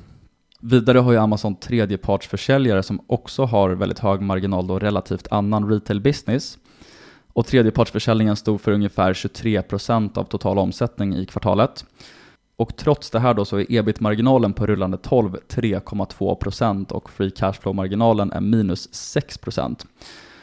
Vidare 0.61 0.99
har 0.99 1.13
ju 1.13 1.19
Amazon 1.19 1.57
tredjepartsförsäljare 1.57 2.83
som 2.83 3.01
också 3.07 3.45
har 3.45 3.71
väldigt 3.71 3.99
hög 3.99 4.21
marginal 4.21 4.67
då 4.67 4.79
relativt 4.79 5.29
annan 5.31 5.71
retail 5.71 6.01
business. 6.01 6.59
Och 7.33 7.47
tredjepartsförsäljningen 7.47 8.37
stod 8.37 8.61
för 8.61 8.73
ungefär 8.73 9.13
23% 9.13 10.19
av 10.19 10.25
total 10.25 10.59
omsättning 10.59 11.17
i 11.17 11.27
kvartalet. 11.27 11.85
Och 12.61 12.77
trots 12.77 13.11
det 13.11 13.21
här 13.21 13.35
då 13.35 13.45
så 13.45 13.59
är 13.59 13.67
ebit-marginalen 13.73 14.53
på 14.53 14.67
rullande 14.67 14.97
12 14.97 15.37
3,2% 15.49 16.93
och 16.93 17.11
free 17.11 17.31
cash 17.31 17.53
flow-marginalen 17.53 18.33
är 18.33 18.41
minus 18.41 18.89
6%. 18.89 19.87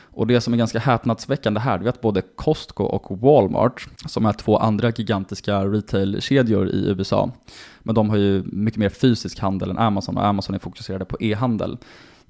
Och 0.02 0.28
det 0.28 0.42
som 0.42 0.54
är 0.54 0.58
ganska 0.58 0.80
häpnadsväckande 0.80 1.60
här, 1.60 1.78
det 1.78 1.86
är 1.86 1.90
att 1.90 2.02
både 2.02 2.22
Costco 2.22 2.84
och 2.84 3.20
Walmart, 3.22 3.88
som 4.06 4.26
är 4.26 4.34
två 4.34 4.58
andra 4.58 4.90
gigantiska 4.90 5.66
retailkedjor 5.66 6.70
i 6.70 6.88
USA, 6.88 7.32
men 7.80 7.96
de 7.96 8.10
har 8.10 8.18
ju 8.18 8.44
mycket 8.44 8.80
mer 8.80 8.90
fysisk 8.90 9.40
handel 9.40 9.70
än 9.70 9.78
Amazon 9.78 10.18
och 10.18 10.26
Amazon 10.26 10.56
är 10.56 10.60
fokuserade 10.60 11.06
på 11.06 11.18
e-handel. 11.20 11.78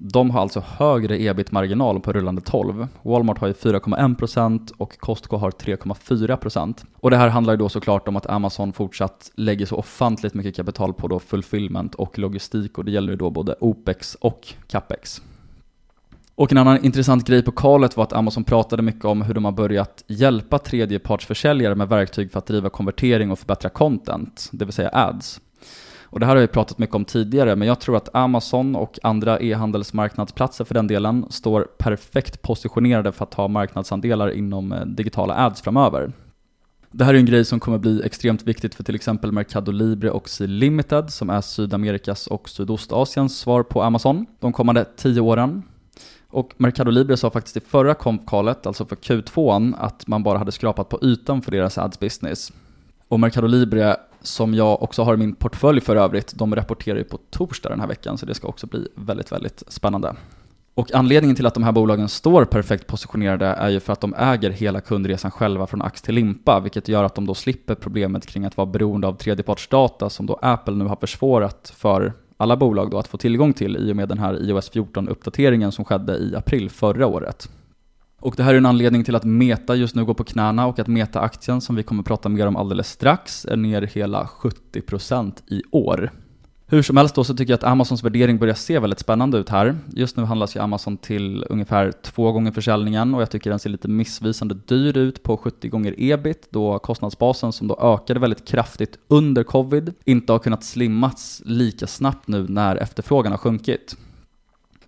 De 0.00 0.30
har 0.30 0.40
alltså 0.40 0.60
högre 0.66 1.22
ebit-marginal 1.22 2.00
på 2.00 2.12
rullande 2.12 2.40
12. 2.40 2.88
Walmart 3.02 3.38
har 3.38 3.48
ju 3.48 3.52
4,1% 3.52 4.72
och 4.76 4.98
Costco 4.98 5.36
har 5.36 5.50
3,4%. 5.50 6.84
Och 6.96 7.10
det 7.10 7.16
här 7.16 7.28
handlar 7.28 7.52
ju 7.52 7.56
då 7.56 7.68
såklart 7.68 8.08
om 8.08 8.16
att 8.16 8.26
Amazon 8.26 8.72
fortsatt 8.72 9.30
lägger 9.34 9.66
så 9.66 9.76
ofantligt 9.76 10.34
mycket 10.34 10.56
kapital 10.56 10.94
på 10.94 11.08
då 11.08 11.18
fulfillment 11.18 11.94
och 11.94 12.18
logistik 12.18 12.78
och 12.78 12.84
det 12.84 12.90
gäller 12.90 13.12
ju 13.12 13.16
då 13.16 13.30
både 13.30 13.54
OPEX 13.60 14.14
och 14.14 14.54
CAPEX. 14.66 15.22
Och 16.34 16.52
en 16.52 16.58
annan 16.58 16.84
intressant 16.84 17.26
grej 17.26 17.42
på 17.42 17.52
kalet 17.52 17.96
var 17.96 18.04
att 18.04 18.12
Amazon 18.12 18.44
pratade 18.44 18.82
mycket 18.82 19.04
om 19.04 19.22
hur 19.22 19.34
de 19.34 19.44
har 19.44 19.52
börjat 19.52 20.04
hjälpa 20.06 20.58
tredjepartsförsäljare 20.58 21.74
med 21.74 21.88
verktyg 21.88 22.32
för 22.32 22.38
att 22.38 22.46
driva 22.46 22.70
konvertering 22.70 23.30
och 23.30 23.38
förbättra 23.38 23.70
content, 23.70 24.48
det 24.52 24.64
vill 24.64 24.74
säga 24.74 24.90
ads. 24.92 25.40
Och 26.10 26.20
det 26.20 26.26
här 26.26 26.34
har 26.34 26.40
vi 26.40 26.46
pratat 26.46 26.78
mycket 26.78 26.94
om 26.94 27.04
tidigare, 27.04 27.56
men 27.56 27.68
jag 27.68 27.80
tror 27.80 27.96
att 27.96 28.14
Amazon 28.14 28.76
och 28.76 28.98
andra 29.02 29.40
e-handelsmarknadsplatser 29.40 30.64
för 30.64 30.74
den 30.74 30.86
delen 30.86 31.26
står 31.30 31.62
perfekt 31.78 32.42
positionerade 32.42 33.12
för 33.12 33.24
att 33.24 33.30
ta 33.30 33.48
marknadsandelar 33.48 34.30
inom 34.30 34.72
eh, 34.72 34.80
digitala 34.80 35.34
ads 35.34 35.62
framöver. 35.62 36.12
Det 36.90 37.04
här 37.04 37.14
är 37.14 37.18
en 37.18 37.26
grej 37.26 37.44
som 37.44 37.60
kommer 37.60 37.78
bli 37.78 38.02
extremt 38.04 38.42
viktigt 38.42 38.74
för 38.74 38.84
till 38.84 38.94
exempel 38.94 39.32
Mercado 39.32 39.72
Libre 39.72 40.10
och 40.10 40.28
C 40.28 40.46
Limited 40.46 41.10
som 41.10 41.30
är 41.30 41.40
Sydamerikas 41.40 42.26
och 42.26 42.48
Sydostasiens 42.48 43.38
svar 43.38 43.62
på 43.62 43.82
Amazon 43.82 44.26
de 44.40 44.52
kommande 44.52 44.84
tio 44.96 45.20
åren. 45.20 45.62
Och 46.30 46.54
Mercado 46.56 46.90
Libre 46.90 47.16
sa 47.16 47.30
faktiskt 47.30 47.56
i 47.56 47.60
förra 47.60 47.94
konfkalet, 47.94 48.66
alltså 48.66 48.86
för 48.86 48.96
Q2, 48.96 49.74
att 49.78 50.06
man 50.06 50.22
bara 50.22 50.38
hade 50.38 50.52
skrapat 50.52 50.88
på 50.88 50.98
ytan 51.02 51.42
för 51.42 51.50
deras 51.50 51.78
ads 51.78 52.00
business. 52.00 52.52
Och 53.08 53.20
Mercado 53.20 53.46
Libre 53.46 53.96
som 54.28 54.54
jag 54.54 54.82
också 54.82 55.02
har 55.02 55.14
i 55.14 55.16
min 55.16 55.34
portfölj 55.34 55.80
för 55.80 55.96
övrigt, 55.96 56.34
de 56.34 56.54
rapporterar 56.54 56.98
ju 56.98 57.04
på 57.04 57.18
torsdag 57.30 57.68
den 57.68 57.80
här 57.80 57.86
veckan, 57.86 58.18
så 58.18 58.26
det 58.26 58.34
ska 58.34 58.48
också 58.48 58.66
bli 58.66 58.88
väldigt, 58.94 59.32
väldigt 59.32 59.62
spännande. 59.68 60.16
Och 60.74 60.94
anledningen 60.94 61.36
till 61.36 61.46
att 61.46 61.54
de 61.54 61.62
här 61.62 61.72
bolagen 61.72 62.08
står 62.08 62.44
perfekt 62.44 62.86
positionerade 62.86 63.46
är 63.46 63.68
ju 63.68 63.80
för 63.80 63.92
att 63.92 64.00
de 64.00 64.14
äger 64.14 64.50
hela 64.50 64.80
kundresan 64.80 65.30
själva 65.30 65.66
från 65.66 65.82
ax 65.82 66.02
till 66.02 66.14
limpa, 66.14 66.60
vilket 66.60 66.88
gör 66.88 67.04
att 67.04 67.14
de 67.14 67.26
då 67.26 67.34
slipper 67.34 67.74
problemet 67.74 68.26
kring 68.26 68.44
att 68.44 68.56
vara 68.56 68.66
beroende 68.66 69.06
av 69.06 69.12
tredjepartsdata 69.12 70.10
som 70.10 70.26
då 70.26 70.38
Apple 70.42 70.74
nu 70.74 70.84
har 70.84 70.96
försvårat 70.96 71.72
för 71.76 72.12
alla 72.36 72.56
bolag 72.56 72.90
då 72.90 72.98
att 72.98 73.08
få 73.08 73.16
tillgång 73.16 73.52
till 73.52 73.76
i 73.76 73.92
och 73.92 73.96
med 73.96 74.08
den 74.08 74.18
här 74.18 74.48
iOS 74.48 74.72
14-uppdateringen 74.72 75.70
som 75.70 75.84
skedde 75.84 76.16
i 76.16 76.36
april 76.36 76.70
förra 76.70 77.06
året. 77.06 77.48
Och 78.20 78.34
det 78.36 78.42
här 78.42 78.54
är 78.54 78.58
en 78.58 78.66
anledning 78.66 79.04
till 79.04 79.16
att 79.16 79.24
Meta 79.24 79.74
just 79.74 79.94
nu 79.94 80.04
går 80.04 80.14
på 80.14 80.24
knäna 80.24 80.66
och 80.66 80.78
att 80.78 80.86
Meta-aktien, 80.86 81.60
som 81.60 81.76
vi 81.76 81.82
kommer 81.82 82.02
prata 82.02 82.28
mer 82.28 82.46
om 82.46 82.56
alldeles 82.56 82.90
strax, 82.90 83.44
är 83.44 83.56
ner 83.56 83.82
hela 83.82 84.24
70% 84.24 85.32
i 85.46 85.62
år. 85.70 86.10
Hur 86.70 86.82
som 86.82 86.96
helst 86.96 87.14
då 87.14 87.24
så 87.24 87.34
tycker 87.34 87.52
jag 87.52 87.58
att 87.58 87.64
Amazons 87.64 88.04
värdering 88.04 88.38
börjar 88.38 88.54
se 88.54 88.78
väldigt 88.78 88.98
spännande 88.98 89.38
ut 89.38 89.48
här. 89.48 89.76
Just 89.94 90.16
nu 90.16 90.24
handlas 90.24 90.56
ju 90.56 90.60
Amazon 90.60 90.96
till 90.96 91.44
ungefär 91.48 91.92
två 92.02 92.32
gånger 92.32 92.52
försäljningen 92.52 93.14
och 93.14 93.22
jag 93.22 93.30
tycker 93.30 93.50
den 93.50 93.58
ser 93.58 93.70
lite 93.70 93.88
missvisande 93.88 94.54
dyr 94.66 94.96
ut 94.96 95.22
på 95.22 95.36
70 95.36 95.68
gånger 95.68 95.94
ebit 95.98 96.48
då 96.50 96.78
kostnadsbasen 96.78 97.52
som 97.52 97.68
då 97.68 97.78
ökade 97.80 98.20
väldigt 98.20 98.48
kraftigt 98.48 98.98
under 99.08 99.42
covid 99.42 99.94
inte 100.04 100.32
har 100.32 100.38
kunnat 100.38 100.64
slimmas 100.64 101.42
lika 101.44 101.86
snabbt 101.86 102.28
nu 102.28 102.46
när 102.48 102.76
efterfrågan 102.76 103.32
har 103.32 103.38
sjunkit. 103.38 103.96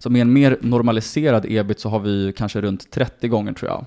Så 0.03 0.11
med 0.11 0.23
en 0.23 0.33
mer 0.33 0.59
normaliserad 0.61 1.47
ebit 1.49 1.81
så 1.81 1.89
har 1.89 2.01
vi 2.01 2.33
kanske 2.37 2.61
runt 2.61 2.91
30 2.91 3.29
gånger 3.29 3.53
tror 3.53 3.71
jag. 3.71 3.85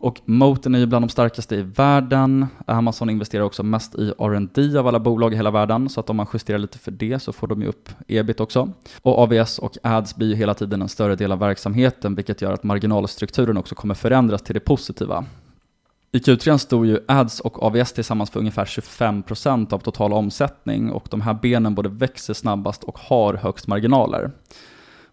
Och 0.00 0.20
Moten 0.24 0.74
är 0.74 0.78
ju 0.78 0.86
bland 0.86 1.02
de 1.02 1.08
starkaste 1.08 1.56
i 1.56 1.62
världen. 1.62 2.46
Amazon 2.66 3.10
investerar 3.10 3.42
också 3.42 3.62
mest 3.62 3.94
i 3.94 4.12
R&D 4.18 4.78
av 4.78 4.86
alla 4.86 5.00
bolag 5.00 5.32
i 5.32 5.36
hela 5.36 5.50
världen, 5.50 5.88
så 5.88 6.00
att 6.00 6.10
om 6.10 6.16
man 6.16 6.26
justerar 6.32 6.58
lite 6.58 6.78
för 6.78 6.90
det 6.90 7.18
så 7.18 7.32
får 7.32 7.46
de 7.46 7.62
ju 7.62 7.68
upp 7.68 7.88
ebit 8.08 8.40
också. 8.40 8.72
Och 9.02 9.18
AVS 9.18 9.58
och 9.58 9.76
ads 9.82 10.16
blir 10.16 10.28
ju 10.28 10.34
hela 10.34 10.54
tiden 10.54 10.82
en 10.82 10.88
större 10.88 11.16
del 11.16 11.32
av 11.32 11.38
verksamheten, 11.38 12.14
vilket 12.14 12.42
gör 12.42 12.52
att 12.52 12.62
marginalstrukturen 12.62 13.56
också 13.56 13.74
kommer 13.74 13.94
förändras 13.94 14.42
till 14.42 14.54
det 14.54 14.60
positiva. 14.60 15.24
I 16.12 16.18
Q3 16.18 16.58
stod 16.58 16.86
ju 16.86 16.98
ads 17.08 17.40
och 17.40 17.62
AVS 17.62 17.92
tillsammans 17.92 18.30
för 18.30 18.40
ungefär 18.40 18.64
25% 18.64 19.72
av 19.74 19.78
total 19.78 20.12
omsättning 20.12 20.90
och 20.90 21.06
de 21.10 21.20
här 21.20 21.34
benen 21.34 21.74
både 21.74 21.88
växer 21.88 22.34
snabbast 22.34 22.84
och 22.84 22.98
har 22.98 23.34
högst 23.34 23.66
marginaler. 23.66 24.30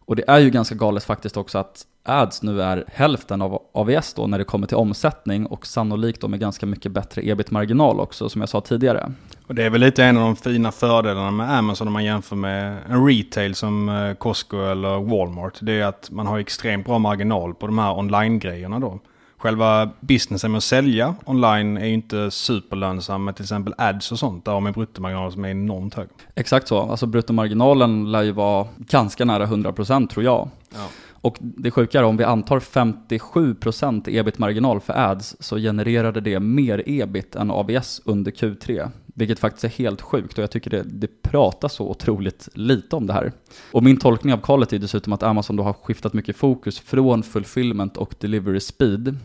Och 0.05 0.15
det 0.15 0.23
är 0.27 0.39
ju 0.39 0.49
ganska 0.49 0.75
galet 0.75 1.03
faktiskt 1.03 1.37
också 1.37 1.57
att 1.57 1.85
ads 2.03 2.41
nu 2.41 2.61
är 2.61 2.85
hälften 2.87 3.41
av 3.41 3.61
AVS 3.73 4.13
då 4.13 4.27
när 4.27 4.37
det 4.37 4.43
kommer 4.43 4.67
till 4.67 4.77
omsättning 4.77 5.45
och 5.45 5.67
sannolikt 5.67 6.21
då 6.21 6.27
med 6.27 6.39
ganska 6.39 6.65
mycket 6.65 6.91
bättre 6.91 7.21
ebit-marginal 7.29 7.99
också 7.99 8.29
som 8.29 8.41
jag 8.41 8.49
sa 8.49 8.61
tidigare. 8.61 9.11
Och 9.47 9.55
det 9.55 9.63
är 9.63 9.69
väl 9.69 9.81
lite 9.81 10.03
en 10.03 10.17
av 10.17 10.23
de 10.23 10.35
fina 10.35 10.71
fördelarna 10.71 11.31
med 11.31 11.57
Amazon 11.57 11.87
om 11.87 11.93
man 11.93 12.05
jämför 12.05 12.35
med 12.35 12.77
en 12.89 13.07
retail 13.07 13.55
som 13.55 13.89
eh, 13.89 14.13
Costco 14.13 14.57
eller 14.57 14.99
Walmart. 14.99 15.59
Det 15.61 15.79
är 15.79 15.85
att 15.85 16.11
man 16.11 16.27
har 16.27 16.39
extremt 16.39 16.85
bra 16.85 16.99
marginal 16.99 17.53
på 17.53 17.67
de 17.67 17.79
här 17.79 17.97
online-grejerna 17.97 18.79
då. 18.79 18.99
Själva 19.45 19.89
businessen 19.99 20.51
med 20.51 20.57
att 20.57 20.63
sälja 20.63 21.15
online 21.25 21.77
är 21.77 21.85
ju 21.85 21.93
inte 21.93 22.31
superlönsam 22.31 23.23
med 23.23 23.35
till 23.35 23.43
exempel 23.43 23.73
ads 23.77 24.11
och 24.11 24.19
sånt. 24.19 24.45
Där 24.45 24.51
har 24.51 24.61
man 24.61 24.71
bruttomarginal 24.71 25.31
som 25.31 25.45
är 25.45 25.49
enormt 25.49 25.93
hög. 25.93 26.07
Exakt 26.35 26.67
så, 26.67 26.79
alltså 26.79 27.05
bruttomarginalen 27.05 28.11
lär 28.11 28.21
ju 28.21 28.31
vara 28.31 28.67
ganska 28.77 29.25
nära 29.25 29.45
100% 29.45 30.07
tror 30.07 30.25
jag. 30.25 30.49
Ja. 30.73 30.87
Och 31.11 31.37
det 31.39 31.71
sjuka 31.71 31.99
är 31.99 32.03
om 32.03 32.17
vi 32.17 32.23
antar 32.23 32.59
57% 32.59 34.09
ebit-marginal 34.09 34.79
för 34.79 34.93
ads 34.93 35.35
så 35.39 35.57
genererade 35.57 36.21
det 36.21 36.39
mer 36.39 36.83
ebit 36.85 37.35
än 37.35 37.51
AVS 37.51 38.01
under 38.05 38.31
Q3. 38.31 38.89
Vilket 39.05 39.39
faktiskt 39.39 39.63
är 39.63 39.69
helt 39.69 40.01
sjukt 40.01 40.37
och 40.37 40.43
jag 40.43 40.51
tycker 40.51 40.69
det, 40.69 40.83
det 40.83 41.21
pratas 41.21 41.73
så 41.73 41.89
otroligt 41.89 42.49
lite 42.53 42.95
om 42.95 43.07
det 43.07 43.13
här. 43.13 43.31
Och 43.71 43.83
min 43.83 43.97
tolkning 43.97 44.33
av 44.33 44.37
callet 44.37 44.73
är 44.73 44.79
dessutom 44.79 45.13
att 45.13 45.23
Amazon 45.23 45.55
då 45.55 45.63
har 45.63 45.73
skiftat 45.73 46.13
mycket 46.13 46.35
fokus 46.35 46.79
från 46.79 47.23
fulfillment 47.23 47.97
och 47.97 48.15
delivery 48.19 48.59
speed, 48.59 49.17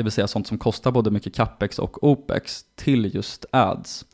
det 0.00 0.04
vill 0.04 0.12
säga 0.12 0.28
sånt 0.28 0.46
som 0.46 0.58
kostar 0.58 0.90
både 0.90 1.10
mycket 1.10 1.34
capex 1.34 1.78
och 1.78 2.04
opex, 2.04 2.64
till 2.74 3.14
just 3.14 3.44
ads. 3.50 4.04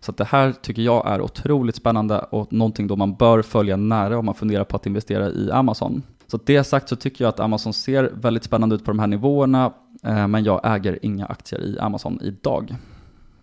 Så 0.00 0.12
det 0.12 0.24
här 0.24 0.52
tycker 0.52 0.82
jag 0.82 1.08
är 1.08 1.20
otroligt 1.20 1.76
spännande 1.76 2.18
och 2.18 2.52
någonting 2.52 2.86
då 2.86 2.96
man 2.96 3.14
bör 3.14 3.42
följa 3.42 3.76
nära 3.76 4.18
om 4.18 4.26
man 4.26 4.34
funderar 4.34 4.64
på 4.64 4.76
att 4.76 4.86
investera 4.86 5.30
i 5.30 5.50
Amazon. 5.50 6.02
Så 6.26 6.38
det 6.44 6.64
sagt 6.64 6.88
så 6.88 6.96
tycker 6.96 7.24
jag 7.24 7.28
att 7.28 7.40
Amazon 7.40 7.72
ser 7.72 8.10
väldigt 8.14 8.44
spännande 8.44 8.74
ut 8.74 8.84
på 8.84 8.90
de 8.90 8.98
här 8.98 9.06
nivåerna, 9.06 9.72
eh, 10.02 10.28
men 10.28 10.44
jag 10.44 10.60
äger 10.64 10.98
inga 11.02 11.26
aktier 11.26 11.60
i 11.60 11.78
Amazon 11.78 12.20
idag. 12.22 12.76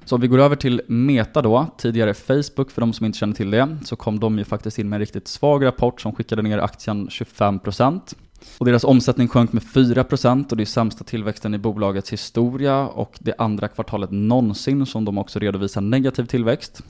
Så 0.08 0.16
om 0.16 0.22
vi 0.22 0.28
går 0.28 0.40
över 0.40 0.56
till 0.56 0.82
Meta 0.88 1.42
då, 1.42 1.68
tidigare 1.78 2.14
Facebook 2.14 2.72
för 2.72 2.82
de 2.82 2.94
som 2.94 3.06
inte 3.06 3.18
känner 3.18 3.34
till 3.34 3.52
det, 3.52 3.78
så 3.84 3.96
kom 3.96 4.20
de 4.20 4.38
ju 4.38 4.44
faktiskt 4.44 4.80
in 4.80 4.90
med 4.90 4.98
en 4.98 5.00
riktigt 5.00 5.28
svag 5.28 5.66
rapport 5.66 6.02
som 6.02 6.16
skickade 6.16 6.42
ner 6.42 6.58
aktien 6.58 7.08
25%. 7.08 8.16
Och 8.58 8.66
deras 8.66 8.84
omsättning 8.84 9.28
sjönk 9.28 9.54
med 9.54 9.64
4% 9.64 10.52
och 10.52 10.58
det 10.58 10.64
är 10.64 10.66
sämsta 10.66 11.04
tillväxten 11.04 11.54
i 11.54 11.58
bolagets 11.58 12.14
historia 12.14 12.88
och 12.88 13.18
det 13.20 13.34
andra 13.38 13.68
kvartalet 13.68 14.12
någonsin 14.12 14.86
som 14.86 15.06
de 15.06 15.18
också 15.18 15.40
redovisar 15.40 15.82
negativ 15.82 16.26
tillväxt. 16.26 16.84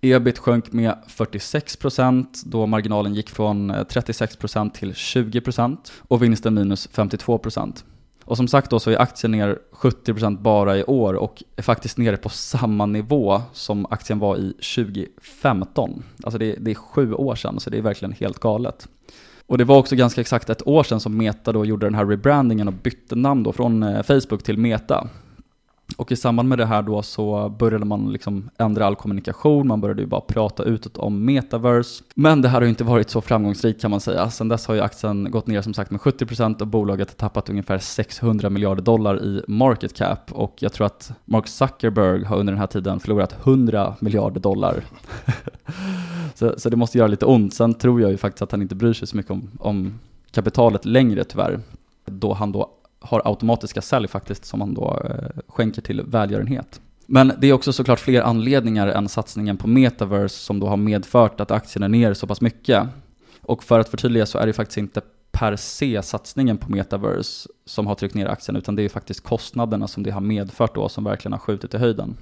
Ebit 0.00 0.38
sjönk 0.38 0.72
med 0.72 0.94
46% 1.08 2.26
då 2.44 2.66
marginalen 2.66 3.14
gick 3.14 3.30
från 3.30 3.70
eh, 3.70 3.74
36% 3.74 4.70
till 4.72 4.92
20% 4.92 5.76
och 6.08 6.22
vinsten 6.22 6.54
minus 6.54 6.88
52%. 6.88 7.84
Och 8.26 8.36
som 8.36 8.48
sagt 8.48 8.70
då 8.70 8.80
så 8.80 8.90
är 8.90 9.00
aktien 9.00 9.30
ner 9.30 9.58
70% 9.72 10.38
bara 10.38 10.76
i 10.76 10.84
år 10.84 11.14
och 11.14 11.42
är 11.56 11.62
faktiskt 11.62 11.98
nere 11.98 12.16
på 12.16 12.28
samma 12.28 12.86
nivå 12.86 13.42
som 13.52 13.86
aktien 13.90 14.18
var 14.18 14.36
i 14.36 14.52
2015. 14.52 16.02
Alltså 16.22 16.38
det, 16.38 16.56
det 16.58 16.70
är 16.70 16.74
sju 16.74 17.14
år 17.14 17.34
sedan, 17.34 17.60
så 17.60 17.70
det 17.70 17.78
är 17.78 17.82
verkligen 17.82 18.12
helt 18.12 18.38
galet. 18.38 18.88
Och 19.46 19.58
det 19.58 19.64
var 19.64 19.78
också 19.78 19.96
ganska 19.96 20.20
exakt 20.20 20.50
ett 20.50 20.66
år 20.66 20.82
sedan 20.82 21.00
som 21.00 21.16
Meta 21.16 21.52
då 21.52 21.64
gjorde 21.64 21.86
den 21.86 21.94
här 21.94 22.06
rebrandingen 22.06 22.68
och 22.68 22.74
bytte 22.74 23.14
namn 23.14 23.42
då 23.42 23.52
från 23.52 23.82
eh, 23.82 24.02
Facebook 24.02 24.42
till 24.42 24.58
Meta. 24.58 25.08
Och 25.96 26.12
i 26.12 26.16
samband 26.16 26.48
med 26.48 26.58
det 26.58 26.66
här 26.66 26.82
då 26.82 27.02
så 27.02 27.48
började 27.48 27.84
man 27.84 28.12
liksom 28.12 28.50
ändra 28.58 28.86
all 28.86 28.96
kommunikation, 28.96 29.66
man 29.66 29.80
började 29.80 30.02
ju 30.02 30.08
bara 30.08 30.20
prata 30.20 30.62
utåt 30.62 30.96
om 30.96 31.24
metaverse. 31.24 32.04
Men 32.14 32.42
det 32.42 32.48
här 32.48 32.54
har 32.54 32.62
ju 32.62 32.68
inte 32.68 32.84
varit 32.84 33.10
så 33.10 33.20
framgångsrikt 33.20 33.80
kan 33.80 33.90
man 33.90 34.00
säga. 34.00 34.30
Sen 34.30 34.48
dess 34.48 34.66
har 34.66 34.74
ju 34.74 34.80
aktien 34.80 35.30
gått 35.30 35.46
ner 35.46 35.62
som 35.62 35.74
sagt 35.74 35.90
med 35.90 36.00
70% 36.00 36.60
och 36.60 36.66
bolaget 36.66 37.08
har 37.08 37.14
tappat 37.14 37.50
ungefär 37.50 37.78
600 37.78 38.50
miljarder 38.50 38.82
dollar 38.82 39.24
i 39.24 39.42
market 39.48 39.96
cap. 39.96 40.32
Och 40.32 40.54
jag 40.58 40.72
tror 40.72 40.86
att 40.86 41.12
Mark 41.24 41.46
Zuckerberg 41.46 42.24
har 42.24 42.36
under 42.36 42.52
den 42.52 42.60
här 42.60 42.66
tiden 42.66 43.00
förlorat 43.00 43.36
100 43.44 43.94
miljarder 44.00 44.40
dollar. 44.40 44.84
så, 46.34 46.54
så 46.56 46.70
det 46.70 46.76
måste 46.76 46.98
göra 46.98 47.08
lite 47.08 47.26
ont. 47.26 47.54
Sen 47.54 47.74
tror 47.74 48.00
jag 48.00 48.10
ju 48.10 48.16
faktiskt 48.16 48.42
att 48.42 48.52
han 48.52 48.62
inte 48.62 48.74
bryr 48.74 48.92
sig 48.92 49.08
så 49.08 49.16
mycket 49.16 49.30
om, 49.32 49.50
om 49.58 49.98
kapitalet 50.30 50.84
längre 50.84 51.24
tyvärr. 51.24 51.60
Då 52.04 52.32
han 52.32 52.52
då 52.52 52.70
har 53.06 53.22
automatiska 53.24 53.82
sälj 53.82 54.08
faktiskt 54.08 54.44
som 54.44 54.58
man 54.58 54.74
då 54.74 55.02
eh, 55.04 55.42
skänker 55.48 55.82
till 55.82 56.02
välgörenhet. 56.02 56.80
Men 57.06 57.32
det 57.38 57.46
är 57.46 57.52
också 57.52 57.72
såklart 57.72 58.00
fler 58.00 58.22
anledningar 58.22 58.88
än 58.88 59.08
satsningen 59.08 59.56
på 59.56 59.68
metaverse 59.68 60.36
som 60.36 60.60
då 60.60 60.68
har 60.68 60.76
medfört 60.76 61.40
att 61.40 61.50
aktien 61.50 61.82
är 61.82 61.88
ner 61.88 62.14
så 62.14 62.26
pass 62.26 62.40
mycket. 62.40 62.86
Och 63.40 63.64
för 63.64 63.80
att 63.80 63.88
förtydliga 63.88 64.26
så 64.26 64.38
är 64.38 64.46
det 64.46 64.52
faktiskt 64.52 64.78
inte 64.78 65.00
per 65.32 65.56
se 65.56 66.02
satsningen 66.02 66.58
på 66.58 66.70
metaverse 66.70 67.48
som 67.66 67.86
har 67.86 67.94
tryckt 67.94 68.14
ner 68.14 68.26
aktien, 68.26 68.56
utan 68.56 68.76
det 68.76 68.82
är 68.82 68.88
faktiskt 68.88 69.24
kostnaderna 69.24 69.88
som 69.88 70.02
det 70.02 70.10
har 70.10 70.20
medfört 70.20 70.74
då 70.74 70.88
som 70.88 71.04
verkligen 71.04 71.32
har 71.32 71.38
skjutit 71.38 71.74
i 71.74 71.78
höjden. 71.78 72.16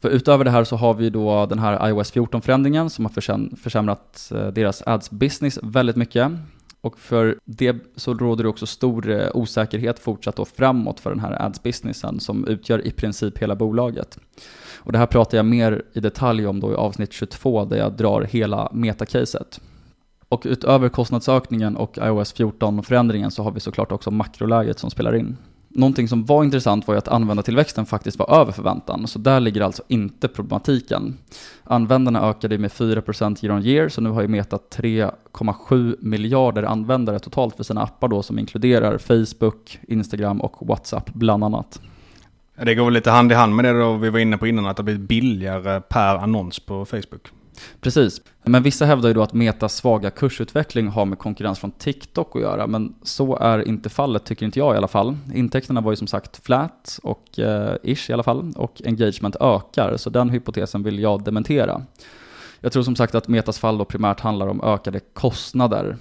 För 0.00 0.08
utöver 0.08 0.44
det 0.44 0.50
här 0.50 0.64
så 0.64 0.76
har 0.76 0.94
vi 0.94 1.10
då 1.10 1.46
den 1.46 1.58
här 1.58 1.88
iOS 1.88 2.12
14-förändringen 2.12 2.88
som 2.88 3.04
har 3.04 3.56
försämrat 3.56 4.32
eh, 4.34 4.46
deras 4.46 4.82
ads 4.86 5.10
business 5.10 5.58
väldigt 5.62 5.96
mycket. 5.96 6.32
Och 6.80 6.98
för 6.98 7.38
det 7.44 7.76
så 7.96 8.14
råder 8.14 8.44
det 8.44 8.50
också 8.50 8.66
stor 8.66 9.10
eh, 9.10 9.28
osäkerhet 9.34 9.98
fortsatt 9.98 10.36
då 10.36 10.44
framåt 10.44 11.00
för 11.00 11.10
den 11.10 11.20
här 11.20 11.42
ads-businessen 11.42 12.20
som 12.20 12.46
utgör 12.46 12.86
i 12.86 12.90
princip 12.90 13.38
hela 13.38 13.56
bolaget. 13.56 14.18
Och 14.76 14.92
det 14.92 14.98
här 14.98 15.06
pratar 15.06 15.38
jag 15.38 15.46
mer 15.46 15.82
i 15.92 16.00
detalj 16.00 16.46
om 16.46 16.60
då 16.60 16.72
i 16.72 16.74
avsnitt 16.74 17.12
22 17.12 17.64
där 17.64 17.76
jag 17.76 17.92
drar 17.92 18.22
hela 18.22 18.70
metacaset. 18.72 19.60
Och 20.28 20.42
utöver 20.44 20.88
kostnadsökningen 20.88 21.76
och 21.76 21.98
iOS 21.98 22.34
14-förändringen 22.34 23.30
så 23.30 23.42
har 23.42 23.52
vi 23.52 23.60
såklart 23.60 23.92
också 23.92 24.10
makroläget 24.10 24.78
som 24.78 24.90
spelar 24.90 25.14
in. 25.14 25.36
Någonting 25.68 26.08
som 26.08 26.24
var 26.24 26.44
intressant 26.44 26.86
var 26.86 26.94
ju 26.94 26.98
att 26.98 27.08
användartillväxten 27.08 27.86
faktiskt 27.86 28.18
var 28.18 28.40
över 28.40 28.52
förväntan, 28.52 29.06
så 29.06 29.18
där 29.18 29.40
ligger 29.40 29.60
alltså 29.60 29.82
inte 29.88 30.28
problematiken. 30.28 31.18
Användarna 31.64 32.28
ökade 32.30 32.58
med 32.58 32.70
4% 32.70 33.44
year 33.44 33.56
on 33.56 33.66
year, 33.66 33.88
så 33.88 34.00
nu 34.00 34.10
har 34.10 34.22
ju 34.22 34.28
Meta 34.28 34.58
3,7 34.76 35.96
miljarder 36.00 36.62
användare 36.62 37.18
totalt 37.18 37.56
för 37.56 37.64
sina 37.64 37.82
appar 37.82 38.08
då 38.08 38.22
som 38.22 38.38
inkluderar 38.38 38.98
Facebook, 38.98 39.78
Instagram 39.88 40.40
och 40.40 40.66
WhatsApp 40.68 41.14
bland 41.14 41.44
annat. 41.44 41.80
Det 42.62 42.74
går 42.74 42.84
väl 42.84 42.94
lite 42.94 43.10
hand 43.10 43.32
i 43.32 43.34
hand 43.34 43.56
med 43.56 43.64
det 43.64 43.80
då 43.80 43.96
vi 43.96 44.10
var 44.10 44.18
inne 44.18 44.38
på 44.38 44.46
innan, 44.46 44.66
att 44.66 44.76
det 44.76 44.80
har 44.80 44.84
blivit 44.84 45.08
billigare 45.08 45.80
per 45.80 46.16
annons 46.16 46.60
på 46.60 46.84
Facebook. 46.84 47.28
Precis. 47.80 48.20
Men 48.42 48.62
vissa 48.62 48.84
hävdar 48.84 49.08
ju 49.08 49.14
då 49.14 49.22
att 49.22 49.32
Metas 49.32 49.76
svaga 49.76 50.10
kursutveckling 50.10 50.88
har 50.88 51.04
med 51.04 51.18
konkurrens 51.18 51.58
från 51.58 51.70
TikTok 51.70 52.36
att 52.36 52.42
göra, 52.42 52.66
men 52.66 52.94
så 53.02 53.36
är 53.36 53.68
inte 53.68 53.88
fallet 53.88 54.24
tycker 54.24 54.46
inte 54.46 54.58
jag 54.58 54.74
i 54.74 54.76
alla 54.76 54.88
fall. 54.88 55.16
Intäkterna 55.34 55.80
var 55.80 55.92
ju 55.92 55.96
som 55.96 56.06
sagt 56.06 56.44
flat, 56.44 56.98
och 57.02 57.38
eh, 57.38 57.76
ish 57.82 58.10
i 58.10 58.12
alla 58.12 58.22
fall, 58.22 58.52
och 58.56 58.82
engagement 58.84 59.36
ökar, 59.40 59.96
så 59.96 60.10
den 60.10 60.30
hypotesen 60.30 60.82
vill 60.82 60.98
jag 60.98 61.24
dementera. 61.24 61.82
Jag 62.60 62.72
tror 62.72 62.82
som 62.82 62.96
sagt 62.96 63.14
att 63.14 63.28
Metas 63.28 63.58
fall 63.58 63.78
då 63.78 63.84
primärt 63.84 64.20
handlar 64.20 64.46
om 64.46 64.60
ökade 64.62 65.00
kostnader. 65.00 65.96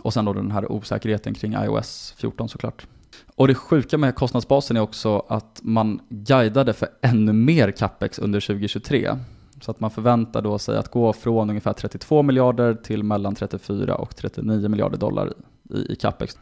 Och 0.00 0.12
sen 0.12 0.24
då 0.24 0.32
den 0.32 0.50
här 0.50 0.72
osäkerheten 0.72 1.34
kring 1.34 1.52
iOS 1.52 2.14
14 2.16 2.48
såklart. 2.48 2.86
Och 3.34 3.48
det 3.48 3.54
sjuka 3.54 3.98
med 3.98 4.14
kostnadsbasen 4.14 4.76
är 4.76 4.80
också 4.80 5.24
att 5.28 5.60
man 5.62 6.00
guidade 6.08 6.72
för 6.72 6.88
ännu 7.02 7.32
mer 7.32 7.70
capex 7.70 8.18
under 8.18 8.40
2023. 8.40 9.16
Så 9.60 9.70
att 9.70 9.80
man 9.80 9.90
förväntar 9.90 10.42
då 10.42 10.58
sig 10.58 10.76
att 10.76 10.90
gå 10.90 11.12
från 11.12 11.50
ungefär 11.50 11.72
32 11.72 12.22
miljarder 12.22 12.74
till 12.74 13.02
mellan 13.02 13.34
34 13.34 13.94
och 13.94 14.16
39 14.16 14.68
miljarder 14.68 14.98
dollar 14.98 15.32
i, 15.74 15.92
i 15.92 15.96
capex. 15.96 16.38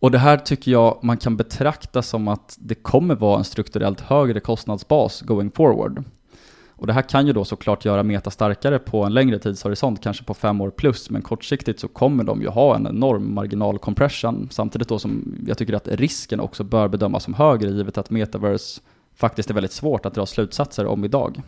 Och 0.00 0.10
det 0.10 0.18
här 0.18 0.36
tycker 0.36 0.72
jag 0.72 0.98
man 1.02 1.16
kan 1.16 1.36
betrakta 1.36 2.02
som 2.02 2.28
att 2.28 2.56
det 2.60 2.74
kommer 2.74 3.14
vara 3.14 3.38
en 3.38 3.44
strukturellt 3.44 4.00
högre 4.00 4.40
kostnadsbas 4.40 5.20
going 5.20 5.50
forward. 5.50 6.04
Och 6.76 6.86
det 6.86 6.92
här 6.92 7.02
kan 7.02 7.26
ju 7.26 7.32
då 7.32 7.44
såklart 7.44 7.84
göra 7.84 8.02
Meta 8.02 8.30
starkare 8.30 8.78
på 8.78 9.04
en 9.04 9.14
längre 9.14 9.38
tidshorisont, 9.38 10.02
kanske 10.02 10.24
på 10.24 10.34
fem 10.34 10.60
år 10.60 10.70
plus, 10.70 11.10
men 11.10 11.22
kortsiktigt 11.22 11.80
så 11.80 11.88
kommer 11.88 12.24
de 12.24 12.42
ju 12.42 12.48
ha 12.48 12.76
en 12.76 12.86
enorm 12.86 13.34
marginal 13.34 13.78
compression, 13.78 14.48
samtidigt 14.50 14.88
då 14.88 14.98
som 14.98 15.38
jag 15.46 15.58
tycker 15.58 15.74
att 15.74 15.88
risken 15.88 16.40
också 16.40 16.64
bör 16.64 16.88
bedömas 16.88 17.24
som 17.24 17.34
högre, 17.34 17.70
givet 17.70 17.98
att 17.98 18.10
metaverse 18.10 18.80
faktiskt 19.14 19.50
är 19.50 19.54
väldigt 19.54 19.72
svårt 19.72 20.06
att 20.06 20.14
dra 20.14 20.26
slutsatser 20.26 20.86
om 20.86 21.04
idag. 21.04 21.42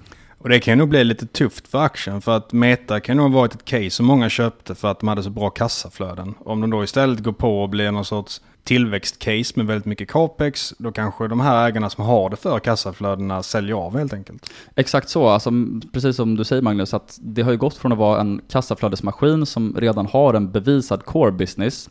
Och 0.46 0.50
det 0.50 0.60
kan 0.60 0.78
nog 0.78 0.88
bli 0.88 1.04
lite 1.04 1.26
tufft 1.26 1.68
för 1.68 1.78
aktien 1.78 2.20
för 2.20 2.36
att 2.36 2.52
Meta 2.52 3.00
kan 3.00 3.16
nog 3.16 3.32
ha 3.32 3.40
varit 3.40 3.54
ett 3.54 3.64
case 3.64 3.90
som 3.90 4.06
många 4.06 4.28
köpte 4.28 4.74
för 4.74 4.88
att 4.88 5.00
de 5.00 5.08
hade 5.08 5.22
så 5.22 5.30
bra 5.30 5.50
kassaflöden. 5.50 6.34
Om 6.38 6.60
de 6.60 6.70
då 6.70 6.84
istället 6.84 7.22
går 7.22 7.32
på 7.32 7.62
och 7.62 7.68
blir 7.68 7.90
någon 7.90 8.04
sorts 8.04 8.40
tillväxtcase 8.64 9.52
med 9.56 9.66
väldigt 9.66 9.86
mycket 9.86 10.10
capex, 10.10 10.74
då 10.78 10.92
kanske 10.92 11.28
de 11.28 11.40
här 11.40 11.68
ägarna 11.68 11.90
som 11.90 12.04
har 12.04 12.30
det 12.30 12.36
för 12.36 12.58
kassaflödena 12.58 13.42
säljer 13.42 13.74
av 13.74 13.98
helt 13.98 14.12
enkelt. 14.12 14.50
Exakt 14.76 15.08
så, 15.08 15.28
alltså, 15.28 15.50
precis 15.92 16.16
som 16.16 16.36
du 16.36 16.44
säger 16.44 16.62
Magnus, 16.62 16.94
att 16.94 17.18
det 17.20 17.42
har 17.42 17.50
ju 17.52 17.58
gått 17.58 17.76
från 17.76 17.92
att 17.92 17.98
vara 17.98 18.20
en 18.20 18.40
kassaflödesmaskin 18.50 19.46
som 19.46 19.76
redan 19.78 20.06
har 20.06 20.34
en 20.34 20.52
bevisad 20.52 21.04
core 21.04 21.32
business 21.32 21.88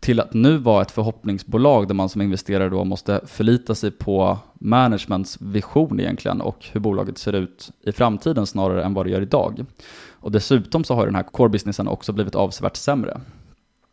till 0.00 0.20
att 0.20 0.34
nu 0.34 0.56
vara 0.56 0.82
ett 0.82 0.90
förhoppningsbolag 0.90 1.88
där 1.88 1.94
man 1.94 2.08
som 2.08 2.22
investerare 2.22 2.68
då 2.68 2.84
måste 2.84 3.20
förlita 3.26 3.74
sig 3.74 3.90
på 3.90 4.38
managements 4.54 5.38
vision 5.40 6.00
egentligen 6.00 6.40
och 6.40 6.66
hur 6.72 6.80
bolaget 6.80 7.18
ser 7.18 7.32
ut 7.32 7.70
i 7.82 7.92
framtiden 7.92 8.46
snarare 8.46 8.84
än 8.84 8.94
vad 8.94 9.06
det 9.06 9.10
gör 9.10 9.22
idag. 9.22 9.64
Och 10.10 10.32
dessutom 10.32 10.84
så 10.84 10.94
har 10.94 11.06
den 11.06 11.14
här 11.14 11.22
core-businessen 11.22 11.88
också 11.88 12.12
blivit 12.12 12.34
avsevärt 12.34 12.76
sämre. 12.76 13.20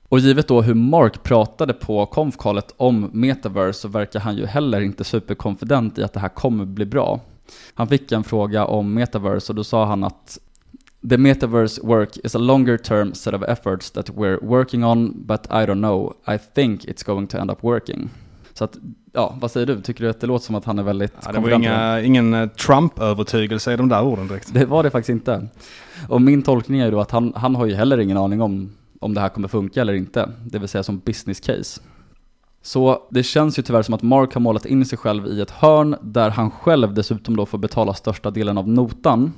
Och 0.09 0.19
givet 0.19 0.47
då 0.47 0.61
hur 0.61 0.73
Mark 0.73 1.23
pratade 1.23 1.73
på 1.73 2.05
konfkallet 2.05 2.73
om 2.77 3.09
metaverse 3.13 3.79
så 3.79 3.87
verkar 3.87 4.19
han 4.19 4.37
ju 4.37 4.45
heller 4.45 4.81
inte 4.81 5.03
superkonfident 5.03 5.97
i 5.97 6.03
att 6.03 6.13
det 6.13 6.19
här 6.19 6.29
kommer 6.29 6.65
bli 6.65 6.85
bra. 6.85 7.19
Han 7.73 7.87
fick 7.87 8.11
en 8.11 8.23
fråga 8.23 8.65
om 8.65 8.93
metaverse 8.93 9.51
och 9.51 9.55
då 9.55 9.63
sa 9.63 9.85
han 9.85 10.03
att 10.03 10.39
The 11.09 11.17
metaverse 11.17 11.81
work 11.83 12.17
is 12.23 12.35
a 12.35 12.39
longer 12.39 12.77
term 12.77 13.13
set 13.13 13.33
of 13.33 13.43
efforts 13.43 13.91
that 13.91 14.09
we're 14.09 14.39
working 14.41 14.83
on, 14.83 15.13
but 15.25 15.45
I 15.45 15.65
don't 15.65 15.81
know. 15.81 16.13
I 16.27 16.37
think 16.55 16.85
it's 16.85 17.05
going 17.05 17.27
to 17.27 17.37
end 17.37 17.51
up 17.51 17.63
working. 17.63 18.09
Så 18.53 18.63
att, 18.63 18.77
ja, 19.13 19.35
vad 19.41 19.51
säger 19.51 19.65
du? 19.65 19.81
Tycker 19.81 20.03
du 20.03 20.09
att 20.09 20.19
det 20.19 20.27
låter 20.27 20.45
som 20.45 20.55
att 20.55 20.65
han 20.65 20.79
är 20.79 20.83
väldigt 20.83 21.13
ja, 21.25 21.31
Det 21.31 21.39
var 21.39 21.51
inga, 21.51 22.01
ingen 22.01 22.33
eh, 22.33 22.49
Trump-övertygelse 22.49 23.73
i 23.73 23.77
de 23.77 23.89
där 23.89 24.03
orden 24.03 24.27
direkt. 24.27 24.53
Det 24.53 24.65
var 24.65 24.83
det 24.83 24.89
faktiskt 24.89 25.09
inte. 25.09 25.47
Och 26.09 26.21
min 26.21 26.41
tolkning 26.41 26.79
är 26.79 26.85
ju 26.85 26.91
då 26.91 27.01
att 27.01 27.11
han, 27.11 27.33
han 27.35 27.55
har 27.55 27.65
ju 27.65 27.75
heller 27.75 27.97
ingen 27.97 28.17
aning 28.17 28.41
om, 28.41 28.71
om 28.99 29.13
det 29.13 29.21
här 29.21 29.29
kommer 29.29 29.47
funka 29.47 29.81
eller 29.81 29.93
inte. 29.93 30.29
Det 30.45 30.59
vill 30.59 30.69
säga 30.69 30.83
som 30.83 30.99
business 30.99 31.39
case. 31.39 31.81
Så 32.61 33.07
det 33.09 33.23
känns 33.23 33.59
ju 33.59 33.63
tyvärr 33.63 33.81
som 33.81 33.93
att 33.93 34.01
Mark 34.01 34.33
har 34.33 34.41
målat 34.41 34.65
in 34.65 34.85
sig 34.85 34.97
själv 34.97 35.27
i 35.27 35.41
ett 35.41 35.51
hörn 35.51 35.95
där 36.01 36.29
han 36.29 36.51
själv 36.51 36.93
dessutom 36.93 37.35
då 37.35 37.45
får 37.45 37.57
betala 37.57 37.93
största 37.93 38.31
delen 38.31 38.57
av 38.57 38.69
notan 38.69 39.33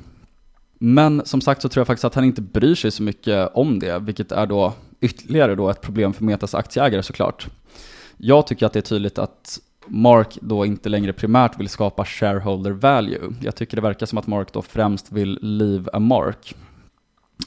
men 0.80 1.26
som 1.26 1.42
sagt 1.42 1.62
så 1.62 1.70
tror 1.70 1.82
jag 1.82 1.88
faktiskt 1.88 2.06
att 2.06 2.16
han 2.16 2.24
inte 2.24 2.42
bryr 2.42 2.76
sig 2.76 2.92
så 2.92 3.04
mycket 3.04 3.50
om 3.54 3.80
det, 3.80 4.00
vilket 4.00 4.32
är 4.32 4.46
då 4.46 4.74
ytterligare 5.02 5.56
då 5.56 5.70
ett 5.70 5.82
problem 5.82 6.14
för 6.14 6.24
Metas 6.24 6.56
aktieägare 6.56 7.04
såklart. 7.04 7.48
Jag 8.18 8.48
tycker 8.48 8.66
att 8.66 8.74
det 8.74 8.80
är 8.80 8.82
tydligt 8.82 9.18
att 9.18 9.60
Mark 9.88 10.38
då 10.42 10.66
inte 10.66 10.90
längre 10.90 11.14
primärt 11.14 11.60
vill 11.60 11.70
skapa 11.70 12.06
shareholder 12.06 12.72
value. 12.72 13.34
Jag 13.42 13.56
tycker 13.56 13.76
det 13.76 13.82
verkar 13.82 14.06
som 14.06 14.18
att 14.18 14.28
Mark 14.28 14.54
då 14.54 14.62
främst 14.62 15.12
vill 15.12 15.40
leave 15.42 15.90
a 15.94 16.00
mark. 16.00 16.56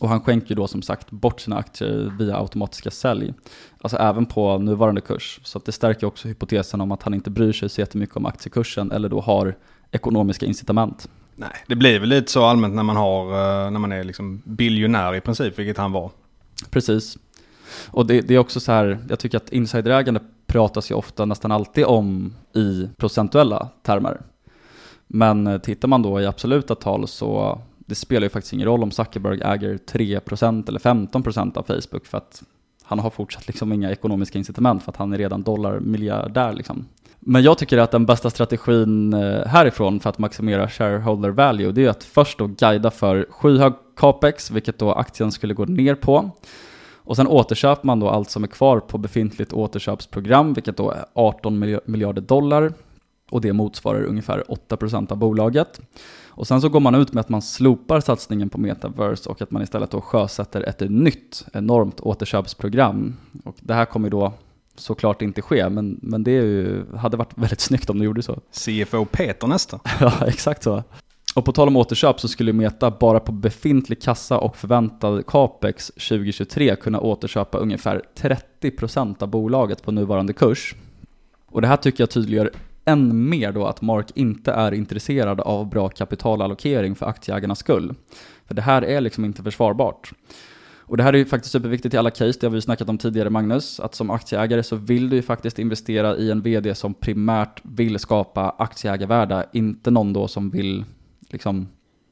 Och 0.01 0.09
han 0.09 0.21
skänker 0.21 0.55
då 0.55 0.67
som 0.67 0.83
sagt 0.83 1.11
bort 1.11 1.41
sina 1.41 1.57
aktier 1.57 2.13
via 2.19 2.37
automatiska 2.37 2.91
sälj. 2.91 3.35
Alltså 3.81 3.97
även 3.97 4.27
på 4.27 4.59
nuvarande 4.59 5.01
kurs. 5.01 5.41
Så 5.45 5.61
det 5.65 5.73
stärker 5.73 6.07
också 6.07 6.29
hypotesen 6.29 6.81
om 6.81 6.93
att 6.93 7.03
han 7.03 7.15
inte 7.15 7.31
bryr 7.31 7.53
sig 7.53 7.69
så 7.69 7.81
jättemycket 7.81 8.17
om 8.17 8.27
aktiekursen 8.27 8.93
eller 8.93 9.09
då 9.09 9.21
har 9.21 9.57
ekonomiska 9.91 10.47
incitament. 10.47 11.09
Nej, 11.41 11.65
det 11.67 11.77
blir 11.77 12.01
väl 12.01 12.09
lite 12.09 12.33
så 12.33 12.45
allmänt 12.45 12.75
när 12.75 12.83
man, 12.83 12.97
har, 12.97 13.25
eh, 13.25 13.71
när 13.71 13.79
man 13.79 13.93
är 13.93 14.05
liksom 14.05 14.43
biljonär 14.45 15.15
i 15.15 15.21
princip, 15.21 15.59
vilket 15.59 15.79
han 15.79 15.93
var. 15.93 16.11
Precis. 16.71 17.19
Och 17.87 18.07
det, 18.07 18.21
det, 18.21 18.35
är 18.35 18.39
också 18.39 18.61
så 18.61 18.73
här, 18.73 18.99
jag 19.09 19.19
tycker 19.19 19.37
att 19.37 19.53
insiderägande 19.53 20.21
pratas 20.47 20.91
ju 20.91 20.95
ofta 20.95 21.25
nästan 21.25 21.53
alltid 21.53 21.85
om 21.85 22.35
i 22.55 22.89
procentuella 22.97 23.69
termer. 23.83 24.21
Men 25.07 25.47
eh, 25.47 25.59
tittar 25.59 25.89
man 25.89 26.03
då 26.03 26.21
i 26.21 26.27
absoluta 26.27 26.75
tal 26.75 27.09
så 27.09 27.61
det 27.77 27.95
spelar 27.95 28.23
ju 28.23 28.31
faktiskt 28.31 28.53
ingen 28.53 28.67
roll 28.67 28.83
om 28.83 28.91
Zuckerberg 28.91 29.41
äger 29.45 29.77
3% 29.77 30.69
eller 30.69 30.81
15% 30.81 31.59
av 31.59 31.63
Facebook 31.63 32.07
för 32.07 32.19
att 32.19 32.43
han 32.89 32.99
har 32.99 33.11
fortsatt 33.11 33.47
liksom 33.47 33.73
inga 33.73 33.91
ekonomiska 33.91 34.39
incitament 34.39 34.83
för 34.83 34.93
att 34.93 34.97
han 34.97 35.13
är 35.13 35.19
redan 35.19 35.43
dollarmiljardär 35.43 36.53
liksom. 36.53 36.85
Men 37.21 37.43
jag 37.43 37.59
tycker 37.59 37.79
att 37.79 37.91
den 37.91 38.07
bästa 38.07 38.31
strategin 38.31 39.13
eh, 39.13 39.47
härifrån 39.47 40.01
för 40.01 40.11
att 40.11 40.19
maximera 40.19 40.69
shareholder 40.69 41.31
value, 41.31 41.73
det 41.73 41.85
är 41.85 41.89
att 41.89 42.05
först 42.05 42.39
då 42.39 42.47
guida 42.47 42.91
för 42.91 43.27
skyhög 43.31 43.73
capex, 43.97 44.51
vilket 44.51 44.79
då 44.79 44.93
aktien 44.93 45.33
skulle 45.33 45.55
gå 45.55 45.65
ner 45.65 45.95
på. 45.95 46.31
Och 46.95 47.17
sen 47.17 47.27
återköper 47.27 47.87
man 47.87 48.01
då 48.01 48.09
allt 48.09 48.31
som 48.31 48.45
är 48.45 48.49
kvar 48.49 48.81
på 48.81 48.99
befintligt 48.99 49.53
återköpsprogram, 49.53 50.55
vilket 50.55 50.77
då 50.77 50.91
är 50.91 51.05
18 51.15 51.81
miljarder 51.85 52.23
dollar. 52.23 52.73
Och 53.31 53.41
det 53.41 53.53
motsvarar 53.53 54.05
ungefär 54.05 54.45
8% 54.49 55.13
av 55.13 55.19
bolaget. 55.19 55.81
Och 56.39 56.47
sen 56.47 56.61
så 56.61 56.69
går 56.69 56.81
man 56.81 56.95
ut 56.95 57.13
med 57.13 57.21
att 57.21 57.29
man 57.29 57.43
slopar 57.43 58.01
satsningen 58.01 58.49
på 58.49 58.59
metaverse 58.59 59.31
och 59.31 59.43
att 59.43 59.51
man 59.51 59.63
istället 59.63 59.91
då 59.91 60.01
sjösätter 60.01 60.63
ett 60.63 60.81
nytt 60.81 61.45
enormt 61.53 62.01
återköpsprogram. 62.01 63.17
Och 63.45 63.57
det 63.61 63.75
här 63.75 63.85
kommer 63.85 64.11
då 64.11 64.33
såklart 64.77 65.23
inte 65.23 65.43
ske, 65.43 65.69
men, 65.69 65.99
men 66.03 66.23
det 66.23 66.31
ju, 66.31 66.85
hade 66.97 67.17
varit 67.17 67.39
väldigt 67.39 67.61
snyggt 67.61 67.91
om 67.91 67.99
det 67.99 68.05
gjorde 68.05 68.23
så. 68.23 68.41
CFO 68.51 69.05
Peter 69.05 69.47
nästa. 69.47 69.81
ja, 70.01 70.13
exakt 70.27 70.63
så. 70.63 70.83
Och 71.35 71.45
på 71.45 71.53
tal 71.53 71.69
om 71.69 71.77
återköp 71.77 72.21
så 72.21 72.29
skulle 72.29 72.53
Meta 72.53 72.91
bara 72.91 73.21
på 73.21 73.33
befintlig 73.33 74.03
kassa 74.03 74.39
och 74.39 74.57
förväntad 74.57 75.27
capex 75.27 75.87
2023 75.87 76.77
kunna 76.77 77.01
återköpa 77.01 77.59
ungefär 77.59 78.03
30% 78.61 79.23
av 79.23 79.29
bolaget 79.29 79.83
på 79.83 79.93
nuvarande 79.93 80.33
kurs. 80.33 80.75
Och 81.47 81.61
det 81.61 81.69
här 81.69 81.77
tycker 81.77 82.03
jag 82.03 82.11
tydliggör 82.11 82.51
än 82.89 83.29
mer 83.29 83.53
då 83.53 83.67
att 83.67 83.83
Mark 83.83 84.07
inte 84.15 84.53
är 84.53 84.75
intresserad 84.75 85.41
av 85.41 85.69
bra 85.69 85.89
kapitalallokering 85.89 86.95
för 86.95 87.07
aktieägarnas 87.07 87.59
skull. 87.59 87.95
För 88.47 88.55
det 88.55 88.63
här 88.63 88.83
är 88.83 89.01
liksom 89.01 89.25
inte 89.25 89.43
försvarbart. 89.43 90.13
Och 90.89 90.97
det 90.97 91.03
här 91.03 91.13
är 91.13 91.19
ju 91.19 91.25
faktiskt 91.25 91.53
superviktigt 91.53 91.95
i 91.95 91.99
alla 91.99 92.11
case, 92.11 92.39
det 92.41 92.47
har 92.47 92.55
vi 92.55 92.61
snackat 92.61 92.89
om 92.89 92.99
tidigare 92.99 93.31
Magnus, 93.31 93.81
att 93.81 93.95
som 93.95 94.11
aktieägare 94.11 94.63
så 94.63 94.77
vill 94.77 95.11
du 95.11 95.17
ju 95.17 95.23
faktiskt 95.23 95.59
investera 95.59 96.17
i 96.17 96.31
en 96.31 96.43
vd 96.43 96.75
som 96.75 96.95
primärt 96.95 97.61
vill 97.63 97.99
skapa 97.99 98.55
aktieägarvärde, 98.59 99.47
inte 99.53 99.91
någon 99.91 100.13
då 100.13 100.29
som 100.29 100.51
vill 100.51 100.85
liksom 101.31 101.69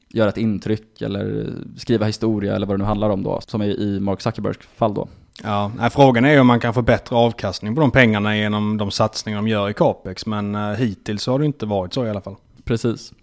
göra 0.09 0.29
ett 0.29 0.37
intryck 0.37 1.01
eller 1.01 1.53
skriva 1.77 2.05
historia 2.05 2.55
eller 2.55 2.67
vad 2.67 2.73
det 2.73 2.83
nu 2.83 2.87
handlar 2.87 3.09
om 3.09 3.23
då, 3.23 3.41
som 3.41 3.61
är 3.61 3.79
i 3.79 3.99
Mark 3.99 4.21
Zuckerbergs 4.21 4.57
fall 4.57 4.93
då. 4.93 5.07
Ja, 5.43 5.71
nej, 5.77 5.89
frågan 5.89 6.25
är 6.25 6.33
ju 6.33 6.39
om 6.39 6.47
man 6.47 6.59
kan 6.59 6.73
få 6.73 6.81
bättre 6.81 7.15
avkastning 7.15 7.75
på 7.75 7.81
de 7.81 7.91
pengarna 7.91 8.37
genom 8.37 8.77
de 8.77 8.91
satsningar 8.91 9.37
de 9.37 9.47
gör 9.47 9.69
i 9.69 9.73
Capex, 9.73 10.25
men 10.25 10.55
uh, 10.55 10.73
hittills 10.73 11.27
har 11.27 11.39
det 11.39 11.45
inte 11.45 11.65
varit 11.65 11.93
så 11.93 12.05
i 12.05 12.09
alla 12.09 12.21
fall. 12.21 12.35
Precis. 12.63 13.13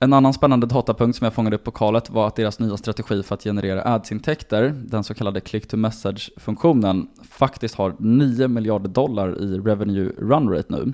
En 0.00 0.12
annan 0.12 0.34
spännande 0.34 0.66
datapunkt 0.66 1.18
som 1.18 1.24
jag 1.24 1.34
fångade 1.34 1.56
upp 1.56 1.64
på 1.64 1.70
kalet 1.70 2.10
var 2.10 2.26
att 2.26 2.36
deras 2.36 2.58
nya 2.58 2.76
strategi 2.76 3.22
för 3.22 3.34
att 3.34 3.42
generera 3.42 3.82
adsintäkter, 3.82 4.74
den 4.76 5.04
så 5.04 5.14
kallade 5.14 5.40
click-to-message-funktionen, 5.40 7.08
faktiskt 7.30 7.74
har 7.74 7.94
9 7.98 8.48
miljarder 8.48 8.88
dollar 8.88 9.42
i 9.42 9.58
revenue 9.58 10.12
run 10.18 10.50
rate 10.50 10.72
nu. 10.72 10.92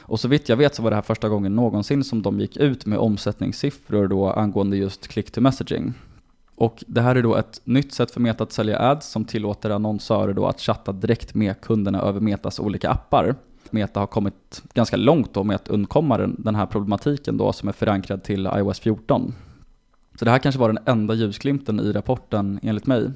Och 0.00 0.20
så 0.20 0.28
vitt 0.28 0.48
jag 0.48 0.56
vet 0.56 0.74
så 0.74 0.82
var 0.82 0.90
det 0.90 0.96
här 0.96 1.02
första 1.02 1.28
gången 1.28 1.56
någonsin 1.56 2.04
som 2.04 2.22
de 2.22 2.40
gick 2.40 2.56
ut 2.56 2.86
med 2.86 2.98
omsättningssiffror 2.98 4.08
då 4.08 4.30
angående 4.30 4.76
just 4.76 5.08
click-to-messaging. 5.08 5.92
Och 6.54 6.84
det 6.86 7.00
här 7.00 7.16
är 7.16 7.22
då 7.22 7.36
ett 7.36 7.60
nytt 7.64 7.92
sätt 7.92 8.10
för 8.10 8.20
Meta 8.20 8.44
att 8.44 8.52
sälja 8.52 8.78
ads 8.78 9.10
som 9.10 9.24
tillåter 9.24 9.70
annonsörer 9.70 10.32
då 10.32 10.46
att 10.46 10.60
chatta 10.60 10.92
direkt 10.92 11.34
med 11.34 11.60
kunderna 11.60 12.00
över 12.00 12.20
Metas 12.20 12.60
olika 12.60 12.90
appar. 12.90 13.34
Meta 13.70 14.00
har 14.00 14.06
kommit 14.06 14.62
ganska 14.74 14.96
långt 14.96 15.34
då 15.34 15.44
med 15.44 15.56
att 15.56 15.68
undkomma 15.68 16.18
den, 16.18 16.54
här 16.54 16.66
problematiken 16.66 17.36
då 17.36 17.52
som 17.52 17.68
är 17.68 17.72
förankrad 17.72 18.22
till 18.22 18.46
iOS 18.56 18.80
14. 18.80 19.34
Så 20.18 20.24
det 20.24 20.30
här 20.30 20.38
kanske 20.38 20.60
var 20.60 20.72
den 20.72 20.82
enda 20.86 21.14
ljusglimten 21.14 21.80
i 21.80 21.92
rapporten 21.92 22.60
enligt 22.62 22.86
mig. 22.86 23.10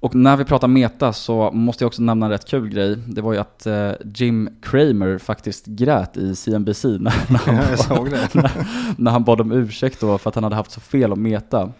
Och 0.00 0.14
när 0.14 0.36
vi 0.36 0.44
pratar 0.44 0.68
meta 0.68 1.12
så 1.12 1.50
måste 1.52 1.84
jag 1.84 1.86
också 1.86 2.02
nämna 2.02 2.26
en 2.26 2.32
rätt 2.32 2.48
kul 2.48 2.68
grej. 2.68 2.96
Det 3.06 3.20
var 3.20 3.32
ju 3.32 3.38
att 3.38 3.66
eh, 3.66 3.90
Jim 4.14 4.48
Cramer 4.62 5.18
faktiskt 5.18 5.66
grät 5.66 6.16
i 6.16 6.36
CNBC 6.36 6.84
när, 6.84 7.00
när, 7.32 7.38
han, 7.38 7.54
ja, 7.88 8.04
när, 8.32 8.66
när 8.96 9.10
han 9.10 9.24
bad 9.24 9.40
om 9.40 9.52
ursäkt 9.52 10.00
då 10.00 10.18
för 10.18 10.28
att 10.28 10.34
han 10.34 10.44
hade 10.44 10.56
haft 10.56 10.70
så 10.70 10.80
fel 10.80 11.12
om 11.12 11.22
meta. 11.22 11.72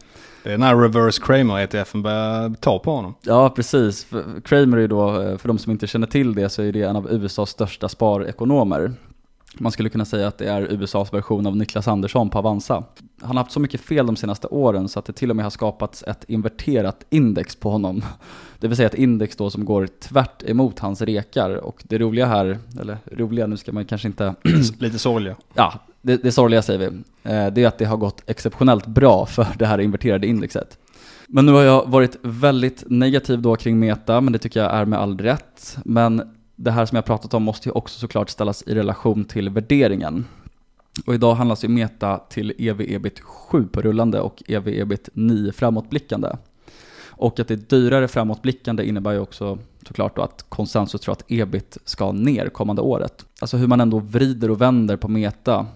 Det 0.49 0.55
är 0.55 0.59
när 0.59 0.77
reverse 0.77 1.23
Kramer-ETFen 1.23 2.03
börjar 2.03 2.55
ta 2.61 2.79
på 2.79 2.91
honom. 2.91 3.15
Ja, 3.23 3.51
precis. 3.51 4.07
Kramer 4.45 4.77
är 4.77 4.81
ju 4.81 4.89
då, 4.89 5.21
eh, 5.23 5.37
för 5.37 5.49
de 5.49 5.59
som 5.59 5.73
inte 5.73 5.87
känner 5.87 6.07
till 6.07 6.35
det, 6.35 6.49
så 6.49 6.63
är 6.63 6.73
det 6.73 6.83
en 6.83 6.97
av 6.97 7.13
USAs 7.13 7.51
största 7.51 7.89
sparekonomer. 7.89 8.93
Man 9.59 9.73
skulle 9.73 9.89
kunna 9.89 10.05
säga 10.05 10.29
att 10.29 10.39
det 10.39 10.49
är 10.49 10.73
USAs 10.73 11.13
version 11.13 11.47
av 11.47 11.57
Niklas 11.57 11.89
Andersson 11.89 12.31
på 12.31 12.39
Avanza. 12.39 12.85
Han 13.21 13.37
har 13.37 13.45
haft 13.45 13.53
så 13.53 13.61
mycket 13.61 13.81
fel 13.81 14.07
de 14.07 14.17
senaste 14.17 14.47
åren 14.47 14.89
så 14.89 14.99
att 14.99 15.05
det 15.05 15.13
till 15.13 15.31
och 15.31 15.37
med 15.37 15.45
har 15.45 15.51
skapats 15.51 16.03
ett 16.03 16.25
inverterat 16.29 17.05
index 17.11 17.57
på 17.57 17.71
honom. 17.71 18.05
Det 18.59 18.69
vill 18.69 18.77
säga 18.77 18.89
ett 18.89 18.95
index 18.95 19.37
då 19.37 19.51
som 19.51 19.65
går 19.65 19.87
tvärt 19.87 20.43
emot 20.43 20.79
hans 20.79 21.03
rekar. 21.03 21.51
Och 21.51 21.83
det 21.85 21.99
roliga 21.99 22.27
här, 22.27 22.59
eller 22.81 22.99
roliga, 23.13 23.47
nu 23.47 23.57
ska 23.57 23.73
man 23.73 23.85
kanske 23.85 24.09
inte... 24.09 24.35
Lite 24.79 24.99
sorgliga. 24.99 25.37
Ja, 25.55 25.73
det, 26.09 26.23
det 26.23 26.33
sorgliga 26.33 26.63
säger 26.63 26.79
vi, 26.79 26.87
eh, 27.23 27.47
det 27.47 27.63
är 27.63 27.67
att 27.67 27.79
det 27.79 27.85
har 27.85 27.97
gått 27.97 28.23
exceptionellt 28.27 28.87
bra 28.87 29.27
för 29.27 29.47
det 29.59 29.67
här 29.67 29.79
inverterade 29.79 30.27
indexet. 30.27 30.79
Men 31.27 31.47
nu 31.47 31.53
har 31.53 31.63
jag 31.63 31.87
varit 31.87 32.17
väldigt 32.23 32.85
negativ 32.87 33.43
då 33.43 33.57
kring 33.57 33.79
Meta, 33.79 34.21
men 34.21 34.33
det 34.33 34.39
tycker 34.39 34.61
jag 34.61 34.75
är 34.75 34.85
med 34.85 34.99
all 34.99 35.19
rätt. 35.19 35.79
Men 35.85 36.23
det 36.57 36.71
här 36.71 36.87
som 36.87 36.97
jag 36.97 37.05
pratat 37.05 37.35
om 37.35 37.43
måste 37.43 37.69
ju 37.69 37.73
också 37.73 37.99
såklart 37.99 38.31
ställas 38.31 38.63
i 38.63 38.75
relation 38.75 39.25
till 39.25 39.49
värderingen. 39.49 40.25
Och 41.07 41.15
idag 41.15 41.35
handlas 41.35 41.65
ju 41.65 41.69
Meta 41.69 42.19
till 42.19 42.55
ev-ebit 42.59 43.21
7 43.21 43.67
på 43.67 43.81
rullande 43.81 44.21
och 44.21 44.43
ev-ebit 44.47 45.09
9 45.13 45.53
framåtblickande. 45.53 46.29
Och 47.07 47.41
att 47.41 47.49
det 47.49 47.55
är 47.55 47.59
dyrare 47.69 48.09
framåtblickande 48.09 48.85
innebär 48.85 49.13
ju 49.13 49.19
också 49.19 49.59
såklart 49.87 50.17
då 50.17 50.23
att 50.23 50.45
konsensus 50.49 51.01
tror 51.01 51.13
att 51.13 51.25
ebit 51.29 51.79
ska 51.85 52.13
ner 52.13 52.49
kommande 52.49 52.83
året. 52.83 53.27
Alltså 53.41 53.57
hur 53.57 53.67
man 53.67 53.81
ändå 53.81 53.99
vrider 53.99 54.51
och 54.51 54.61
vänder 54.61 54.97
på 54.97 55.09
Meta. 55.09 55.67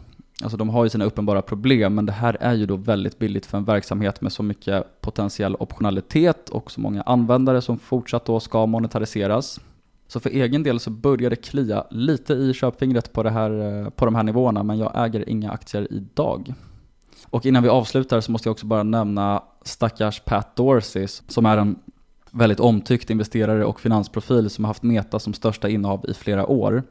Alltså 0.42 0.56
de 0.56 0.68
har 0.68 0.84
ju 0.84 0.90
sina 0.90 1.04
uppenbara 1.04 1.42
problem, 1.42 1.94
men 1.94 2.06
det 2.06 2.12
här 2.12 2.36
är 2.40 2.54
ju 2.54 2.66
då 2.66 2.76
väldigt 2.76 3.18
billigt 3.18 3.46
för 3.46 3.58
en 3.58 3.64
verksamhet 3.64 4.20
med 4.20 4.32
så 4.32 4.42
mycket 4.42 5.00
potentiell 5.00 5.56
optionalitet 5.58 6.48
och 6.48 6.70
så 6.70 6.80
många 6.80 7.02
användare 7.02 7.60
som 7.60 7.78
fortsatt 7.78 8.24
då 8.24 8.40
ska 8.40 8.66
monetariseras. 8.66 9.60
Så 10.08 10.20
för 10.20 10.30
egen 10.30 10.62
del 10.62 10.80
så 10.80 10.90
börjar 10.90 11.30
det 11.30 11.36
klia 11.36 11.84
lite 11.90 12.34
i 12.34 12.54
köpfingret 12.54 13.12
på, 13.12 13.22
det 13.22 13.30
här, 13.30 13.82
eh, 13.82 13.90
på 13.90 14.04
de 14.04 14.14
här 14.14 14.22
nivåerna, 14.22 14.62
men 14.62 14.78
jag 14.78 15.04
äger 15.04 15.28
inga 15.28 15.50
aktier 15.50 15.86
idag. 15.90 16.54
Och 17.30 17.46
innan 17.46 17.62
vi 17.62 17.68
avslutar 17.68 18.20
så 18.20 18.32
måste 18.32 18.48
jag 18.48 18.52
också 18.52 18.66
bara 18.66 18.82
nämna 18.82 19.42
stackars 19.64 20.20
Pat 20.20 20.56
Dorsey 20.56 21.06
som 21.06 21.46
är 21.46 21.56
en 21.56 21.78
väldigt 22.30 22.60
omtyckt 22.60 23.10
investerare 23.10 23.64
och 23.64 23.80
finansprofil 23.80 24.50
som 24.50 24.64
har 24.64 24.68
haft 24.68 24.82
Meta 24.82 25.18
som 25.18 25.34
största 25.34 25.68
innehav 25.68 26.04
i 26.08 26.14
flera 26.14 26.46
år. 26.46 26.82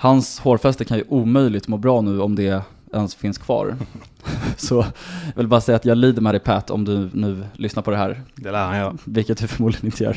Hans 0.00 0.38
hårfäste 0.38 0.84
kan 0.84 0.98
ju 0.98 1.04
omöjligt 1.08 1.68
må 1.68 1.76
bra 1.76 2.00
nu 2.00 2.20
om 2.20 2.34
det 2.34 2.62
ens 2.92 3.14
finns 3.14 3.38
kvar. 3.38 3.76
Så 4.56 4.84
jag 5.26 5.36
vill 5.36 5.48
bara 5.48 5.60
säga 5.60 5.76
att 5.76 5.84
jag 5.84 5.98
lider 5.98 6.22
med 6.22 6.34
dig 6.34 6.40
Pat 6.40 6.70
om 6.70 6.84
du 6.84 7.10
nu 7.12 7.44
lyssnar 7.52 7.82
på 7.82 7.90
det 7.90 7.96
här. 7.96 8.22
Det 8.34 8.50
lär 8.50 8.66
han 8.66 8.76
göra. 8.76 8.96
Vilket 9.04 9.38
du 9.38 9.46
förmodligen 9.46 9.86
inte 9.86 10.04
gör. 10.04 10.16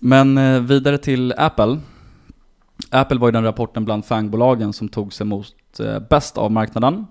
Men 0.00 0.38
eh, 0.38 0.60
vidare 0.60 0.98
till 0.98 1.34
Apple. 1.36 1.78
Apple 2.90 3.18
var 3.18 3.28
ju 3.28 3.32
den 3.32 3.44
rapporten 3.44 3.84
bland 3.84 4.04
fangbolagen 4.04 4.72
som 4.72 4.88
tog 4.88 5.12
sig 5.12 5.24
emot 5.24 5.80
eh, 5.80 5.98
bäst 5.98 6.38
av 6.38 6.50
marknaden. 6.50 7.06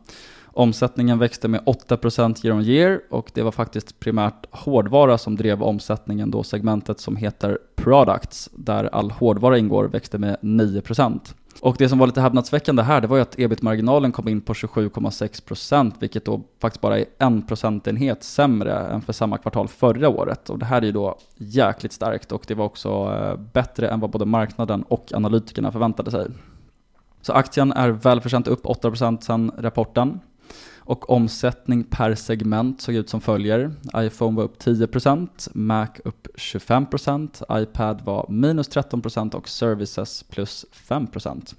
Omsättningen 0.62 1.20
växte 1.20 1.48
med 1.48 1.62
8% 1.62 2.46
year 2.46 2.58
on 2.58 2.64
year 2.64 3.02
och 3.10 3.32
det 3.34 3.42
var 3.42 3.52
faktiskt 3.52 4.00
primärt 4.00 4.46
hårdvara 4.52 5.18
som 5.18 5.36
drev 5.36 5.64
omsättningen 5.64 6.32
då 6.32 6.44
segmentet 6.44 7.00
som 7.00 7.16
heter 7.16 7.60
Products, 7.76 8.50
där 8.54 8.90
all 8.96 9.12
hårdvara 9.12 9.58
ingår, 9.58 9.86
växte 9.86 10.18
med 10.18 10.38
9%. 10.42 11.20
Och 11.62 11.76
det 11.78 11.90
som 11.90 12.00
var 12.00 12.08
lite 12.08 12.22
häpnadsväckande 12.22 12.84
här, 12.84 13.02
det 13.02 13.08
var 13.08 13.16
ju 13.16 13.22
att 13.22 13.40
ebit-marginalen 13.40 14.12
kom 14.12 14.28
in 14.28 14.42
på 14.42 14.54
27,6% 14.54 15.94
vilket 16.00 16.26
då 16.26 16.42
faktiskt 16.60 16.82
bara 16.82 17.00
är 17.00 17.06
en 17.18 17.42
procentenhet 17.42 18.24
sämre 18.24 18.80
än 18.80 19.02
för 19.02 19.14
samma 19.14 19.38
kvartal 19.38 19.68
förra 19.68 20.10
året. 20.10 20.50
Och 20.50 20.60
det 20.60 20.66
här 20.66 20.82
är 20.82 20.86
ju 20.86 20.92
då 20.92 21.18
jäkligt 21.38 21.94
starkt 21.94 22.32
och 22.32 22.44
det 22.48 22.56
var 22.56 22.66
också 22.66 22.90
eh, 22.90 23.40
bättre 23.54 23.88
än 23.88 24.00
vad 24.00 24.10
både 24.10 24.26
marknaden 24.26 24.84
och 24.84 25.12
analytikerna 25.14 25.72
förväntade 25.72 26.12
sig. 26.12 26.28
Så 27.22 27.34
aktien 27.34 27.72
är 27.72 27.90
välförtjänt 27.90 28.48
upp 28.48 28.66
8% 28.66 29.22
sedan 29.22 29.52
rapporten. 29.58 30.20
Och 30.92 31.10
omsättning 31.10 31.84
per 31.84 32.16
segment 32.16 32.82
såg 32.82 32.96
ut 32.96 33.10
som 33.10 33.22
följer. 33.22 33.72
iPhone 33.96 34.38
var 34.38 34.44
upp 34.44 34.62
10%, 34.62 35.50
Mac 35.54 35.88
upp 36.06 36.28
25%, 36.36 37.62
iPad 37.62 38.02
var 38.02 38.26
minus 38.30 38.70
13% 38.70 39.36
och 39.36 39.50
Services 39.50 40.24
plus 40.24 40.66
5%. 40.88 41.56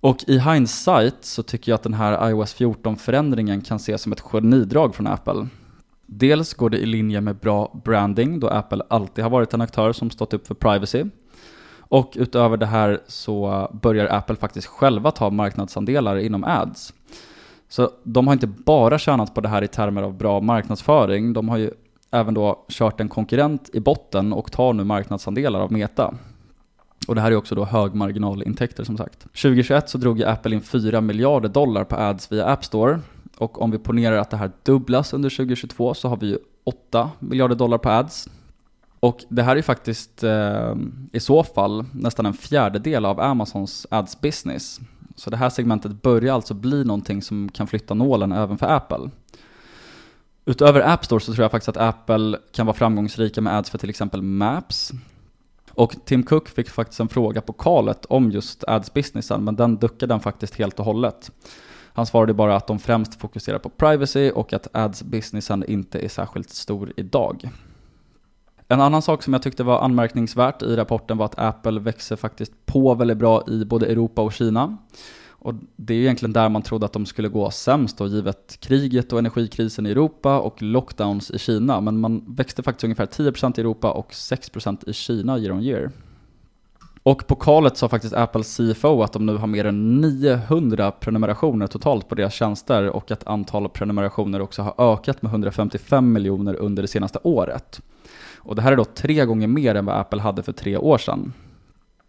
Och 0.00 0.24
i 0.26 0.38
hindsight 0.38 1.16
så 1.20 1.42
tycker 1.42 1.72
jag 1.72 1.76
att 1.76 1.82
den 1.82 1.94
här 1.94 2.30
iOS 2.30 2.56
14-förändringen 2.56 3.60
kan 3.64 3.76
ses 3.76 4.02
som 4.02 4.12
ett 4.12 4.20
genidrag 4.20 4.94
från 4.94 5.06
Apple. 5.06 5.48
Dels 6.06 6.54
går 6.54 6.70
det 6.70 6.78
i 6.78 6.86
linje 6.86 7.20
med 7.20 7.36
bra 7.36 7.80
branding 7.84 8.40
då 8.40 8.48
Apple 8.48 8.82
alltid 8.88 9.24
har 9.24 9.30
varit 9.30 9.54
en 9.54 9.60
aktör 9.60 9.92
som 9.92 10.10
stått 10.10 10.34
upp 10.34 10.46
för 10.46 10.54
privacy. 10.54 11.04
Och 11.78 12.12
utöver 12.16 12.56
det 12.56 12.66
här 12.66 13.00
så 13.06 13.68
börjar 13.82 14.06
Apple 14.06 14.36
faktiskt 14.36 14.66
själva 14.66 15.10
ta 15.10 15.30
marknadsandelar 15.30 16.16
inom 16.16 16.44
ads. 16.44 16.92
Så 17.72 17.90
de 18.02 18.26
har 18.26 18.34
inte 18.34 18.46
bara 18.46 18.98
tjänat 18.98 19.34
på 19.34 19.40
det 19.40 19.48
här 19.48 19.62
i 19.62 19.68
termer 19.68 20.02
av 20.02 20.14
bra 20.14 20.40
marknadsföring, 20.40 21.32
de 21.32 21.48
har 21.48 21.56
ju 21.56 21.70
även 22.10 22.34
då 22.34 22.64
kört 22.68 23.00
en 23.00 23.08
konkurrent 23.08 23.70
i 23.72 23.80
botten 23.80 24.32
och 24.32 24.52
tar 24.52 24.72
nu 24.72 24.84
marknadsandelar 24.84 25.60
av 25.60 25.72
Meta. 25.72 26.14
Och 27.08 27.14
det 27.14 27.20
här 27.20 27.30
är 27.32 27.36
också 27.36 27.54
då 27.54 27.64
högmarginalintäkter 27.64 28.84
som 28.84 28.96
sagt. 28.96 29.20
2021 29.20 29.88
så 29.88 29.98
drog 29.98 30.18
ju 30.18 30.24
Apple 30.24 30.54
in 30.54 30.60
4 30.60 31.00
miljarder 31.00 31.48
dollar 31.48 31.84
på 31.84 31.96
ads 31.96 32.32
via 32.32 32.46
App 32.46 32.64
Store. 32.64 33.00
Och 33.38 33.62
om 33.62 33.70
vi 33.70 33.78
ponerar 33.78 34.16
att 34.16 34.30
det 34.30 34.36
här 34.36 34.50
dubblas 34.62 35.12
under 35.12 35.30
2022 35.30 35.94
så 35.94 36.08
har 36.08 36.16
vi 36.16 36.26
ju 36.26 36.38
8 36.64 37.10
miljarder 37.18 37.54
dollar 37.54 37.78
på 37.78 37.90
ads. 37.90 38.28
Och 39.00 39.24
det 39.28 39.42
här 39.42 39.56
är 39.56 39.62
faktiskt 39.62 40.24
eh, 40.24 40.74
i 41.12 41.20
så 41.20 41.44
fall 41.44 41.84
nästan 41.92 42.26
en 42.26 42.34
fjärdedel 42.34 43.04
av 43.04 43.20
Amazons 43.20 43.86
ads 43.90 44.20
business. 44.20 44.80
Så 45.22 45.30
det 45.30 45.36
här 45.36 45.50
segmentet 45.50 46.02
börjar 46.02 46.34
alltså 46.34 46.54
bli 46.54 46.84
någonting 46.84 47.22
som 47.22 47.48
kan 47.48 47.66
flytta 47.66 47.94
nålen 47.94 48.32
även 48.32 48.58
för 48.58 48.66
Apple. 48.66 49.10
Utöver 50.44 50.80
App 50.80 51.04
Store 51.04 51.20
så 51.20 51.34
tror 51.34 51.44
jag 51.44 51.50
faktiskt 51.50 51.68
att 51.68 51.76
Apple 51.76 52.38
kan 52.52 52.66
vara 52.66 52.76
framgångsrika 52.76 53.40
med 53.40 53.56
ads 53.56 53.70
för 53.70 53.78
till 53.78 53.90
exempel 53.90 54.22
Maps. 54.22 54.92
Och 55.70 55.94
Tim 56.04 56.22
Cook 56.22 56.48
fick 56.48 56.70
faktiskt 56.70 57.00
en 57.00 57.08
fråga 57.08 57.40
på 57.40 57.52
kalet 57.52 58.04
om 58.04 58.30
just 58.30 58.64
ads-businessen, 58.64 59.44
men 59.44 59.56
den 59.56 59.76
duckade 59.76 60.14
han 60.14 60.20
faktiskt 60.20 60.54
helt 60.54 60.78
och 60.78 60.84
hållet. 60.84 61.30
Han 61.92 62.06
svarade 62.06 62.34
bara 62.34 62.56
att 62.56 62.66
de 62.66 62.78
främst 62.78 63.20
fokuserar 63.20 63.58
på 63.58 63.68
privacy 63.68 64.30
och 64.30 64.52
att 64.52 64.66
ads-businessen 64.72 65.64
inte 65.64 65.98
är 65.98 66.08
särskilt 66.08 66.50
stor 66.50 66.92
idag. 66.96 67.50
En 68.72 68.80
annan 68.80 69.02
sak 69.02 69.22
som 69.22 69.32
jag 69.32 69.42
tyckte 69.42 69.64
var 69.64 69.80
anmärkningsvärt 69.80 70.62
i 70.62 70.76
rapporten 70.76 71.18
var 71.18 71.24
att 71.24 71.38
Apple 71.38 71.80
växer 71.80 72.16
faktiskt 72.16 72.52
på 72.66 72.94
väldigt 72.94 73.18
bra 73.18 73.44
i 73.48 73.64
både 73.64 73.86
Europa 73.86 74.22
och 74.22 74.32
Kina. 74.32 74.76
Och 75.28 75.54
det 75.76 75.94
är 75.94 75.98
egentligen 75.98 76.32
där 76.32 76.48
man 76.48 76.62
trodde 76.62 76.86
att 76.86 76.92
de 76.92 77.06
skulle 77.06 77.28
gå 77.28 77.50
sämst 77.50 77.98
då, 77.98 78.06
givet 78.06 78.56
kriget 78.60 79.12
och 79.12 79.18
energikrisen 79.18 79.86
i 79.86 79.90
Europa 79.90 80.40
och 80.40 80.62
lockdowns 80.62 81.30
i 81.30 81.38
Kina. 81.38 81.80
Men 81.80 82.00
man 82.00 82.24
växte 82.28 82.62
faktiskt 82.62 82.84
ungefär 82.84 83.06
10% 83.06 83.58
i 83.58 83.60
Europa 83.60 83.90
och 83.90 84.10
6% 84.10 84.88
i 84.88 84.92
Kina 84.92 85.38
year 85.38 85.52
on 85.52 85.62
year. 85.62 85.90
Och 87.02 87.26
på 87.26 87.34
kalet 87.34 87.76
sa 87.76 87.88
faktiskt 87.88 88.14
Apples 88.14 88.56
CFO 88.56 89.02
att 89.02 89.12
de 89.12 89.26
nu 89.26 89.36
har 89.36 89.46
mer 89.46 89.64
än 89.64 90.00
900 90.00 90.90
prenumerationer 90.90 91.66
totalt 91.66 92.08
på 92.08 92.14
deras 92.14 92.34
tjänster 92.34 92.88
och 92.88 93.10
att 93.10 93.26
antalet 93.26 93.72
prenumerationer 93.72 94.40
också 94.40 94.62
har 94.62 94.92
ökat 94.92 95.22
med 95.22 95.30
155 95.30 96.12
miljoner 96.12 96.54
under 96.54 96.82
det 96.82 96.88
senaste 96.88 97.18
året. 97.22 97.80
Och 98.44 98.54
det 98.54 98.62
här 98.62 98.72
är 98.72 98.76
då 98.76 98.84
tre 98.84 99.24
gånger 99.24 99.46
mer 99.46 99.74
än 99.74 99.84
vad 99.84 99.96
Apple 99.96 100.20
hade 100.20 100.42
för 100.42 100.52
tre 100.52 100.76
år 100.76 100.98
sedan. 100.98 101.32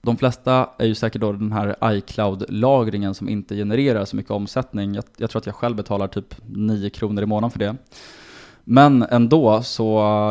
De 0.01 0.17
flesta 0.17 0.69
är 0.77 0.85
ju 0.85 0.95
säkert 0.95 1.21
då 1.21 1.31
den 1.31 1.51
här 1.51 1.75
iCloud-lagringen 1.83 3.13
som 3.13 3.29
inte 3.29 3.55
genererar 3.55 4.05
så 4.05 4.15
mycket 4.15 4.31
omsättning. 4.31 4.93
Jag, 4.93 5.03
jag, 5.17 5.29
tror 5.29 5.39
att 5.39 5.45
jag 5.45 5.55
själv 5.55 5.75
betalar 5.75 6.07
typ 6.07 6.35
9 6.45 6.89
kronor 6.89 7.23
i 7.23 7.25
månaden 7.25 7.51
för 7.51 7.59
det. 7.59 7.75
Men 8.63 9.03
ändå 9.03 9.63
så 9.63 9.85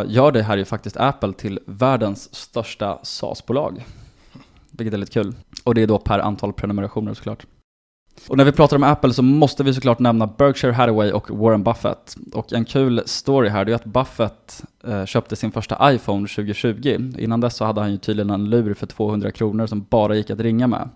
gör 0.09 0.33
det 0.33 0.43
här 0.43 0.57
ju 0.57 0.65
faktiskt 0.65 0.97
Apple 0.97 1.33
till 1.33 1.61
världens 1.67 2.35
största 2.35 2.99
SaaS-bolag. 3.03 3.85
Vilket 4.71 4.95
är 4.95 4.99
lite 4.99 5.13
kul. 5.13 5.35
Och 5.65 5.75
det 5.75 5.83
är 5.83 5.87
då 5.87 5.99
per 5.99 6.19
antal 6.19 6.53
prenumerationer 6.53 7.15
såklart. 7.15 7.47
Och 8.29 8.37
när 8.37 8.45
vi 8.45 8.53
pratar 8.53 8.77
om 8.77 8.83
Apple 8.83 9.13
så 9.13 9.23
måste 9.23 9.65
vi 9.65 9.75
såklart 9.75 9.99
nämna 9.99 10.27
Berkshire 10.27 10.73
Hathaway 10.73 11.13
och 11.13 11.31
Warren 11.31 11.63
Buffett. 11.63 12.17
Och 12.33 12.53
en 12.53 12.65
kul 12.65 13.03
story 13.07 13.49
här 13.49 13.69
är 13.69 13.75
att 13.75 13.85
Buffett 13.85 14.63
eh, 14.85 15.05
köpte 15.05 15.37
sin 15.37 15.53
första 15.53 15.95
iPhone 15.95 16.29
2020. 16.29 17.13
Innan 17.19 17.41
dess 17.41 17.57
så 17.57 17.65
hade 17.65 17.81
han 17.81 17.91
ju 17.91 17.99
tydligen 17.99 18.31
en 18.31 18.51
lur 18.51 18.75
för 18.75 18.87
200 18.87 19.31
kronor 19.31 19.67
som 19.67 19.87
bara 19.91 20.17
gick 20.17 20.31
att 20.31 20.41
ringa 20.41 20.67
med. 20.67 20.89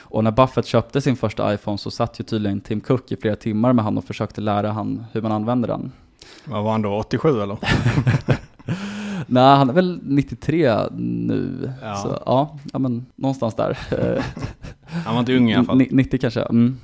Och 0.00 0.24
när 0.24 0.30
Buffett 0.30 0.66
köpte 0.66 1.00
sin 1.00 1.16
första 1.16 1.54
iPhone 1.54 1.78
så 1.78 1.90
satt 1.90 2.20
ju 2.20 2.24
tydligen 2.24 2.60
Tim 2.60 2.80
Cook 2.80 3.12
i 3.12 3.16
flera 3.16 3.36
timmar 3.36 3.72
med 3.72 3.84
han 3.84 3.98
och 3.98 4.04
försökte 4.04 4.40
lära 4.40 4.72
han 4.72 5.04
hur 5.12 5.22
man 5.22 5.32
använder 5.32 5.68
den. 5.68 5.92
Vad 6.44 6.64
var 6.64 6.72
han 6.72 6.82
då, 6.82 6.98
87 6.98 7.42
eller? 7.42 7.58
Nej, 9.26 9.56
han 9.56 9.68
är 9.68 9.72
väl 9.72 10.00
93 10.02 10.74
nu. 10.96 11.72
Ja. 11.82 11.96
Så 11.96 12.18
ja, 12.26 12.58
ja 12.72 12.78
men 12.78 13.06
någonstans 13.16 13.54
där. 13.54 13.78
Han 15.04 15.14
var 15.14 15.20
inte 15.20 15.36
ung 15.36 15.50
i 15.50 15.54
alla 15.54 15.64
fall. 15.64 15.82
90 15.90 16.18
kanske, 16.18 16.42
mm. 16.42 16.78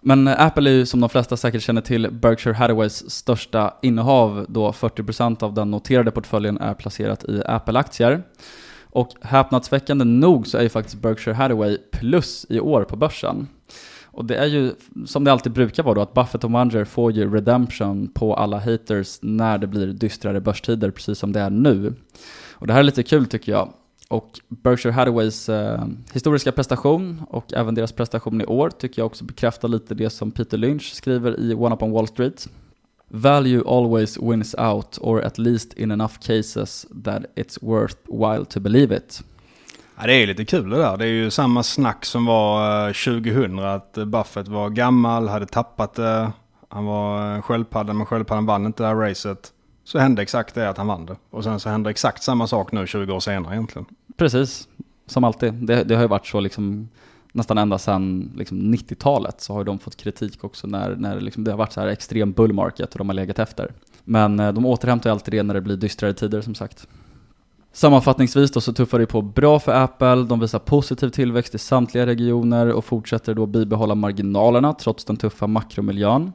Men 0.00 0.28
Apple 0.28 0.70
är 0.70 0.74
ju 0.74 0.86
som 0.86 1.00
de 1.00 1.08
flesta 1.08 1.36
säkert 1.36 1.62
känner 1.62 1.80
till 1.80 2.10
Berkshire 2.10 2.54
Hathaways 2.54 3.10
största 3.10 3.74
innehav 3.82 4.46
då 4.48 4.70
40% 4.70 5.42
av 5.42 5.54
den 5.54 5.70
noterade 5.70 6.10
portföljen 6.10 6.58
är 6.58 6.74
placerat 6.74 7.24
i 7.24 7.42
Apple-aktier. 7.46 8.22
Och 8.92 9.08
häpnadsväckande 9.20 10.04
nog 10.04 10.46
så 10.46 10.58
är 10.58 10.62
ju 10.62 10.68
faktiskt 10.68 11.02
Berkshire 11.02 11.34
Hathaway 11.34 11.78
plus 11.92 12.46
i 12.48 12.60
år 12.60 12.84
på 12.84 12.96
börsen. 12.96 13.48
Och 14.20 14.26
det 14.26 14.36
är 14.36 14.46
ju 14.46 14.74
som 15.06 15.24
det 15.24 15.32
alltid 15.32 15.52
brukar 15.52 15.82
vara 15.82 15.94
då 15.94 16.00
att 16.00 16.14
Buffett 16.14 16.44
och 16.44 16.50
Munger 16.50 16.84
får 16.84 17.12
ju 17.12 17.34
redemption 17.34 18.08
på 18.08 18.34
alla 18.34 18.58
haters 18.58 19.18
när 19.22 19.58
det 19.58 19.66
blir 19.66 19.86
dystrare 19.86 20.40
börstider 20.40 20.90
precis 20.90 21.18
som 21.18 21.32
det 21.32 21.40
är 21.40 21.50
nu. 21.50 21.94
Och 22.52 22.66
det 22.66 22.72
här 22.72 22.80
är 22.80 22.84
lite 22.84 23.02
kul 23.02 23.26
tycker 23.26 23.52
jag. 23.52 23.72
Och 24.08 24.40
Berkshire 24.48 24.92
Hathaways 24.92 25.48
eh, 25.48 25.84
historiska 26.12 26.52
prestation 26.52 27.22
och 27.28 27.52
även 27.52 27.74
deras 27.74 27.92
prestation 27.92 28.40
i 28.40 28.44
år 28.44 28.70
tycker 28.70 29.02
jag 29.02 29.06
också 29.06 29.24
bekräftar 29.24 29.68
lite 29.68 29.94
det 29.94 30.10
som 30.10 30.30
Peter 30.30 30.58
Lynch 30.58 30.94
skriver 30.94 31.40
i 31.40 31.54
One 31.54 31.74
Up 31.74 31.82
on 31.82 31.90
Wall 31.90 32.08
Street. 32.08 32.48
Value 33.08 33.62
always 33.66 34.18
wins 34.18 34.54
out 34.58 34.98
or 35.00 35.22
at 35.22 35.38
least 35.38 35.72
in 35.72 35.90
enough 35.90 36.18
cases 36.20 36.86
that 37.04 37.22
it's 37.36 37.58
worthwhile 37.62 38.44
to 38.44 38.60
believe 38.60 38.96
it. 38.96 39.22
Ja, 40.00 40.06
det 40.06 40.14
är 40.14 40.26
lite 40.26 40.44
kul 40.44 40.70
det 40.70 40.76
där. 40.76 40.96
Det 40.96 41.04
är 41.04 41.08
ju 41.08 41.30
samma 41.30 41.62
snack 41.62 42.04
som 42.04 42.26
var 42.26 42.86
eh, 42.88 42.92
2000, 42.92 43.58
att 43.58 43.98
eh, 43.98 44.04
Buffett 44.04 44.48
var 44.48 44.70
gammal, 44.70 45.28
hade 45.28 45.46
tappat 45.46 45.94
det. 45.94 46.32
Han 46.68 46.84
var 46.84 47.42
sköldpadda, 47.42 47.92
men 47.92 48.06
sköldpaddan 48.06 48.46
vann 48.46 48.66
inte 48.66 48.82
det 48.82 48.86
här 48.86 48.94
racet. 48.94 49.52
Så 49.84 49.98
hände 49.98 50.22
exakt 50.22 50.54
det 50.54 50.68
att 50.68 50.78
han 50.78 50.86
vann 50.86 51.06
det. 51.06 51.16
Och 51.30 51.44
sen 51.44 51.60
så 51.60 51.68
hände 51.68 51.90
exakt 51.90 52.22
samma 52.22 52.46
sak 52.46 52.72
nu 52.72 52.86
20 52.86 53.12
år 53.12 53.20
senare 53.20 53.54
egentligen. 53.54 53.86
Precis, 54.16 54.68
som 55.06 55.24
alltid. 55.24 55.54
Det, 55.54 55.84
det 55.84 55.94
har 55.94 56.02
ju 56.02 56.08
varit 56.08 56.26
så 56.26 56.40
liksom 56.40 56.88
nästan 57.32 57.58
ända 57.58 57.78
sedan 57.78 58.32
liksom 58.36 58.74
90-talet 58.74 59.40
så 59.40 59.52
har 59.52 59.64
de 59.64 59.78
fått 59.78 59.96
kritik 59.96 60.44
också 60.44 60.66
när, 60.66 60.96
när 60.96 61.20
liksom 61.20 61.44
det 61.44 61.50
har 61.50 61.58
varit 61.58 61.72
så 61.72 61.80
här 61.80 61.88
extrem 61.88 62.32
bull 62.32 62.52
market 62.52 62.92
och 62.92 62.98
de 62.98 63.08
har 63.08 63.14
legat 63.14 63.38
efter. 63.38 63.72
Men 64.04 64.36
de 64.36 64.66
återhämtar 64.66 65.10
alltid 65.10 65.34
det 65.34 65.42
när 65.42 65.54
det 65.54 65.60
blir 65.60 65.76
dystrare 65.76 66.14
tider 66.14 66.40
som 66.40 66.54
sagt. 66.54 66.86
Sammanfattningsvis 67.72 68.50
då 68.50 68.60
så 68.60 68.72
tuffar 68.72 68.98
det 68.98 69.06
på 69.06 69.22
bra 69.22 69.58
för 69.58 69.72
Apple, 69.72 70.14
de 70.14 70.40
visar 70.40 70.58
positiv 70.58 71.08
tillväxt 71.08 71.54
i 71.54 71.58
samtliga 71.58 72.06
regioner 72.06 72.72
och 72.72 72.84
fortsätter 72.84 73.34
då 73.34 73.46
bibehålla 73.46 73.94
marginalerna 73.94 74.74
trots 74.74 75.04
den 75.04 75.16
tuffa 75.16 75.46
makromiljön. 75.46 76.32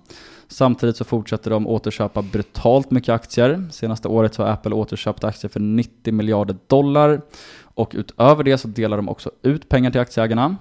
Samtidigt 0.47 0.97
så 0.97 1.03
fortsätter 1.03 1.51
de 1.51 1.67
återköpa 1.67 2.21
brutalt 2.21 2.91
mycket 2.91 3.09
aktier. 3.09 3.67
Senaste 3.71 4.07
året 4.07 4.33
så 4.33 4.43
har 4.43 4.49
Apple 4.49 4.75
återköpt 4.75 5.23
aktier 5.23 5.49
för 5.49 5.59
90 5.59 6.13
miljarder 6.13 6.57
dollar 6.67 7.21
och 7.61 7.91
utöver 7.95 8.43
det 8.43 8.57
så 8.57 8.67
delar 8.67 8.97
de 8.97 9.09
också 9.09 9.31
ut 9.41 9.69
pengar 9.69 9.91
till 9.91 10.01
aktieägarna. 10.01 10.55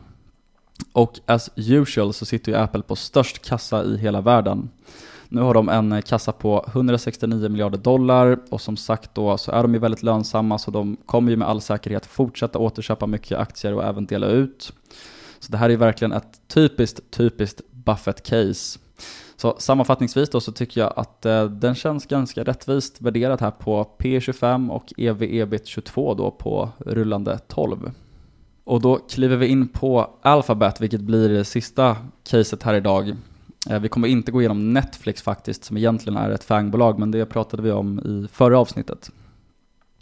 Och 0.93 1.21
as 1.27 1.51
usual 1.57 2.13
så 2.13 2.27
sitter 2.27 2.53
ju 2.53 2.59
Apple 2.59 2.83
på 2.83 2.97
störst 2.97 3.49
kassa 3.49 3.85
i 3.85 3.97
hela 3.97 4.21
världen. 4.21 4.71
Nu 5.35 5.41
har 5.41 5.55
de 5.55 5.69
en 5.69 6.03
kassa 6.03 6.33
på 6.33 6.65
169 6.69 7.49
miljarder 7.49 7.79
dollar 7.79 8.39
och 8.51 8.61
som 8.61 8.77
sagt 8.77 9.15
då 9.15 9.39
så 9.39 9.53
är 9.53 9.63
de 9.63 9.75
ju 9.75 9.81
väldigt 9.81 10.03
lönsamma 10.03 10.59
så 10.59 10.71
de 10.71 10.97
kommer 11.07 11.31
ju 11.31 11.37
med 11.37 11.49
all 11.49 11.61
säkerhet 11.61 12.07
fortsätta 12.07 12.59
återköpa 12.59 13.07
mycket 13.07 13.39
aktier 13.39 13.75
och 13.75 13.85
även 13.85 14.07
dela 14.07 14.27
ut. 14.27 14.73
Så 15.39 15.53
det 15.53 15.59
här 15.59 15.71
är 15.71 15.77
verkligen 15.77 16.13
ett 16.13 16.41
typiskt, 16.49 17.01
typiskt 17.11 17.61
Buffett-case. 17.71 18.79
Så 19.37 19.57
sammanfattningsvis 19.59 20.31
då 20.31 20.41
så 20.41 20.53
tycker 20.53 20.81
jag 20.81 20.93
att 20.97 21.27
eh, 21.27 21.45
den 21.45 21.75
känns 21.75 22.07
ganska 22.07 22.45
rättvist 22.45 23.01
värderad 23.01 23.41
här 23.41 23.51
på 23.51 23.91
P25 23.99 24.71
och 24.71 24.93
EV-EBIT 24.97 25.67
22 25.67 26.15
då 26.15 26.31
på 26.31 26.69
rullande 26.79 27.39
12. 27.39 27.91
Och 28.65 28.81
då 28.81 28.97
kliver 28.97 29.37
vi 29.37 29.47
in 29.47 29.69
på 29.69 30.11
Alphabet, 30.23 30.81
vilket 30.81 31.01
blir 31.01 31.29
det 31.29 31.45
sista 31.45 31.97
caset 32.25 32.63
här 32.63 32.75
idag. 32.75 33.17
Eh, 33.71 33.81
vi 33.81 33.89
kommer 33.89 34.09
inte 34.09 34.33
gå 34.33 34.41
igenom 34.41 34.73
Netflix 34.73 35.23
faktiskt, 35.23 35.65
som 35.65 35.77
egentligen 35.77 36.17
är 36.17 36.31
ett 36.31 36.45
FANG-bolag, 36.45 36.99
men 36.99 37.11
det 37.11 37.27
pratade 37.27 37.63
vi 37.63 37.71
om 37.71 38.01
i 38.01 38.29
förra 38.33 38.59
avsnittet. 38.59 39.11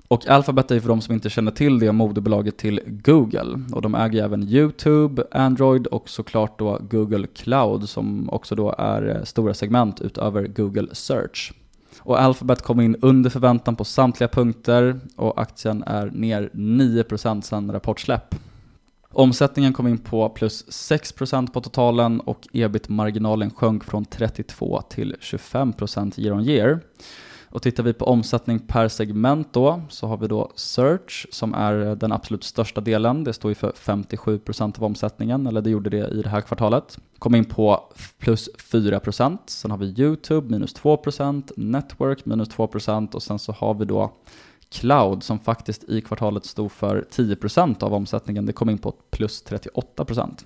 Och 0.09 0.27
Alphabet 0.27 0.71
är 0.71 0.81
för 0.81 0.89
de 0.89 1.01
som 1.01 1.15
inte 1.15 1.31
känner 1.31 1.51
till 1.51 1.79
det 1.79 1.93
moderbolaget 1.93 2.57
till 2.57 2.81
Google. 2.87 3.61
Och 3.73 3.83
de 3.83 3.95
äger 3.95 4.25
även 4.25 4.43
YouTube, 4.43 5.25
Android 5.31 5.87
och 5.87 6.09
såklart 6.09 6.59
då 6.59 6.79
Google 6.91 7.27
Cloud 7.27 7.89
som 7.89 8.31
också 8.31 8.55
då 8.55 8.75
är 8.79 9.17
eh, 9.17 9.25
stora 9.25 9.55
segment 9.55 10.01
utöver 10.01 10.47
Google 10.47 10.89
Search. 10.93 11.53
Och 11.99 12.21
Alphabet 12.21 12.63
kom 12.63 12.81
in 12.81 12.97
under 13.01 13.31
förväntan 13.31 13.77
på 13.77 13.85
samtliga 13.85 14.29
punkter 14.29 15.01
och 15.17 15.41
aktien 15.41 15.85
är 15.87 16.11
ner 16.11 16.51
9% 16.53 17.41
sedan 17.41 17.73
rapportsläpp. 17.73 18.35
Omsättningen 19.13 19.73
kom 19.73 19.87
in 19.87 19.99
på 19.99 20.29
plus 20.29 20.67
6% 20.67 21.53
på 21.53 21.61
totalen 21.61 22.21
och 22.21 22.49
ebit-marginalen 22.53 23.51
sjönk 23.51 23.85
från 23.85 24.05
32 24.05 24.83
till 24.89 25.17
25% 25.21 26.21
year 26.21 26.35
on 26.35 26.49
year. 26.49 26.81
Och 27.53 27.63
tittar 27.63 27.83
vi 27.83 27.93
på 27.93 28.05
omsättning 28.05 28.59
per 28.59 28.89
segment 28.89 29.49
då, 29.53 29.83
så 29.89 30.07
har 30.07 30.17
vi 30.17 30.29
då 30.29 30.53
Search 30.55 31.27
som 31.31 31.55
är 31.55 31.73
den 31.97 32.13
absolut 32.13 32.45
största 32.45 32.81
delen. 32.81 33.25
Det 33.25 33.33
står 33.33 33.51
ju 33.51 33.55
för 33.55 33.73
57% 33.73 34.79
av 34.79 34.85
omsättningen, 34.85 35.47
eller 35.47 35.61
det 35.61 35.71
gjorde 35.71 35.91
det 35.91 36.09
i 36.09 36.23
det 36.23 36.29
här 36.29 36.41
kvartalet. 36.41 36.99
Kom 37.19 37.35
in 37.35 37.45
på 37.45 37.93
plus 38.19 38.49
4%. 38.73 39.39
Sen 39.47 39.71
har 39.71 39.79
vi 39.79 39.87
YouTube 39.87 40.51
minus 40.51 40.75
2%, 40.77 41.53
Network 41.57 42.25
minus 42.27 42.51
2% 42.51 43.15
och 43.15 43.23
sen 43.23 43.39
så 43.39 43.53
har 43.53 43.75
vi 43.75 43.85
då 43.85 44.13
Cloud 44.73 45.23
som 45.23 45.39
faktiskt 45.39 45.85
i 45.85 46.01
kvartalet 46.01 46.45
stod 46.45 46.73
för 46.73 47.05
10% 47.11 47.83
av 47.83 47.95
omsättningen. 47.95 48.47
Det 48.47 48.53
kom 48.53 48.71
in 48.71 48.79
på 48.79 48.95
plus 49.11 49.45
38%. 49.45 50.45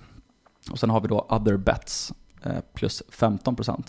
Och 0.71 0.79
sen 0.79 0.89
har 0.89 1.01
vi 1.01 1.07
då 1.07 1.25
Other 1.29 1.57
Bets 1.57 2.13
eh, 2.43 2.59
plus 2.73 3.03
15%. 3.11 3.83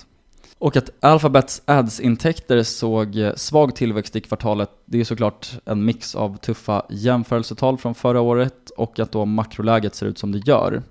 Och 0.58 0.76
att 0.76 0.90
Alphabets 1.00 1.62
ads-intäkter 1.64 2.62
såg 2.62 3.16
eh, 3.16 3.34
svag 3.34 3.76
tillväxt 3.76 4.16
i 4.16 4.20
kvartalet, 4.20 4.70
det 4.84 5.00
är 5.00 5.04
såklart 5.04 5.58
en 5.64 5.84
mix 5.84 6.14
av 6.14 6.36
tuffa 6.36 6.82
jämförelsetal 6.88 7.78
från 7.78 7.94
förra 7.94 8.20
året 8.20 8.70
och 8.70 9.00
att 9.00 9.12
då 9.12 9.24
makroläget 9.24 9.94
ser 9.94 10.06
ut 10.06 10.18
som 10.18 10.32
det 10.32 10.38
gör. 10.38 10.82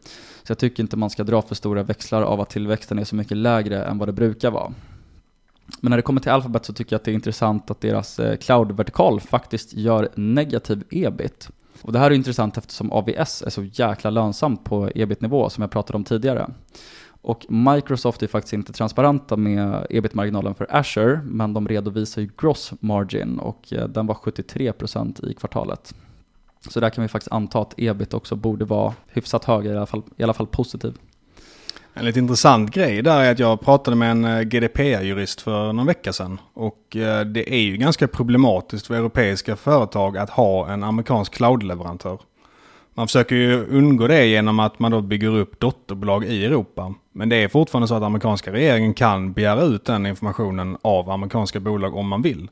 Så 0.44 0.52
jag 0.52 0.58
tycker 0.58 0.84
inte 0.84 0.98
man 0.98 1.10
ska 1.10 1.24
dra 1.24 1.42
för 1.42 1.56
stora 1.56 1.84
växlar 1.84 2.22
av 2.22 2.42
att 2.42 2.50
tillväxten 2.50 3.00
är 3.00 3.04
så 3.04 3.16
mycket 3.16 3.38
lägre 3.38 3.84
än 3.84 3.98
vad 3.98 4.08
det 4.08 4.14
brukar 4.14 4.52
vara. 4.52 4.74
Men 5.82 5.90
när 5.90 5.98
det 5.98 6.02
kommer 6.02 6.22
till 6.22 6.32
Alphabet 6.32 6.66
så 6.66 6.74
tycker 6.74 6.94
jag 6.94 7.00
att 7.00 7.04
det 7.04 7.12
är 7.12 7.16
intressant 7.16 7.72
att 7.72 7.82
deras 7.82 8.20
eh, 8.20 8.38
cloud-vertikal 8.38 9.20
faktiskt 9.20 9.74
gör 9.74 10.10
negativ 10.16 10.84
ebit. 10.90 11.50
Och 11.82 11.92
det 11.92 12.00
här 12.00 12.12
är 12.12 12.16
intressant 12.16 12.58
eftersom 12.58 12.92
AVS 12.92 13.42
är 13.42 13.50
så 13.50 13.64
jäkla 13.64 14.10
lönsamt 14.10 14.64
på 14.64 14.90
ebit-nivå 14.96 15.50
som 15.50 15.62
jag 15.62 15.72
pratade 15.72 15.98
om 15.98 16.04
tidigare. 16.04 16.50
Och 17.22 17.46
Microsoft 17.50 18.24
är 18.24 18.28
faktiskt 18.28 18.54
inte 18.54 18.74
transparenta 18.74 19.38
med 19.38 19.88
ebit-marginalen 19.90 20.56
för 20.56 20.76
Azure, 20.76 21.22
men 21.24 21.54
de 21.54 21.68
redovisar 21.68 22.22
ju 22.22 22.30
gross 22.38 22.74
margin 22.80 23.40
och 23.40 23.74
eh, 23.74 23.88
den 23.88 24.08
var 24.08 24.16
73% 24.16 25.26
i 25.26 25.34
kvartalet. 25.34 25.96
Så 26.70 26.80
där 26.80 26.90
kan 26.90 27.02
vi 27.02 27.08
faktiskt 27.08 27.32
anta 27.32 27.62
att 27.62 27.74
ebit 27.78 28.14
också 28.14 28.36
borde 28.36 28.66
vara 28.66 28.94
hyfsat 29.08 29.46
hög, 29.46 29.66
i 29.66 29.70
alla 29.70 29.86
fall, 29.86 30.04
i 30.18 30.24
alla 30.24 30.34
fall 30.34 30.48
positiv. 30.48 30.98
En 32.00 32.06
lite 32.06 32.20
intressant 32.20 32.72
grej 32.72 33.02
där 33.02 33.20
är 33.20 33.32
att 33.32 33.40
jag 33.40 33.62
pratade 33.62 33.98
med 33.98 34.12
en 34.12 34.26
eh, 34.26 34.42
GDPR-jurist 34.42 35.42
för 35.42 35.74
någon 35.74 35.86
vecka 35.86 36.14
sedan. 36.14 36.40
Och 36.54 36.96
eh, 36.96 37.26
det 37.26 37.54
är 37.54 37.60
ju 37.60 37.78
ganska 37.78 38.08
problematiskt 38.08 38.88
för 38.88 38.96
europeiska 38.96 39.56
företag 39.56 40.18
att 40.18 40.30
ha 40.30 40.70
en 40.70 40.84
amerikansk 40.84 41.34
cloud-leverantör. 41.34 42.20
Man 42.94 43.08
försöker 43.08 43.36
ju 43.36 43.66
undgå 43.66 44.08
det 44.08 44.26
genom 44.26 44.60
att 44.60 44.80
man 44.80 44.92
då 44.92 45.02
bygger 45.02 45.36
upp 45.36 45.60
dotterbolag 45.60 46.26
i 46.26 46.46
Europa. 46.46 46.94
Men 47.14 47.30
det 47.30 47.36
är 47.36 47.48
fortfarande 47.48 47.88
så 47.88 47.96
att 47.96 48.04
amerikanska 48.04 48.52
regeringen 48.52 48.94
kan 48.94 49.34
begära 49.34 49.62
ut 49.62 49.86
den 49.86 50.06
informationen 50.06 50.78
av 50.82 51.10
amerikanska 51.10 51.60
bolag 51.60 51.96
om 51.96 52.08
man 52.08 52.22
vill. 52.22 52.50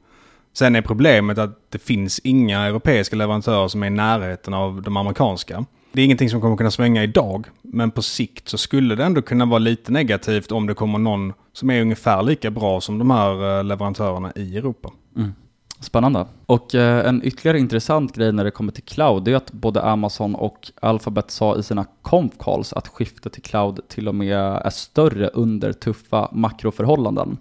Sen 0.53 0.75
är 0.75 0.81
problemet 0.81 1.37
att 1.37 1.71
det 1.71 1.79
finns 1.79 2.19
inga 2.19 2.59
europeiska 2.59 3.15
leverantörer 3.15 3.67
som 3.67 3.83
är 3.83 3.87
i 3.87 3.89
närheten 3.89 4.53
av 4.53 4.81
de 4.81 4.97
amerikanska. 4.97 5.65
Det 5.95 6.01
är 6.01 6.05
ingenting 6.05 6.29
som 6.29 6.41
kommer 6.41 6.57
kunna 6.57 6.71
svänga 6.71 7.03
idag, 7.03 7.47
men 7.61 7.91
på 7.91 8.01
sikt 8.01 8.49
så 8.49 8.57
skulle 8.57 8.95
det 8.95 9.03
ändå 9.03 9.21
kunna 9.21 9.45
vara 9.45 9.59
lite 9.59 9.91
negativt 9.91 10.51
om 10.51 10.67
det 10.67 10.73
kommer 10.73 10.99
någon 10.99 11.33
som 11.53 11.69
är 11.69 11.81
ungefär 11.81 12.23
lika 12.23 12.51
bra 12.51 12.81
som 12.81 12.97
de 12.97 13.11
här 13.11 13.57
eh, 13.57 13.63
leverantörerna 13.63 14.31
i 14.35 14.57
Europa. 14.57 14.91
Mm. 15.17 15.33
Spännande. 15.79 16.25
Och 16.45 16.75
eh, 16.75 17.09
en 17.09 17.21
ytterligare 17.23 17.59
intressant 17.59 18.15
grej 18.15 18.31
när 18.31 18.43
det 18.43 18.51
kommer 18.51 18.71
till 18.71 18.83
cloud, 18.83 19.23
det 19.23 19.31
är 19.31 19.35
att 19.35 19.51
både 19.51 19.81
Amazon 19.81 20.35
och 20.35 20.71
Alphabet 20.81 21.31
sa 21.31 21.57
i 21.57 21.63
sina 21.63 21.85
conf 22.01 22.33
calls 22.39 22.73
att 22.73 22.87
skiftet 22.87 23.33
till 23.33 23.43
cloud 23.43 23.79
till 23.87 24.07
och 24.07 24.15
med 24.15 24.37
är 24.37 24.69
större 24.69 25.27
under 25.27 25.73
tuffa 25.73 26.29
makroförhållanden. 26.31 27.37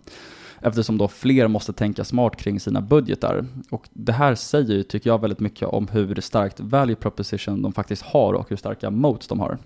Eftersom 0.67 0.99
då 0.99 1.09
fler 1.09 1.49
måste 1.49 1.73
tänka 1.73 2.05
smart 2.05 2.37
kring 2.37 2.61
sina 2.61 2.81
budgetar. 2.81 3.47
Och 3.71 3.89
det 3.93 4.13
här 4.13 4.35
säger 4.35 4.75
ju, 4.75 4.83
tycker 4.83 5.11
jag, 5.11 5.21
väldigt 5.21 5.41
mycket 5.41 5.69
om 5.69 5.89
hur 5.89 6.21
starkt 6.21 6.61
value 6.61 6.97
proposition 6.97 7.63
de 7.63 7.73
faktiskt 7.73 8.03
har 8.03 8.35
och 8.35 8.51
hur 8.51 8.57
starka 8.57 8.91
moats 8.91 9.29
de 9.29 9.41
har. 9.41 9.59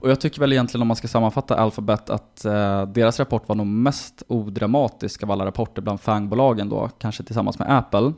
Och 0.00 0.10
jag 0.10 0.20
tycker 0.20 0.40
väl 0.40 0.52
egentligen 0.52 0.82
om 0.82 0.88
man 0.88 0.96
ska 0.96 1.08
sammanfatta 1.08 1.56
Alphabet 1.56 2.10
att 2.10 2.44
eh, 2.44 2.86
deras 2.86 3.18
rapport 3.18 3.48
var 3.48 3.56
nog 3.56 3.66
mest 3.66 4.22
odramatisk 4.28 5.22
av 5.22 5.30
alla 5.30 5.46
rapporter 5.46 5.82
bland 5.82 6.00
fangbolagen 6.00 6.68
då, 6.68 6.90
kanske 6.98 7.22
tillsammans 7.22 7.58
med 7.58 7.76
Apple. 7.76 8.12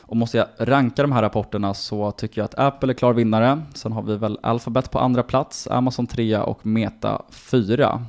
Och 0.00 0.16
måste 0.16 0.38
jag 0.38 0.46
ranka 0.58 1.02
de 1.02 1.12
här 1.12 1.22
rapporterna 1.22 1.74
så 1.74 2.10
tycker 2.10 2.40
jag 2.40 2.44
att 2.44 2.58
Apple 2.58 2.92
är 2.92 2.94
klar 2.94 3.12
vinnare. 3.12 3.62
Sen 3.74 3.92
har 3.92 4.02
vi 4.02 4.16
väl 4.16 4.38
Alphabet 4.42 4.90
på 4.90 4.98
andra 4.98 5.22
plats, 5.22 5.68
Amazon 5.70 6.06
3 6.06 6.38
och 6.38 6.66
Meta 6.66 7.22
4. 7.30 8.06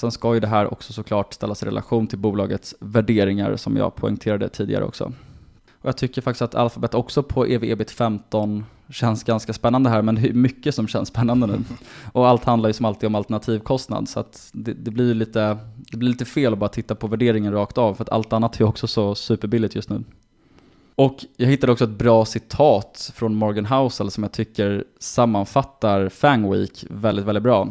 Sen 0.00 0.10
ska 0.10 0.34
ju 0.34 0.40
det 0.40 0.46
här 0.46 0.72
också 0.72 0.92
såklart 0.92 1.34
ställas 1.34 1.62
i 1.62 1.66
relation 1.66 2.06
till 2.06 2.18
bolagets 2.18 2.74
värderingar 2.80 3.56
som 3.56 3.76
jag 3.76 3.94
poängterade 3.94 4.48
tidigare 4.48 4.84
också. 4.84 5.04
Och 5.80 5.88
jag 5.88 5.96
tycker 5.96 6.22
faktiskt 6.22 6.42
att 6.42 6.54
Alphabet 6.54 6.94
också 6.94 7.22
på 7.22 7.46
EV-EBIT 7.46 7.90
15 7.90 8.64
känns 8.90 9.24
ganska 9.24 9.52
spännande 9.52 9.90
här, 9.90 10.02
men 10.02 10.16
hur 10.16 10.32
mycket 10.32 10.74
som 10.74 10.88
känns 10.88 11.08
spännande 11.08 11.46
nu. 11.46 11.58
Och 12.12 12.28
allt 12.28 12.44
handlar 12.44 12.68
ju 12.68 12.72
som 12.72 12.86
alltid 12.86 13.06
om 13.06 13.14
alternativkostnad, 13.14 14.08
så 14.08 14.20
att 14.20 14.50
det, 14.52 14.72
det, 14.72 14.90
blir 14.90 15.14
lite, 15.14 15.58
det 15.90 15.96
blir 15.96 16.08
lite 16.08 16.24
fel 16.24 16.52
att 16.52 16.58
bara 16.58 16.70
titta 16.70 16.94
på 16.94 17.06
värderingen 17.06 17.52
rakt 17.52 17.78
av, 17.78 17.94
för 17.94 18.04
att 18.04 18.10
allt 18.10 18.32
annat 18.32 18.60
är 18.60 18.64
också 18.64 18.86
så 18.86 19.14
superbilligt 19.14 19.74
just 19.74 19.90
nu. 19.90 20.04
Och 20.94 21.24
jag 21.36 21.46
hittade 21.46 21.72
också 21.72 21.84
ett 21.84 21.90
bra 21.90 22.24
citat 22.24 23.12
från 23.14 23.34
Morgan 23.34 23.66
Housel 23.66 24.10
som 24.10 24.24
jag 24.24 24.32
tycker 24.32 24.84
sammanfattar 24.98 26.08
Fang 26.08 26.50
Week 26.52 26.84
väldigt, 26.88 27.24
väldigt 27.24 27.42
bra. 27.42 27.68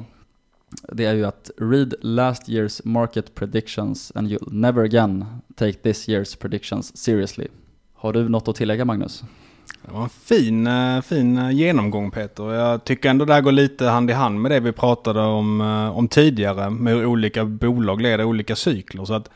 Det 0.91 1.05
är 1.05 1.13
ju 1.13 1.25
att 1.25 1.51
read 1.57 1.93
last 2.01 2.49
year's 2.49 2.81
market 2.83 3.35
predictions 3.35 4.11
and 4.15 4.27
you'll 4.27 4.53
never 4.53 4.83
again 4.83 5.25
take 5.55 5.73
this 5.73 6.09
year's 6.09 6.37
predictions 6.39 6.97
seriously. 6.97 7.47
Har 7.93 8.13
du 8.13 8.29
något 8.29 8.47
att 8.47 8.55
tillägga 8.55 8.85
Magnus? 8.85 9.23
Det 9.85 9.91
var 9.93 10.03
en 10.03 10.09
fin, 10.09 10.67
eh, 10.67 11.01
fin 11.01 11.37
eh, 11.37 11.51
genomgång 11.51 12.11
Peter. 12.11 12.53
Jag 12.53 12.83
tycker 12.83 13.09
ändå 13.09 13.25
det 13.25 13.33
här 13.33 13.41
går 13.41 13.51
lite 13.51 13.85
hand 13.85 14.09
i 14.09 14.13
hand 14.13 14.41
med 14.41 14.51
det 14.51 14.59
vi 14.59 14.71
pratade 14.71 15.21
om, 15.21 15.61
eh, 15.61 15.97
om 15.97 16.07
tidigare. 16.07 16.69
Med 16.69 16.93
hur 16.93 17.05
olika 17.05 17.45
bolag 17.45 18.01
leder 18.01 18.23
olika 18.23 18.55
cykler. 18.55 19.05
Så 19.05 19.13
att 19.13 19.29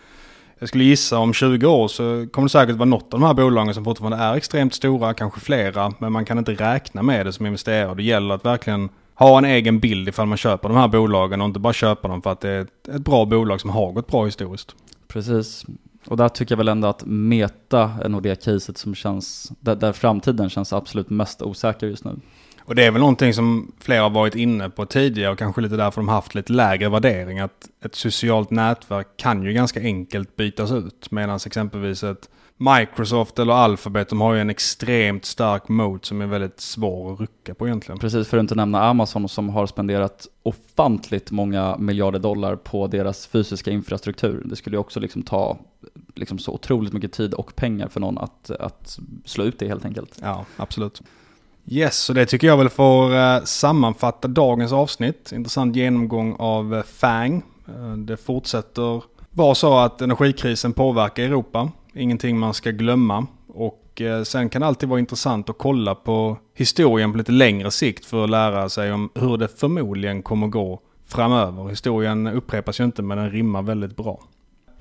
jag 0.60 0.70
skulle 0.70 0.84
gissa 0.84 1.18
om 1.18 1.34
20 1.34 1.68
år 1.68 1.88
så 1.88 2.28
kommer 2.32 2.46
det 2.46 2.52
säkert 2.52 2.76
vara 2.76 2.90
något 2.90 3.14
av 3.14 3.20
de 3.20 3.26
här 3.26 3.34
bolagen 3.34 3.74
som 3.74 3.84
fortfarande 3.84 4.18
är 4.18 4.36
extremt 4.36 4.74
stora, 4.74 5.14
kanske 5.14 5.40
flera. 5.40 5.94
Men 6.00 6.12
man 6.12 6.26
kan 6.26 6.38
inte 6.38 6.52
räkna 6.52 7.04
med 7.04 7.26
det 7.26 7.34
som 7.34 7.46
investerare. 7.46 7.96
Det 7.96 8.04
gäller 8.04 8.36
att 8.36 8.46
verkligen 8.46 8.90
ha 9.24 9.38
en 9.38 9.46
egen 9.46 9.80
bild 9.80 10.08
ifall 10.10 10.28
man 10.28 10.38
köper 10.38 10.70
de 10.70 10.78
här 10.78 10.88
bolagen 10.88 11.42
och 11.42 11.48
inte 11.48 11.60
bara 11.60 11.74
köpa 11.74 12.08
dem 12.08 12.22
för 12.22 12.32
att 12.32 12.42
det 12.42 12.50
är 12.50 12.62
ett, 12.62 12.88
ett 12.88 13.02
bra 13.02 13.26
bolag 13.26 13.62
som 13.62 13.70
har 13.70 13.92
gått 13.92 14.08
bra 14.08 14.26
historiskt. 14.26 14.76
Precis. 15.08 15.66
Och 16.08 16.18
där 16.18 16.30
tycker 16.30 16.52
jag 16.52 16.58
väl 16.58 16.68
ändå 16.68 16.88
att 16.88 17.06
Meta 17.06 17.92
är 18.04 18.10
nog 18.10 18.24
det 18.24 18.44
caset 18.44 18.78
som 18.78 18.96
känns, 18.96 19.52
där, 19.60 19.76
där 19.76 19.94
framtiden 19.94 20.50
känns 20.50 20.74
absolut 20.74 21.10
mest 21.10 21.42
osäker 21.42 21.88
just 21.88 22.06
nu. 22.06 22.20
Och 22.66 22.76
det 22.76 22.86
är 22.86 22.92
väl 22.92 23.00
någonting 23.00 23.34
som 23.34 23.72
flera 23.80 24.02
har 24.02 24.10
varit 24.10 24.36
inne 24.36 24.70
på 24.70 24.86
tidigare 24.86 25.32
och 25.32 25.38
kanske 25.38 25.62
lite 25.62 25.76
därför 25.76 26.02
de 26.02 26.08
haft 26.08 26.36
lite 26.36 26.54
lägre 26.54 26.90
värdering. 26.90 27.40
Att 27.40 27.70
ett 27.86 27.96
socialt 27.96 28.52
nätverk 28.52 29.08
kan 29.18 29.44
ju 29.44 29.54
ganska 29.54 29.80
enkelt 29.80 30.36
bytas 30.36 30.72
ut. 30.72 31.12
Medan 31.12 31.40
exempelvis 31.46 32.04
ett 32.04 32.30
Microsoft 32.58 33.40
eller 33.40 33.54
Alphabet, 33.54 34.10
de 34.10 34.22
har 34.22 34.34
ju 34.34 34.42
en 34.42 34.50
extremt 34.50 35.26
stark 35.26 35.68
mode 35.68 36.06
som 36.06 36.22
är 36.22 36.26
väldigt 36.26 36.60
svår 36.60 37.14
att 37.14 37.20
rucka 37.20 37.54
på 37.54 37.68
egentligen. 37.68 38.00
Precis, 38.00 38.28
för 38.28 38.38
att 38.38 38.42
inte 38.42 38.56
nämna 38.56 38.84
Amazon 38.84 39.30
som 39.30 39.50
har 39.50 39.68
spenderat 39.68 40.28
ofantligt 40.44 41.32
många 41.32 41.78
miljarder 41.78 42.20
dollar 42.20 42.56
på 42.56 42.88
deras 42.88 43.28
fysiska 43.28 43.72
infrastruktur. 43.72 44.42
Det 44.46 44.56
skulle 44.56 44.76
ju 44.76 44.80
också 44.80 45.00
liksom 45.00 45.22
ta 45.22 45.58
liksom 46.16 46.40
så 46.40 46.52
otroligt 46.52 46.94
mycket 46.94 47.12
tid 47.12 47.34
och 47.34 47.56
pengar 47.56 47.88
för 47.88 48.00
någon 48.00 48.18
att, 48.18 48.50
att 48.50 49.00
slå 49.26 49.44
ut 49.44 49.60
det 49.60 49.68
helt 49.68 49.86
enkelt. 49.86 50.20
Ja, 50.22 50.46
absolut. 50.58 51.02
Yes, 51.66 51.98
så 51.98 52.14
det 52.14 52.26
tycker 52.26 52.48
jag 52.48 52.58
väl 52.58 52.70
får 52.70 53.12
uh, 53.14 53.44
sammanfatta 53.44 54.28
dagens 54.28 54.72
avsnitt. 54.72 55.32
Intressant 55.32 55.76
genomgång 55.76 56.36
av 56.40 56.74
uh, 56.74 56.84
FANG. 56.84 57.44
Uh, 57.70 57.94
det 57.98 58.18
fortsätter 58.18 59.04
vara 59.30 59.56
så 59.56 59.78
att 59.78 60.02
energikrisen 60.02 60.74
påverkar 60.74 61.24
Europa. 61.24 61.72
Ingenting 61.94 62.40
man 62.40 62.54
ska 62.54 62.72
glömma. 62.72 63.28
Och 63.48 64.02
eh, 64.02 64.24
sen 64.24 64.50
kan 64.50 64.62
det 64.62 64.68
alltid 64.68 64.90
vara 64.90 65.00
intressant 65.00 65.50
att 65.50 65.58
kolla 65.58 65.96
på 65.96 66.38
historien 66.54 67.12
på 67.12 67.18
lite 67.18 67.32
längre 67.32 67.72
sikt 67.72 68.06
för 68.06 68.24
att 68.24 68.30
lära 68.30 68.70
sig 68.70 68.94
om 68.94 69.10
hur 69.16 69.38
det 69.38 69.48
förmodligen 69.48 70.24
kommer 70.24 70.48
gå 70.48 70.80
framöver. 71.08 71.70
Historien 71.70 72.28
upprepas 72.28 72.80
ju 72.80 72.84
inte 72.84 73.02
men 73.02 73.18
den 73.18 73.32
rimmar 73.32 73.62
väldigt 73.62 73.96
bra. 73.96 74.20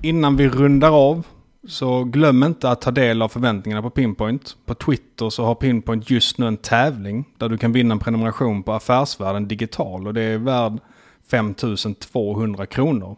Innan 0.01 0.37
vi 0.37 0.49
rundar 0.49 0.91
av 0.91 1.27
så 1.67 2.03
glöm 2.03 2.43
inte 2.43 2.69
att 2.69 2.81
ta 2.81 2.91
del 2.91 3.21
av 3.21 3.29
förväntningarna 3.29 3.81
på 3.81 3.89
Pinpoint. 3.89 4.57
På 4.65 4.73
Twitter 4.73 5.29
så 5.29 5.45
har 5.45 5.55
Pinpoint 5.55 6.09
just 6.09 6.37
nu 6.37 6.47
en 6.47 6.57
tävling 6.57 7.25
där 7.37 7.49
du 7.49 7.57
kan 7.57 7.71
vinna 7.71 7.93
en 7.93 7.99
prenumeration 7.99 8.63
på 8.63 8.73
Affärsvärlden 8.73 9.47
Digital 9.47 10.07
och 10.07 10.13
det 10.13 10.21
är 10.21 10.37
värd 10.37 10.79
5200 11.31 12.65
kronor. 12.65 13.17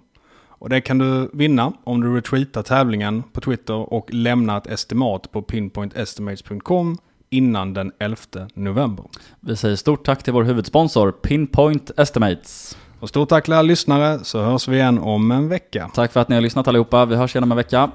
Och 0.59 0.69
det 0.69 0.81
kan 0.81 0.97
du 0.97 1.29
vinna 1.33 1.73
om 1.83 2.01
du 2.01 2.15
retweetar 2.15 2.63
tävlingen 2.63 3.23
på 3.23 3.41
Twitter 3.41 3.93
och 3.93 4.13
lämnar 4.13 4.57
ett 4.57 4.67
estimat 4.67 5.31
på 5.31 5.41
pinpointestimates.com 5.41 6.97
innan 7.29 7.73
den 7.73 7.91
11 7.99 8.17
november. 8.53 9.05
Vi 9.39 9.55
säger 9.55 9.75
stort 9.75 10.05
tack 10.05 10.23
till 10.23 10.33
vår 10.33 10.43
huvudsponsor 10.43 11.11
Pinpoint 11.11 11.91
Estimates. 11.97 12.77
Och 12.99 13.09
stort 13.09 13.29
tack 13.29 13.43
till 13.43 13.53
alla 13.53 13.61
lyssnare 13.61 14.19
så 14.23 14.41
hörs 14.41 14.67
vi 14.67 14.77
igen 14.77 14.99
om 14.99 15.31
en 15.31 15.49
vecka. 15.49 15.89
Tack 15.93 16.11
för 16.11 16.19
att 16.19 16.29
ni 16.29 16.35
har 16.35 16.41
lyssnat 16.41 16.67
allihopa. 16.67 17.05
Vi 17.05 17.15
hörs 17.15 17.35
igen 17.35 17.43
om 17.43 17.51
en 17.51 17.57
vecka. 17.57 17.91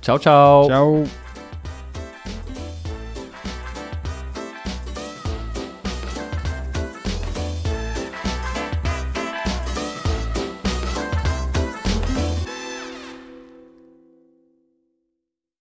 Ciao 0.00 0.18
ciao! 0.18 0.68
Ciao! 0.68 1.27